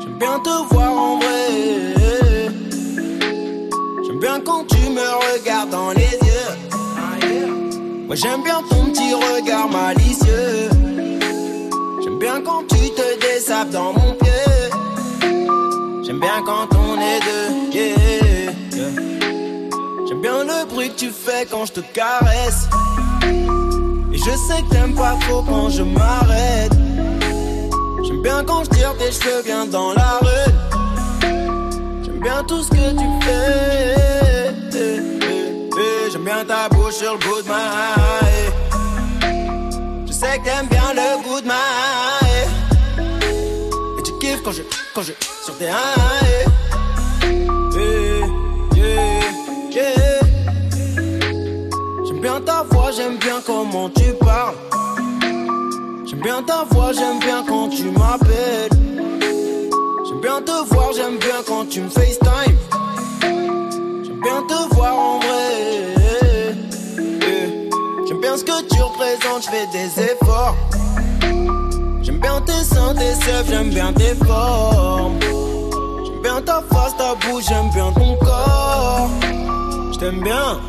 J'aime 0.00 0.18
bien 0.18 0.38
te 0.40 0.74
voir 0.74 0.92
en 0.92 1.18
vrai. 1.18 2.52
J'aime 4.06 4.18
bien 4.20 4.40
quand 4.40 4.66
tu 4.66 4.90
me 4.90 5.34
regardes 5.34 5.70
dans 5.70 5.92
les 5.92 6.02
yeux. 6.02 6.52
Moi 8.06 8.16
j'aime 8.16 8.42
bien 8.42 8.60
ton 8.68 8.84
petit 8.86 9.14
regard 9.14 9.70
malicieux. 9.70 10.68
J'aime 12.02 12.18
bien 12.18 12.42
quand 12.42 12.64
tu 12.68 12.90
te 12.90 13.18
désapes 13.20 13.70
dans 13.70 13.94
mon 13.94 14.12
pied. 14.12 14.70
J'aime 16.04 16.20
bien 16.20 16.42
quand 16.44 16.68
on 16.74 17.00
est 17.00 17.20
deux. 17.20 17.78
yeah. 17.78 18.52
J'aime 20.06 20.20
bien 20.20 20.44
le 20.44 20.66
bruit 20.66 20.90
que 20.90 20.96
tu 20.96 21.08
fais 21.10 21.46
quand 21.50 21.64
je 21.64 21.72
te 21.72 21.80
caresse. 21.80 22.68
Je 24.26 24.32
sais 24.32 24.60
que 24.62 24.70
t'aimes 24.70 24.94
pas 24.96 25.16
trop 25.20 25.40
quand 25.40 25.68
je 25.70 25.84
m'arrête. 25.84 26.72
J'aime 28.04 28.22
bien 28.22 28.42
quand 28.44 28.64
je 28.64 28.70
tire 28.70 28.92
tes 28.98 29.12
cheveux 29.12 29.42
bien 29.44 29.66
dans 29.66 29.92
la 29.94 30.18
rue. 30.20 30.52
J'aime 32.02 32.18
bien 32.20 32.42
tout 32.42 32.60
ce 32.60 32.70
que 32.70 32.90
tu 32.90 33.06
fais. 33.24 33.94
J'aime 36.10 36.24
bien 36.24 36.44
ta 36.44 36.68
bouche 36.70 36.94
sur 36.94 37.12
le 37.12 37.18
bout 37.18 37.40
de 37.40 37.48
ma 37.48 37.94
haie. 38.26 38.50
Je 40.08 40.12
sais 40.12 40.38
que 40.38 40.44
t'aimes 40.44 40.66
bien 40.70 40.92
le 40.92 41.22
goût 41.22 41.40
de 41.40 41.46
ma 41.46 41.54
haie. 42.22 42.48
Et 43.96 44.02
tu 44.02 44.12
kiffes 44.18 44.42
quand 44.42 44.50
je, 44.50 44.62
quand 44.92 45.02
je, 45.02 45.12
sur 45.44 45.56
tes 45.56 45.66
haie. 45.66 46.65
Ta 52.46 52.62
voix, 52.70 52.90
j'aime 52.96 53.18
bien 53.18 53.42
comment 53.44 53.90
tu 53.90 54.12
parles. 54.24 54.54
J'aime 56.06 56.20
bien 56.20 56.42
ta 56.42 56.64
voix, 56.70 56.92
j'aime 56.92 57.18
bien 57.18 57.44
quand 57.46 57.68
tu 57.68 57.90
m'appelles. 57.90 58.70
J'aime 60.06 60.20
bien 60.22 60.40
te 60.40 60.64
voir, 60.72 60.92
j'aime 60.94 61.18
bien 61.18 61.42
quand 61.46 61.68
tu 61.68 61.82
me 61.82 61.90
FaceTime. 61.90 62.56
J'aime 63.20 64.20
bien 64.22 64.42
te 64.48 64.74
voir 64.74 64.96
en 64.96 65.18
vrai. 65.18 66.54
J'aime 68.06 68.20
bien 68.20 68.36
ce 68.36 68.44
que 68.44 68.62
tu 68.68 68.80
représentes, 68.80 69.42
je 69.42 69.50
fais 69.50 69.66
des 69.72 70.02
efforts. 70.12 70.56
J'aime 72.02 72.18
bien 72.18 72.40
tes 72.42 72.64
seins, 72.64 72.94
tes 72.94 73.14
sèvres, 73.24 73.48
j'aime 73.48 73.70
bien 73.70 73.92
tes 73.92 74.14
formes. 74.24 75.18
J'aime 76.04 76.22
bien 76.22 76.40
ta 76.40 76.62
face, 76.72 76.96
ta 76.96 77.14
bouche, 77.26 77.44
j'aime 77.48 77.70
bien 77.74 77.92
ton 77.92 78.16
corps. 78.24 79.08
Je 79.92 79.98
t'aime 79.98 80.22
bien. 80.22 80.60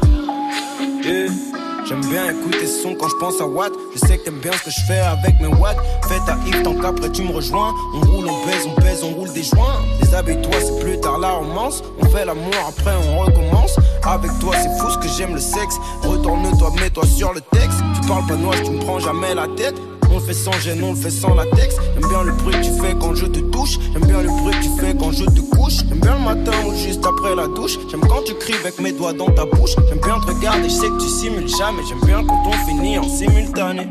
Yeah. 1.08 1.57
J'aime 1.88 2.02
bien 2.02 2.30
écouter 2.30 2.68
ce 2.68 2.84
son 2.84 2.96
quand 2.96 3.08
je 3.08 3.16
pense 3.16 3.40
à 3.40 3.48
Watt. 3.48 3.72
Je 3.94 4.00
sais 4.00 4.18
que 4.18 4.26
t'aimes 4.26 4.40
bien 4.40 4.52
ce 4.52 4.66
que 4.66 4.72
je 4.72 4.82
fais 4.82 5.00
avec 5.00 5.40
mes 5.40 5.48
watts. 5.48 5.78
Fais 6.10 6.20
ta 6.26 6.36
hip 6.46 6.62
tant 6.62 6.76
qu'après 6.76 7.10
tu 7.10 7.22
me 7.22 7.32
rejoins. 7.32 7.74
On 7.94 8.02
roule, 8.02 8.28
on 8.28 8.46
baise, 8.46 8.68
on 8.68 8.82
baise, 8.82 9.04
on 9.06 9.12
roule 9.12 9.32
des 9.32 9.44
joints. 9.44 9.80
Déshabille-toi, 10.02 10.56
c'est 10.60 10.80
plus 10.84 11.00
tard 11.00 11.18
la 11.20 11.32
romance. 11.32 11.82
On 12.02 12.06
fait 12.08 12.26
l'amour, 12.26 12.54
après 12.68 12.92
on 13.08 13.20
recommence. 13.20 13.78
Avec 14.04 14.32
toi, 14.40 14.54
c'est 14.58 14.78
fou 14.78 14.90
ce 14.90 14.98
que 14.98 15.08
j'aime 15.08 15.34
le 15.34 15.40
sexe. 15.40 15.76
Retourne-toi, 16.04 16.72
mets-toi 16.82 17.06
sur 17.06 17.32
le 17.32 17.40
texte. 17.40 17.80
Tu 18.02 18.06
parles 18.06 18.26
pas 18.28 18.36
noir, 18.36 18.56
tu 18.66 18.72
me 18.72 18.80
prends 18.80 19.00
jamais 19.00 19.34
la 19.34 19.48
tête. 19.48 19.76
On 20.18 20.20
le 20.20 20.26
fait 20.26 20.34
sans 20.34 20.52
gêne, 20.54 20.84
on 20.84 20.94
le 20.94 20.96
fait 20.96 21.12
sans 21.12 21.36
latex. 21.36 21.76
J'aime 21.94 22.10
bien 22.10 22.24
le 22.24 22.32
bruit 22.32 22.56
que 22.56 22.64
tu 22.64 22.72
fais 22.82 22.96
quand 23.00 23.14
je 23.14 23.28
te 23.28 23.40
touche. 23.40 23.78
J'aime 23.94 24.08
bien 24.08 24.24
le 24.24 24.30
bruit 24.30 24.52
que 24.56 24.64
tu 24.64 24.70
fais 24.80 24.96
quand 24.98 25.12
je 25.12 25.26
te 25.26 25.42
couche. 25.56 25.78
J'aime 25.88 26.00
bien 26.00 26.16
le 26.16 26.24
matin 26.24 26.58
ou 26.66 26.76
juste 26.76 27.06
après 27.06 27.36
la 27.36 27.46
douche. 27.46 27.78
J'aime 27.92 28.02
quand 28.02 28.24
tu 28.26 28.34
cries 28.34 28.56
avec 28.56 28.80
mes 28.80 28.94
doigts 28.94 29.14
dans 29.14 29.30
ta 29.30 29.46
bouche. 29.46 29.76
J'aime 29.88 30.00
bien 30.00 30.20
te 30.20 30.26
regarder, 30.34 30.70
je 30.70 30.74
sais 30.74 30.88
que 30.88 31.00
tu 31.00 31.08
simules 31.08 31.48
jamais. 31.48 31.84
J'aime 31.88 32.02
bien 32.04 32.26
quand 32.26 32.42
on 32.48 32.52
finit 32.66 32.98
en 32.98 33.08
simultané. 33.08 33.88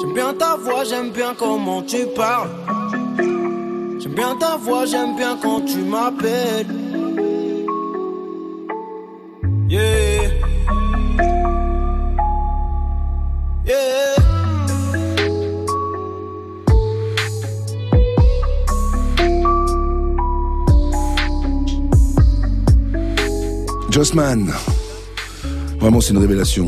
J'aime 0.00 0.14
bien 0.14 0.34
ta 0.34 0.56
voix, 0.56 0.82
j'aime 0.82 1.12
bien 1.12 1.32
comment 1.38 1.82
tu 1.82 2.04
parles. 2.16 2.50
J'aime 4.00 4.14
bien 4.14 4.34
ta 4.34 4.56
voix, 4.56 4.84
j'aime 4.84 5.14
bien 5.14 5.38
quand 5.40 5.60
tu 5.64 5.78
m'appelles. 5.78 6.66
Yeah. 9.68 10.22
Yeah. 13.64 14.21
Jossman. 23.92 24.50
Vraiment, 25.78 26.00
c'est 26.00 26.14
une 26.14 26.18
révélation. 26.18 26.66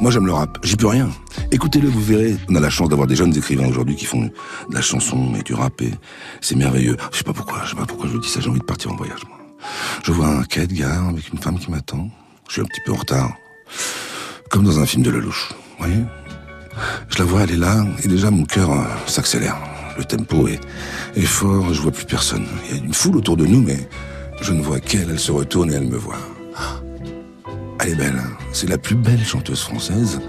Moi, 0.00 0.12
j'aime 0.12 0.26
le 0.26 0.32
rap. 0.32 0.58
J'y 0.62 0.76
peux 0.76 0.86
rien. 0.86 1.10
Écoutez-le, 1.50 1.88
vous 1.88 2.00
verrez. 2.00 2.36
On 2.48 2.54
a 2.54 2.60
la 2.60 2.70
chance 2.70 2.88
d'avoir 2.88 3.08
des 3.08 3.16
jeunes 3.16 3.36
écrivains 3.36 3.66
aujourd'hui 3.68 3.96
qui 3.96 4.04
font 4.04 4.22
de 4.22 4.30
la 4.74 4.80
chanson 4.80 5.34
et 5.36 5.42
du 5.42 5.54
rap 5.54 5.82
et 5.82 5.90
c'est 6.40 6.54
merveilleux. 6.54 6.96
Je 7.10 7.18
sais 7.18 7.24
pas 7.24 7.32
pourquoi, 7.32 7.62
je 7.64 7.70
sais 7.70 7.76
pas 7.76 7.84
pourquoi 7.84 8.06
je 8.06 8.12
vous 8.12 8.20
dis 8.20 8.28
ça. 8.28 8.38
J'ai 8.38 8.48
envie 8.48 8.60
de 8.60 8.64
partir 8.64 8.92
en 8.92 8.96
voyage, 8.96 9.24
moi. 9.28 9.38
Je 10.04 10.12
vois 10.12 10.28
un 10.28 10.44
quai 10.44 10.68
de 10.68 10.74
gare 10.74 11.08
avec 11.08 11.32
une 11.32 11.40
femme 11.40 11.58
qui 11.58 11.68
m'attend. 11.68 12.08
Je 12.46 12.52
suis 12.52 12.62
un 12.62 12.66
petit 12.66 12.80
peu 12.86 12.92
en 12.92 12.96
retard. 12.96 13.32
Comme 14.48 14.62
dans 14.62 14.78
un 14.78 14.86
film 14.86 15.02
de 15.02 15.10
Lelouch. 15.10 15.48
Vous 15.50 15.86
voyez? 15.86 16.04
Je 17.08 17.18
la 17.18 17.24
vois, 17.24 17.40
elle 17.42 17.50
est 17.50 17.56
là, 17.56 17.84
et 18.04 18.08
déjà 18.08 18.30
mon 18.30 18.44
cœur 18.44 18.70
euh, 18.70 18.84
s'accélère. 19.06 19.56
Le 19.98 20.04
tempo 20.04 20.46
est, 20.46 20.60
est 21.16 21.22
fort, 21.22 21.74
je 21.74 21.82
vois 21.82 21.90
plus 21.90 22.04
personne. 22.04 22.46
Il 22.70 22.76
y 22.76 22.80
a 22.80 22.84
une 22.84 22.94
foule 22.94 23.16
autour 23.16 23.36
de 23.36 23.46
nous, 23.46 23.62
mais 23.62 23.88
je 24.40 24.52
ne 24.52 24.62
vois 24.62 24.78
qu'elle. 24.78 25.10
Elle 25.10 25.18
se 25.18 25.32
retourne 25.32 25.72
et 25.72 25.74
elle 25.74 25.88
me 25.88 25.96
voit. 25.96 26.18
Elle 27.82 27.88
est 27.88 27.94
belle. 27.96 28.14
hein. 28.16 28.36
C'est 28.52 28.68
la 28.68 28.78
plus 28.78 28.94
belle 28.94 29.24
chanteuse 29.24 29.62
française. 29.62 30.20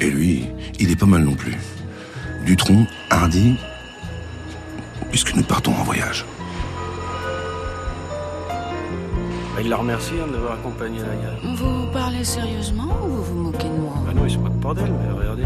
Et 0.00 0.08
lui, 0.10 0.46
il 0.78 0.90
est 0.90 0.96
pas 0.96 1.04
mal 1.06 1.22
non 1.22 1.34
plus. 1.34 1.56
Dutron, 2.46 2.86
hardi, 3.10 3.56
puisque 5.10 5.34
nous 5.34 5.42
partons 5.42 5.72
en 5.74 5.82
voyage. 5.84 6.24
Bah, 8.48 9.60
il 9.60 9.68
la 9.68 9.76
remercie 9.76 10.14
hein, 10.22 10.26
de 10.26 10.32
l'avoir 10.32 10.54
accompagné 10.54 11.00
la 11.00 11.04
gare. 11.04 11.54
Vous 11.56 11.86
parlez 11.92 12.24
sérieusement 12.24 12.88
ou 13.04 13.08
vous 13.08 13.22
vous 13.24 13.34
moquez 13.42 13.68
de 13.68 13.74
moi? 13.74 13.94
Bah 14.06 14.12
non, 14.16 14.24
il 14.24 14.30
se 14.32 14.38
moque 14.38 14.58
pas 14.60 14.72
d'elle, 14.72 14.92
mais 14.92 15.12
regardez, 15.12 15.44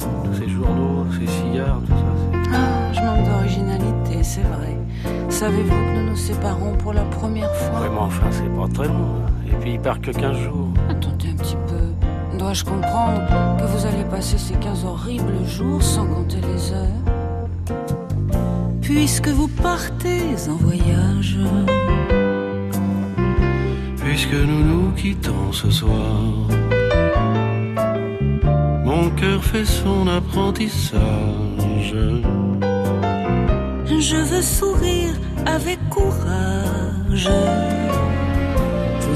tous 0.00 0.34
ces 0.40 0.48
journaux, 0.48 1.06
ces 1.12 1.26
cigares, 1.28 1.78
tout 1.86 1.92
ça. 1.92 2.50
Ah, 2.52 2.92
je 2.92 3.00
manque 3.00 3.24
d'originalité, 3.28 4.24
c'est 4.24 4.40
vrai. 4.42 4.76
Savez-vous 5.28 5.68
que 5.70 5.94
nous 6.00 6.10
nous 6.10 6.16
séparons 6.16 6.76
pour 6.76 6.92
la 6.92 7.02
première 7.04 7.54
fois? 7.54 7.80
Mais 7.80 7.96
enfin, 7.96 8.26
c'est 8.32 8.52
pas 8.56 8.66
très 8.74 8.88
long. 8.88 9.22
Puis 9.66 9.74
il 9.74 9.80
part 9.80 10.00
que 10.00 10.12
15 10.12 10.38
jours. 10.38 10.68
Attendez 10.88 11.30
un 11.30 11.36
petit 11.42 11.56
peu. 11.66 12.38
Dois-je 12.38 12.64
comprendre 12.64 13.20
que 13.58 13.64
vous 13.64 13.84
allez 13.84 14.04
passer 14.04 14.38
ces 14.38 14.54
15 14.54 14.84
horribles 14.84 15.44
jours 15.44 15.82
sans 15.82 16.06
compter 16.06 16.36
les 16.36 16.72
heures? 16.72 17.02
Puisque 18.80 19.26
vous 19.26 19.48
partez 19.48 20.22
en 20.48 20.54
voyage. 20.54 21.36
Puisque 23.96 24.34
nous 24.34 24.62
nous 24.70 24.92
quittons 24.92 25.50
ce 25.50 25.68
soir, 25.68 26.20
mon 28.84 29.10
cœur 29.16 29.42
fait 29.42 29.64
son 29.64 30.06
apprentissage. 30.06 31.00
Je 33.98 34.16
veux 34.30 34.42
sourire 34.42 35.14
avec 35.44 35.80
courage. 35.88 37.28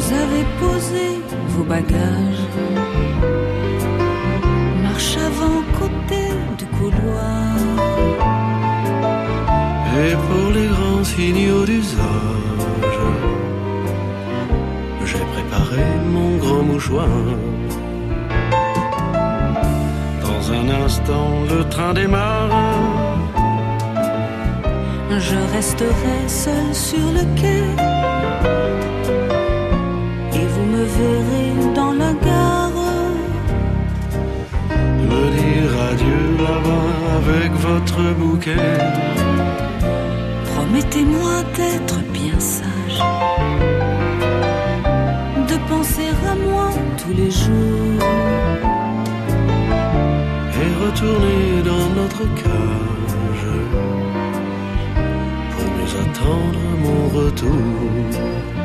Vous 0.00 0.14
avez 0.14 0.44
posé 0.58 1.06
vos 1.48 1.64
bagages. 1.64 2.46
Marche 4.82 5.16
avant 5.18 5.60
côté 5.78 6.22
du 6.56 6.64
couloir. 6.76 7.54
Et 9.98 10.12
pour 10.26 10.52
les 10.52 10.68
grands 10.68 11.04
signaux 11.04 11.66
d'usage, 11.66 12.98
j'ai 15.04 15.24
préparé 15.34 15.84
mon 16.06 16.38
grand 16.38 16.62
mouchoir. 16.62 17.20
Dans 20.22 20.52
un 20.58 20.82
instant, 20.82 21.30
le 21.50 21.68
train 21.68 21.92
démarre. 21.92 23.18
Je 25.10 25.36
resterai 25.54 26.18
seul 26.26 26.74
sur 26.74 27.06
le 27.12 27.24
quai. 27.38 27.99
Dans 31.74 31.92
la 31.92 32.12
gare. 32.12 32.72
Me 35.08 35.22
dire 35.38 35.72
adieu 35.90 36.22
là-bas 36.44 36.90
avec 37.18 37.52
votre 37.52 38.02
bouquet. 38.18 38.78
Promettez-moi 40.52 41.34
d'être 41.56 42.00
bien 42.12 42.38
sage. 42.38 42.98
De 45.48 45.56
penser 45.70 46.10
à 46.30 46.34
moi 46.34 46.68
tous 46.98 47.14
les 47.14 47.30
jours. 47.30 48.02
Et 50.62 50.70
retourner 50.84 51.62
dans 51.70 51.88
notre 52.00 52.24
cage. 52.42 53.46
pour 55.52 55.68
mieux 55.76 55.92
attendre 56.04 56.62
mon 56.84 57.02
retour. 57.18 58.59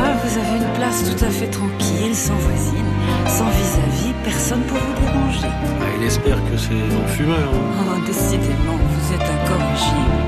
Voilà, 0.00 0.16
vous 0.24 0.38
avez 0.38 0.56
une 0.64 0.72
place 0.78 1.04
tout 1.04 1.24
à 1.24 1.28
fait 1.28 1.48
tranquille, 1.48 2.14
sans 2.14 2.34
voisine, 2.36 2.90
sans 3.26 3.44
vis-à-vis, 3.58 4.14
personne 4.24 4.62
pour 4.62 4.78
vous 4.78 4.94
déranger. 5.04 5.46
Ah, 5.46 5.84
il 5.98 6.06
espère 6.06 6.38
que 6.50 6.56
c'est 6.56 6.72
non 6.72 7.06
fumeur. 7.06 7.36
hein. 7.38 7.84
Oh, 7.86 8.06
décidément, 8.06 8.76
vous 8.94 9.12
êtes 9.14 9.28
incorrigible. 9.36 10.22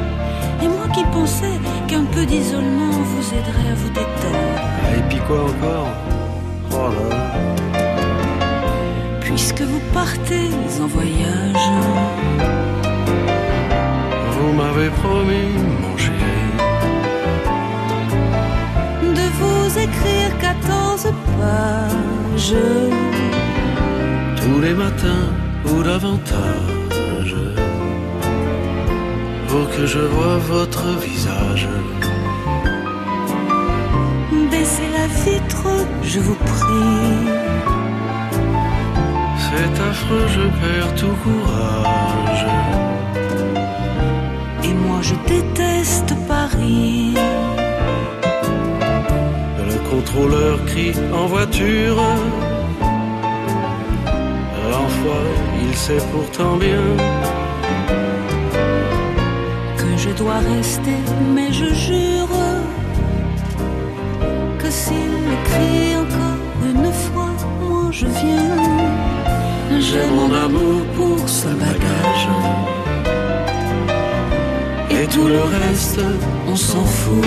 Et 0.62 0.69
moi 0.69 0.86
qui 0.94 1.05
pensais 1.05 1.59
qu'un 1.89 2.05
peu 2.05 2.27
d'isolement 2.27 2.90
vous 2.90 3.27
aiderait 3.35 3.70
à 3.73 3.74
vous 3.74 3.89
détendre. 3.89 4.57
Ah, 4.61 4.97
et 4.99 5.03
puis 5.09 5.19
quoi 5.27 5.40
encore? 5.44 5.89
Oh 6.73 6.89
là 6.94 7.16
là. 7.16 7.23
Puisque 9.20 9.62
vous 9.62 9.81
partez 9.94 10.51
en 10.82 10.86
voyage, 10.86 11.66
Vous 14.35 14.53
m'avez 14.53 14.90
promis, 14.90 15.49
mon 15.82 15.97
chéri, 15.97 16.41
vous 19.62 19.78
écrire 19.78 20.30
14 20.40 21.12
pages. 21.39 22.56
tous 24.40 24.60
les 24.60 24.74
matins 24.74 25.28
ou 25.68 25.82
davantage, 25.82 27.36
pour 29.48 29.64
que 29.74 29.86
je 29.86 30.02
vois 30.14 30.39
votre 30.55 30.86
visage. 31.09 31.68
Baissez 34.51 34.89
la 34.98 35.06
vitre, 35.24 35.68
je 36.02 36.20
vous 36.20 36.39
prie. 36.52 37.12
C'est 39.44 39.74
affreux, 39.90 40.26
je 40.36 40.44
perds 40.60 40.94
tout 41.01 41.16
courage. 41.24 42.47
Et 44.64 44.74
moi 44.84 44.98
je 45.02 45.14
déteste 45.28 46.14
Paris. 46.26 47.11
Le 50.03 50.09
contrôleur 50.09 50.65
crie 50.66 50.93
en 51.15 51.27
voiture. 51.27 51.97
L'enfoi, 54.70 55.20
il 55.62 55.74
sait 55.77 56.03
pourtant 56.12 56.57
bien 56.57 56.83
que 59.77 59.97
je 59.97 60.11
dois 60.11 60.41
rester, 60.57 60.99
mais 61.35 61.53
je 61.53 61.73
jure 61.87 62.37
que 64.59 64.70
s'il 64.70 65.12
me 65.27 65.37
crie 65.49 65.97
encore 65.97 66.43
une 66.70 66.93
fois, 66.93 67.35
moi 67.61 67.91
je 67.93 68.07
viens. 68.07 68.59
J'ai 69.79 70.07
mon 70.16 70.33
amour 70.35 70.83
pour 70.97 71.29
ce 71.29 71.49
bagage. 71.49 72.29
Et 74.91 75.07
tout 75.07 75.29
le 75.29 75.43
reste, 75.43 76.01
on 76.49 76.57
s'en 76.57 76.85
fout. 76.85 77.24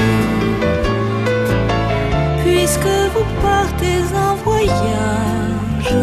Puisque 2.76 2.98
vous 3.14 3.26
partez 3.42 4.04
en 4.14 4.36
voyage, 4.36 5.96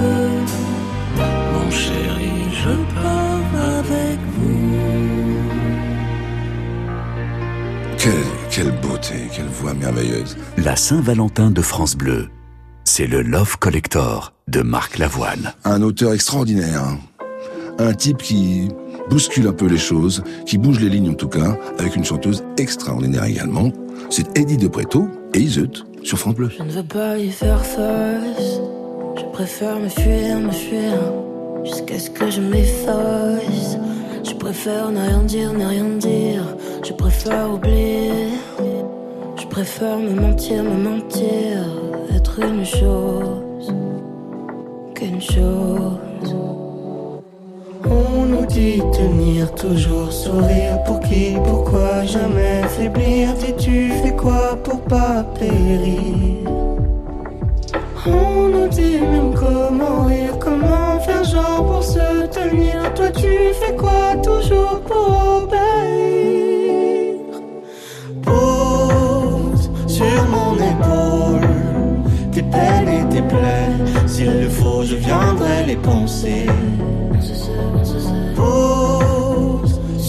mon 1.52 1.70
chéri, 1.70 2.32
je 2.50 2.70
pars 2.94 3.78
avec 3.78 4.18
vous. 4.38 4.78
Quelle, 7.98 8.12
quelle 8.50 8.80
beauté, 8.80 9.14
quelle 9.34 9.46
voix 9.46 9.74
merveilleuse. 9.74 10.36
La 10.56 10.76
Saint-Valentin 10.76 11.50
de 11.50 11.60
France 11.60 11.94
Bleu. 11.94 12.28
C'est 12.84 13.06
le 13.06 13.20
Love 13.22 13.58
Collector 13.58 14.32
de 14.48 14.62
Marc 14.62 14.96
Lavoine. 14.98 15.52
Un 15.64 15.82
auteur 15.82 16.14
extraordinaire. 16.14 16.82
hein. 16.84 16.98
Un 17.78 17.92
type 17.92 18.18
qui 18.18 18.68
bouscule 19.10 19.46
un 19.46 19.52
peu 19.52 19.66
les 19.66 19.78
choses, 19.78 20.24
qui 20.46 20.56
bouge 20.56 20.80
les 20.80 20.88
lignes 20.88 21.10
en 21.10 21.14
tout 21.14 21.28
cas, 21.28 21.56
avec 21.78 21.96
une 21.96 22.04
chanteuse 22.04 22.42
extraordinaire 22.56 23.24
également. 23.24 23.70
C'est 24.10 24.38
Eddie 24.38 24.56
de 24.56 24.68
Preto 24.68 25.08
et 25.34 25.40
Iseut 25.40 25.70
Je 26.04 26.62
ne 26.62 26.70
veux 26.70 26.82
pas 26.82 27.16
y 27.16 27.30
faire 27.30 27.64
face. 27.64 28.60
Je 29.16 29.24
préfère 29.32 29.78
me 29.78 29.88
fuir, 29.88 30.38
me 30.40 30.50
fuir. 30.50 30.98
Jusqu'à 31.64 31.98
ce 31.98 32.10
que 32.10 32.30
je 32.30 32.40
m'efface. 32.40 33.78
Je 34.24 34.34
préfère 34.34 34.90
ne 34.90 35.00
rien 35.00 35.22
dire, 35.22 35.52
ne 35.52 35.64
rien 35.64 35.88
dire. 35.98 36.44
Je 36.82 36.92
préfère 36.92 37.52
oublier. 37.52 38.28
Je 39.36 39.46
préfère 39.46 39.98
me 39.98 40.14
mentir, 40.14 40.64
me 40.64 40.76
mentir. 40.76 41.64
Être 42.14 42.40
une 42.40 42.64
chose. 42.64 43.72
Qu'une 44.94 45.20
chose. 45.20 45.98
On 47.90 48.24
nous 48.26 48.46
dit 48.46 48.82
tenir, 48.92 49.52
toujours 49.54 50.12
sourire. 50.12 50.82
Pour 50.84 51.00
qui, 51.00 51.36
pourquoi 51.44 52.04
jamais 52.04 52.62
faiblir? 52.68 53.34
Dis-tu 53.34 53.90
fais 54.02 54.14
quoi 54.16 54.56
pour 54.62 54.80
pas 54.82 55.24
périr? 55.38 56.50
On 58.06 58.48
nous 58.48 58.68
dit 58.68 58.98
même 59.00 59.32
comment 59.34 60.06
rire, 60.06 60.38
comment 60.40 60.98
faire 61.00 61.24
genre 61.24 61.64
pour 61.66 61.82
se 61.82 62.26
tenir. 62.26 62.92
Toi 62.94 63.10
tu 63.10 63.52
fais 63.60 63.74
quoi 63.76 64.16
toujours 64.22 64.80
pour 64.80 65.42
obéir? 65.42 67.16
Pose 68.22 69.70
sur 69.86 70.24
mon 70.30 70.54
épaule 70.56 71.48
tes 72.32 72.42
peines 72.42 72.88
et 72.88 73.08
tes 73.14 73.22
plaies. 73.22 74.08
S'il 74.08 74.40
le 74.40 74.48
faut, 74.48 74.82
je 74.82 74.96
viendrai 74.96 75.64
les 75.66 75.76
penser. 75.76 76.46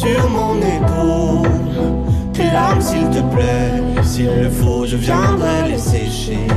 Sur 0.03 0.30
mon 0.30 0.57
épaule 0.57 1.49
tes 2.34 2.51
larmes, 2.51 2.81
s'il 2.81 3.09
te 3.09 3.21
plaît. 3.34 4.03
S'il 4.03 4.25
le 4.25 4.49
faut, 4.49 4.85
je 4.85 4.97
viendrai 4.97 5.69
les 5.69 5.77
sécher. 5.77 6.47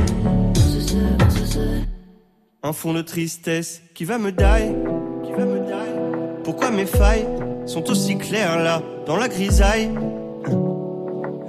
Un 2.63 2.73
fond 2.73 2.93
de 2.93 3.01
tristesse 3.01 3.81
qui 3.95 4.03
va 4.03 4.17
me 4.17 4.31
die, 4.31 4.75
qui 5.23 5.31
va 5.31 5.45
me 5.45 5.59
die. 5.59 6.43
Pourquoi 6.43 6.71
mes 6.71 6.85
failles 6.85 7.27
sont 7.65 7.89
aussi 7.89 8.17
claires 8.17 8.59
là, 8.59 8.81
dans 9.05 9.17
la 9.17 9.29
grisaille? 9.29 9.89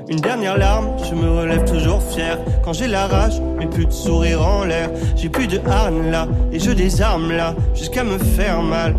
Une 0.08 0.20
dernière 0.20 0.56
larme, 0.56 0.96
je 1.08 1.14
me 1.14 1.28
relève 1.30 1.64
toujours 1.64 2.02
fier. 2.02 2.38
Quand 2.64 2.72
j'ai 2.72 2.86
la 2.86 3.06
rage, 3.06 3.42
mais 3.58 3.66
plus 3.66 3.86
de 3.86 3.90
sourire 3.90 4.46
en 4.46 4.64
l'air. 4.64 4.90
J'ai 5.16 5.28
plus 5.28 5.46
de 5.46 5.60
harne 5.68 6.10
là, 6.10 6.28
et 6.52 6.58
je 6.58 6.70
désarme 6.70 7.32
là, 7.32 7.54
jusqu'à 7.74 8.04
me 8.04 8.18
faire 8.18 8.62
mal. 8.62 8.94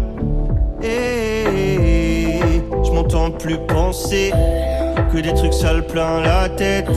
Et 0.82 2.62
je 2.84 2.92
m'entends 2.92 3.32
plus 3.32 3.58
penser 3.68 4.32
que 5.12 5.18
des 5.20 5.34
trucs 5.34 5.54
sales 5.54 5.86
plein 5.86 6.22
la 6.22 6.50
tête. 6.50 6.90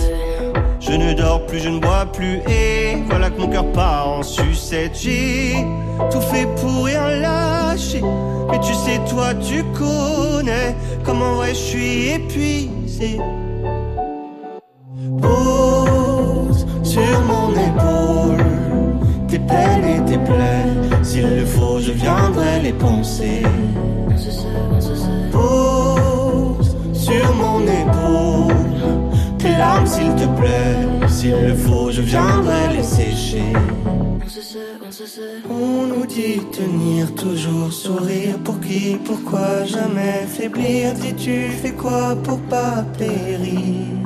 Je 0.80 0.92
ne 0.92 1.12
dors 1.14 1.46
plus, 1.46 1.60
je 1.60 1.68
ne 1.68 1.78
bois 1.78 2.06
plus, 2.12 2.38
et 2.48 2.96
voilà 3.08 3.30
que 3.30 3.40
mon 3.40 3.48
cœur 3.48 3.70
part 3.72 4.08
en 4.08 4.22
sucette. 4.22 4.98
J'ai 5.00 5.54
tout 6.10 6.20
fait 6.20 6.46
pour 6.60 6.84
rien 6.84 7.08
lâcher, 7.08 8.02
mais 8.50 8.58
tu 8.58 8.74
sais, 8.74 9.00
toi, 9.08 9.32
tu 9.34 9.62
connais 9.78 10.74
comment 11.04 11.34
vrai 11.34 11.50
je 11.50 11.54
suis 11.54 12.08
épuisé. 12.10 13.20
S'il 21.12 21.28
le 21.28 21.44
faut, 21.44 21.78
je 21.78 21.92
viendrai 21.92 22.60
les 22.62 22.72
penser. 22.72 23.42
Pose 25.30 26.74
sur 26.94 27.34
mon 27.34 27.60
épaule 27.60 28.80
tes 29.36 29.50
larmes, 29.50 29.86
s'il 29.86 30.14
te 30.14 30.24
plaît. 30.40 31.08
S'il 31.08 31.36
le 31.48 31.54
faut, 31.54 31.90
je 31.90 32.00
viendrai 32.00 32.74
les 32.74 32.82
sécher. 32.82 33.52
On 35.50 35.86
nous 35.86 36.06
dit 36.06 36.40
tenir, 36.50 37.14
toujours 37.14 37.70
sourire. 37.70 38.38
Pour 38.42 38.58
qui, 38.60 38.96
pourquoi 39.04 39.66
jamais 39.66 40.24
faiblir? 40.26 40.94
Dis-tu 40.94 41.50
fais 41.60 41.72
quoi 41.72 42.16
pour 42.24 42.38
pas 42.52 42.86
périr? 42.96 44.01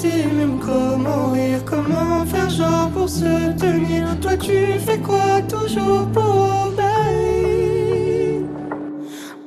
Dit 0.00 0.26
même 0.36 0.58
comment 0.60 1.32
rire, 1.32 1.64
comment 1.64 2.24
faire 2.26 2.50
genre 2.50 2.88
pour 2.90 3.08
se 3.08 3.52
tenir? 3.56 4.18
Toi 4.20 4.36
tu 4.36 4.78
fais 4.86 4.98
quoi 4.98 5.40
toujours 5.48 6.06
pour 6.12 6.66
obéir? 6.66 8.42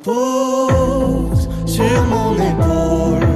Pose 0.03 1.49
sur 1.65 2.03
mon 2.14 2.34
épaule 2.36 3.28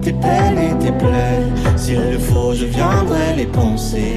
tes 0.00 0.12
peines 0.12 0.58
et 0.58 0.74
tes 0.82 0.92
plaies. 0.92 1.46
S'il 1.76 2.00
le 2.10 2.18
faut, 2.18 2.54
je 2.54 2.66
viendrai 2.66 3.36
les 3.36 3.46
penser. 3.46 4.16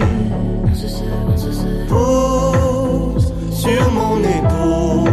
Pose 1.88 3.34
sur 3.52 3.92
mon 3.92 4.20
épaule 4.20 5.12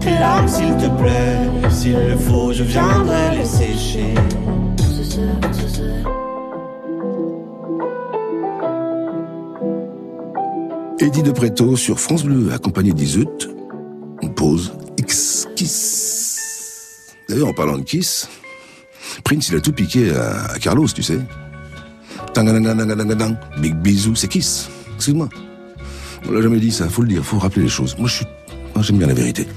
tes 0.00 0.18
larmes, 0.18 0.48
s'il 0.48 0.76
te 0.76 0.88
plaît. 1.00 1.70
S'il 1.70 1.96
le 1.96 2.16
faut, 2.16 2.52
je 2.52 2.62
viendrai 2.62 3.36
les 3.38 3.44
sécher. 3.44 4.14
Eddie 11.02 11.22
de 11.22 11.30
Preto 11.30 11.76
sur 11.76 11.98
France 11.98 12.24
Bleu, 12.24 12.52
accompagné 12.52 12.92
d'Iseut, 12.92 13.24
pause, 14.36 14.74
X, 14.98 15.48
kiss. 15.56 17.16
D'ailleurs, 17.26 17.48
en 17.48 17.54
parlant 17.54 17.78
de 17.78 17.82
kiss, 17.82 18.28
Prince, 19.24 19.48
il 19.48 19.56
a 19.56 19.60
tout 19.60 19.72
piqué 19.72 20.10
à, 20.10 20.58
Carlos, 20.60 20.86
tu 20.88 21.02
sais. 21.02 21.18
Big 23.58 23.74
bisou, 23.76 24.14
c'est 24.14 24.28
kiss. 24.28 24.68
Excuse-moi. 24.96 25.30
On 26.28 26.32
l'a 26.32 26.42
jamais 26.42 26.60
dit 26.60 26.70
ça, 26.70 26.86
faut 26.90 27.00
le 27.00 27.08
dire, 27.08 27.24
faut 27.24 27.38
rappeler 27.38 27.62
les 27.62 27.68
choses. 27.70 27.96
Moi, 27.98 28.06
je 28.06 28.16
suis, 28.16 28.26
moi, 28.74 28.84
j'aime 28.84 28.98
bien 28.98 29.06
la 29.06 29.14
vérité. 29.14 29.48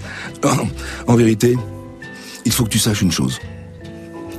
En 1.07 1.15
vérité, 1.15 1.57
il 2.45 2.53
faut 2.53 2.63
que 2.63 2.69
tu 2.69 2.79
saches 2.79 3.01
une 3.01 3.11
chose. 3.11 3.39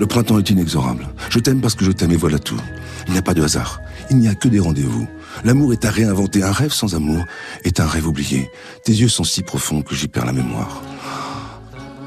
Le 0.01 0.07
printemps 0.07 0.39
est 0.39 0.49
inexorable. 0.49 1.07
Je 1.29 1.39
t'aime 1.39 1.61
parce 1.61 1.75
que 1.75 1.85
je 1.85 1.93
t'aime 1.93 2.13
et 2.13 2.17
voilà 2.17 2.39
tout. 2.39 2.61
Il 3.07 3.13
n'y 3.13 3.19
a 3.19 3.23
pas 3.23 3.35
de 3.35 3.43
hasard. 3.43 3.83
Il 4.11 4.17
n'y 4.17 4.29
a 4.29 4.35
que 4.35 4.49
des 4.49 4.59
rendez-vous. 4.59 5.07
L'amour 5.43 5.73
est 5.73 5.85
à 5.85 5.91
réinventer. 5.91 6.43
Un 6.43 6.53
rêve 6.53 6.73
sans 6.73 6.95
amour 6.95 7.25
est 7.65 7.81
un 7.81 7.87
rêve 7.87 8.07
oublié. 8.07 8.51
Tes 8.85 8.93
yeux 8.93 9.09
sont 9.09 9.25
si 9.25 9.43
profonds 9.43 9.83
que 9.83 9.95
j'y 9.95 10.09
perds 10.09 10.27
la 10.27 10.33
mémoire. 10.33 10.83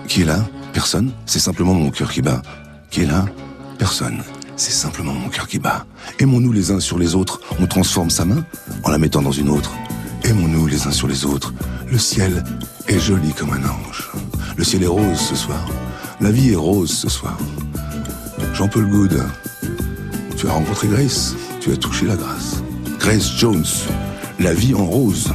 Qui 0.08 0.22
est 0.22 0.26
là? 0.26 0.46
Personne? 0.74 1.12
C'est 1.26 1.40
simplement 1.40 1.74
mon 1.74 1.90
cœur 1.90 2.12
qui 2.12 2.22
bat. 2.22 2.42
Qui 2.90 3.02
est 3.02 3.06
là? 3.06 3.26
Personne. 3.78 4.24
C'est 4.56 4.72
simplement 4.72 5.14
mon 5.14 5.30
cœur 5.30 5.48
qui 5.48 5.60
bat. 5.60 5.86
Aimons-nous 6.20 6.52
les 6.52 6.72
uns 6.72 6.80
sur 6.80 6.98
les 6.98 7.14
autres. 7.16 7.42
On 7.60 7.68
transforme 7.68 8.10
sa 8.10 8.26
main 8.26 8.46
en 8.84 8.90
la 8.90 8.98
mettant 8.98 9.22
dans 9.22 9.32
une 9.32 9.50
autre. 9.50 9.72
Aimons-nous 10.24 10.68
les 10.68 10.88
uns 10.88 10.92
sur 10.92 11.08
les 11.08 11.26
autres. 11.26 11.54
Le 11.90 11.98
ciel 11.98 12.44
est 12.88 13.00
joli 13.00 13.34
comme 13.34 13.52
un 13.52 13.64
ange. 13.64 14.10
Le 14.56 14.64
ciel 14.64 14.84
est 14.84 14.88
rose 14.88 15.20
ce 15.20 15.36
soir. 15.36 15.64
La 16.20 16.32
vie 16.32 16.52
est 16.52 16.56
rose 16.56 16.92
ce 16.92 17.10
soir. 17.10 17.38
Jean-Paul 18.54 18.90
Good, 18.90 19.24
tu 20.36 20.48
as 20.48 20.52
rencontré 20.52 20.88
Grace, 20.88 21.36
tu 21.60 21.72
as 21.72 21.78
touché 21.78 22.08
la 22.08 22.16
grâce. 22.16 22.64
Grace 23.00 23.32
Jones, 23.38 23.88
la 24.40 24.54
vie 24.54 24.74
en 24.74 24.86
rose. 24.86 25.32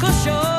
Fait 0.00 0.57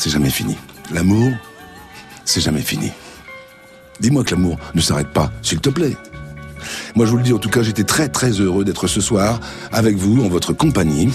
c'est 0.00 0.08
jamais 0.08 0.30
fini. 0.30 0.56
L'amour, 0.94 1.30
c'est 2.24 2.40
jamais 2.40 2.62
fini. 2.62 2.90
Dis-moi 4.00 4.24
que 4.24 4.30
l'amour 4.34 4.56
ne 4.74 4.80
s'arrête 4.80 5.12
pas, 5.12 5.30
s'il 5.42 5.60
te 5.60 5.68
plaît. 5.68 5.94
Moi, 6.94 7.04
je 7.04 7.10
vous 7.10 7.18
le 7.18 7.22
dis, 7.22 7.34
en 7.34 7.38
tout 7.38 7.50
cas, 7.50 7.62
j'étais 7.62 7.84
très 7.84 8.08
très 8.08 8.30
heureux 8.30 8.64
d'être 8.64 8.86
ce 8.86 9.02
soir 9.02 9.40
avec 9.72 9.96
vous, 9.96 10.24
en 10.24 10.28
votre 10.28 10.54
compagnie. 10.54 11.10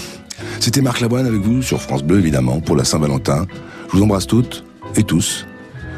C'était 0.60 0.82
Marc 0.82 1.00
Lavoine 1.00 1.26
avec 1.26 1.40
vous 1.40 1.62
sur 1.62 1.82
France 1.82 2.04
Bleu, 2.04 2.20
évidemment, 2.20 2.60
pour 2.60 2.76
la 2.76 2.84
Saint-Valentin. 2.84 3.46
Je 3.90 3.96
vous 3.96 4.04
embrasse 4.04 4.28
toutes 4.28 4.64
et 4.94 5.02
tous. 5.02 5.46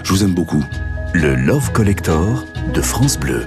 Je 0.02 0.10
vous 0.14 0.24
aime 0.24 0.34
beaucoup. 0.34 0.64
Le 1.12 1.34
Love 1.34 1.72
Collector 1.72 2.42
de 2.72 2.80
France 2.80 3.18
Bleu. 3.18 3.44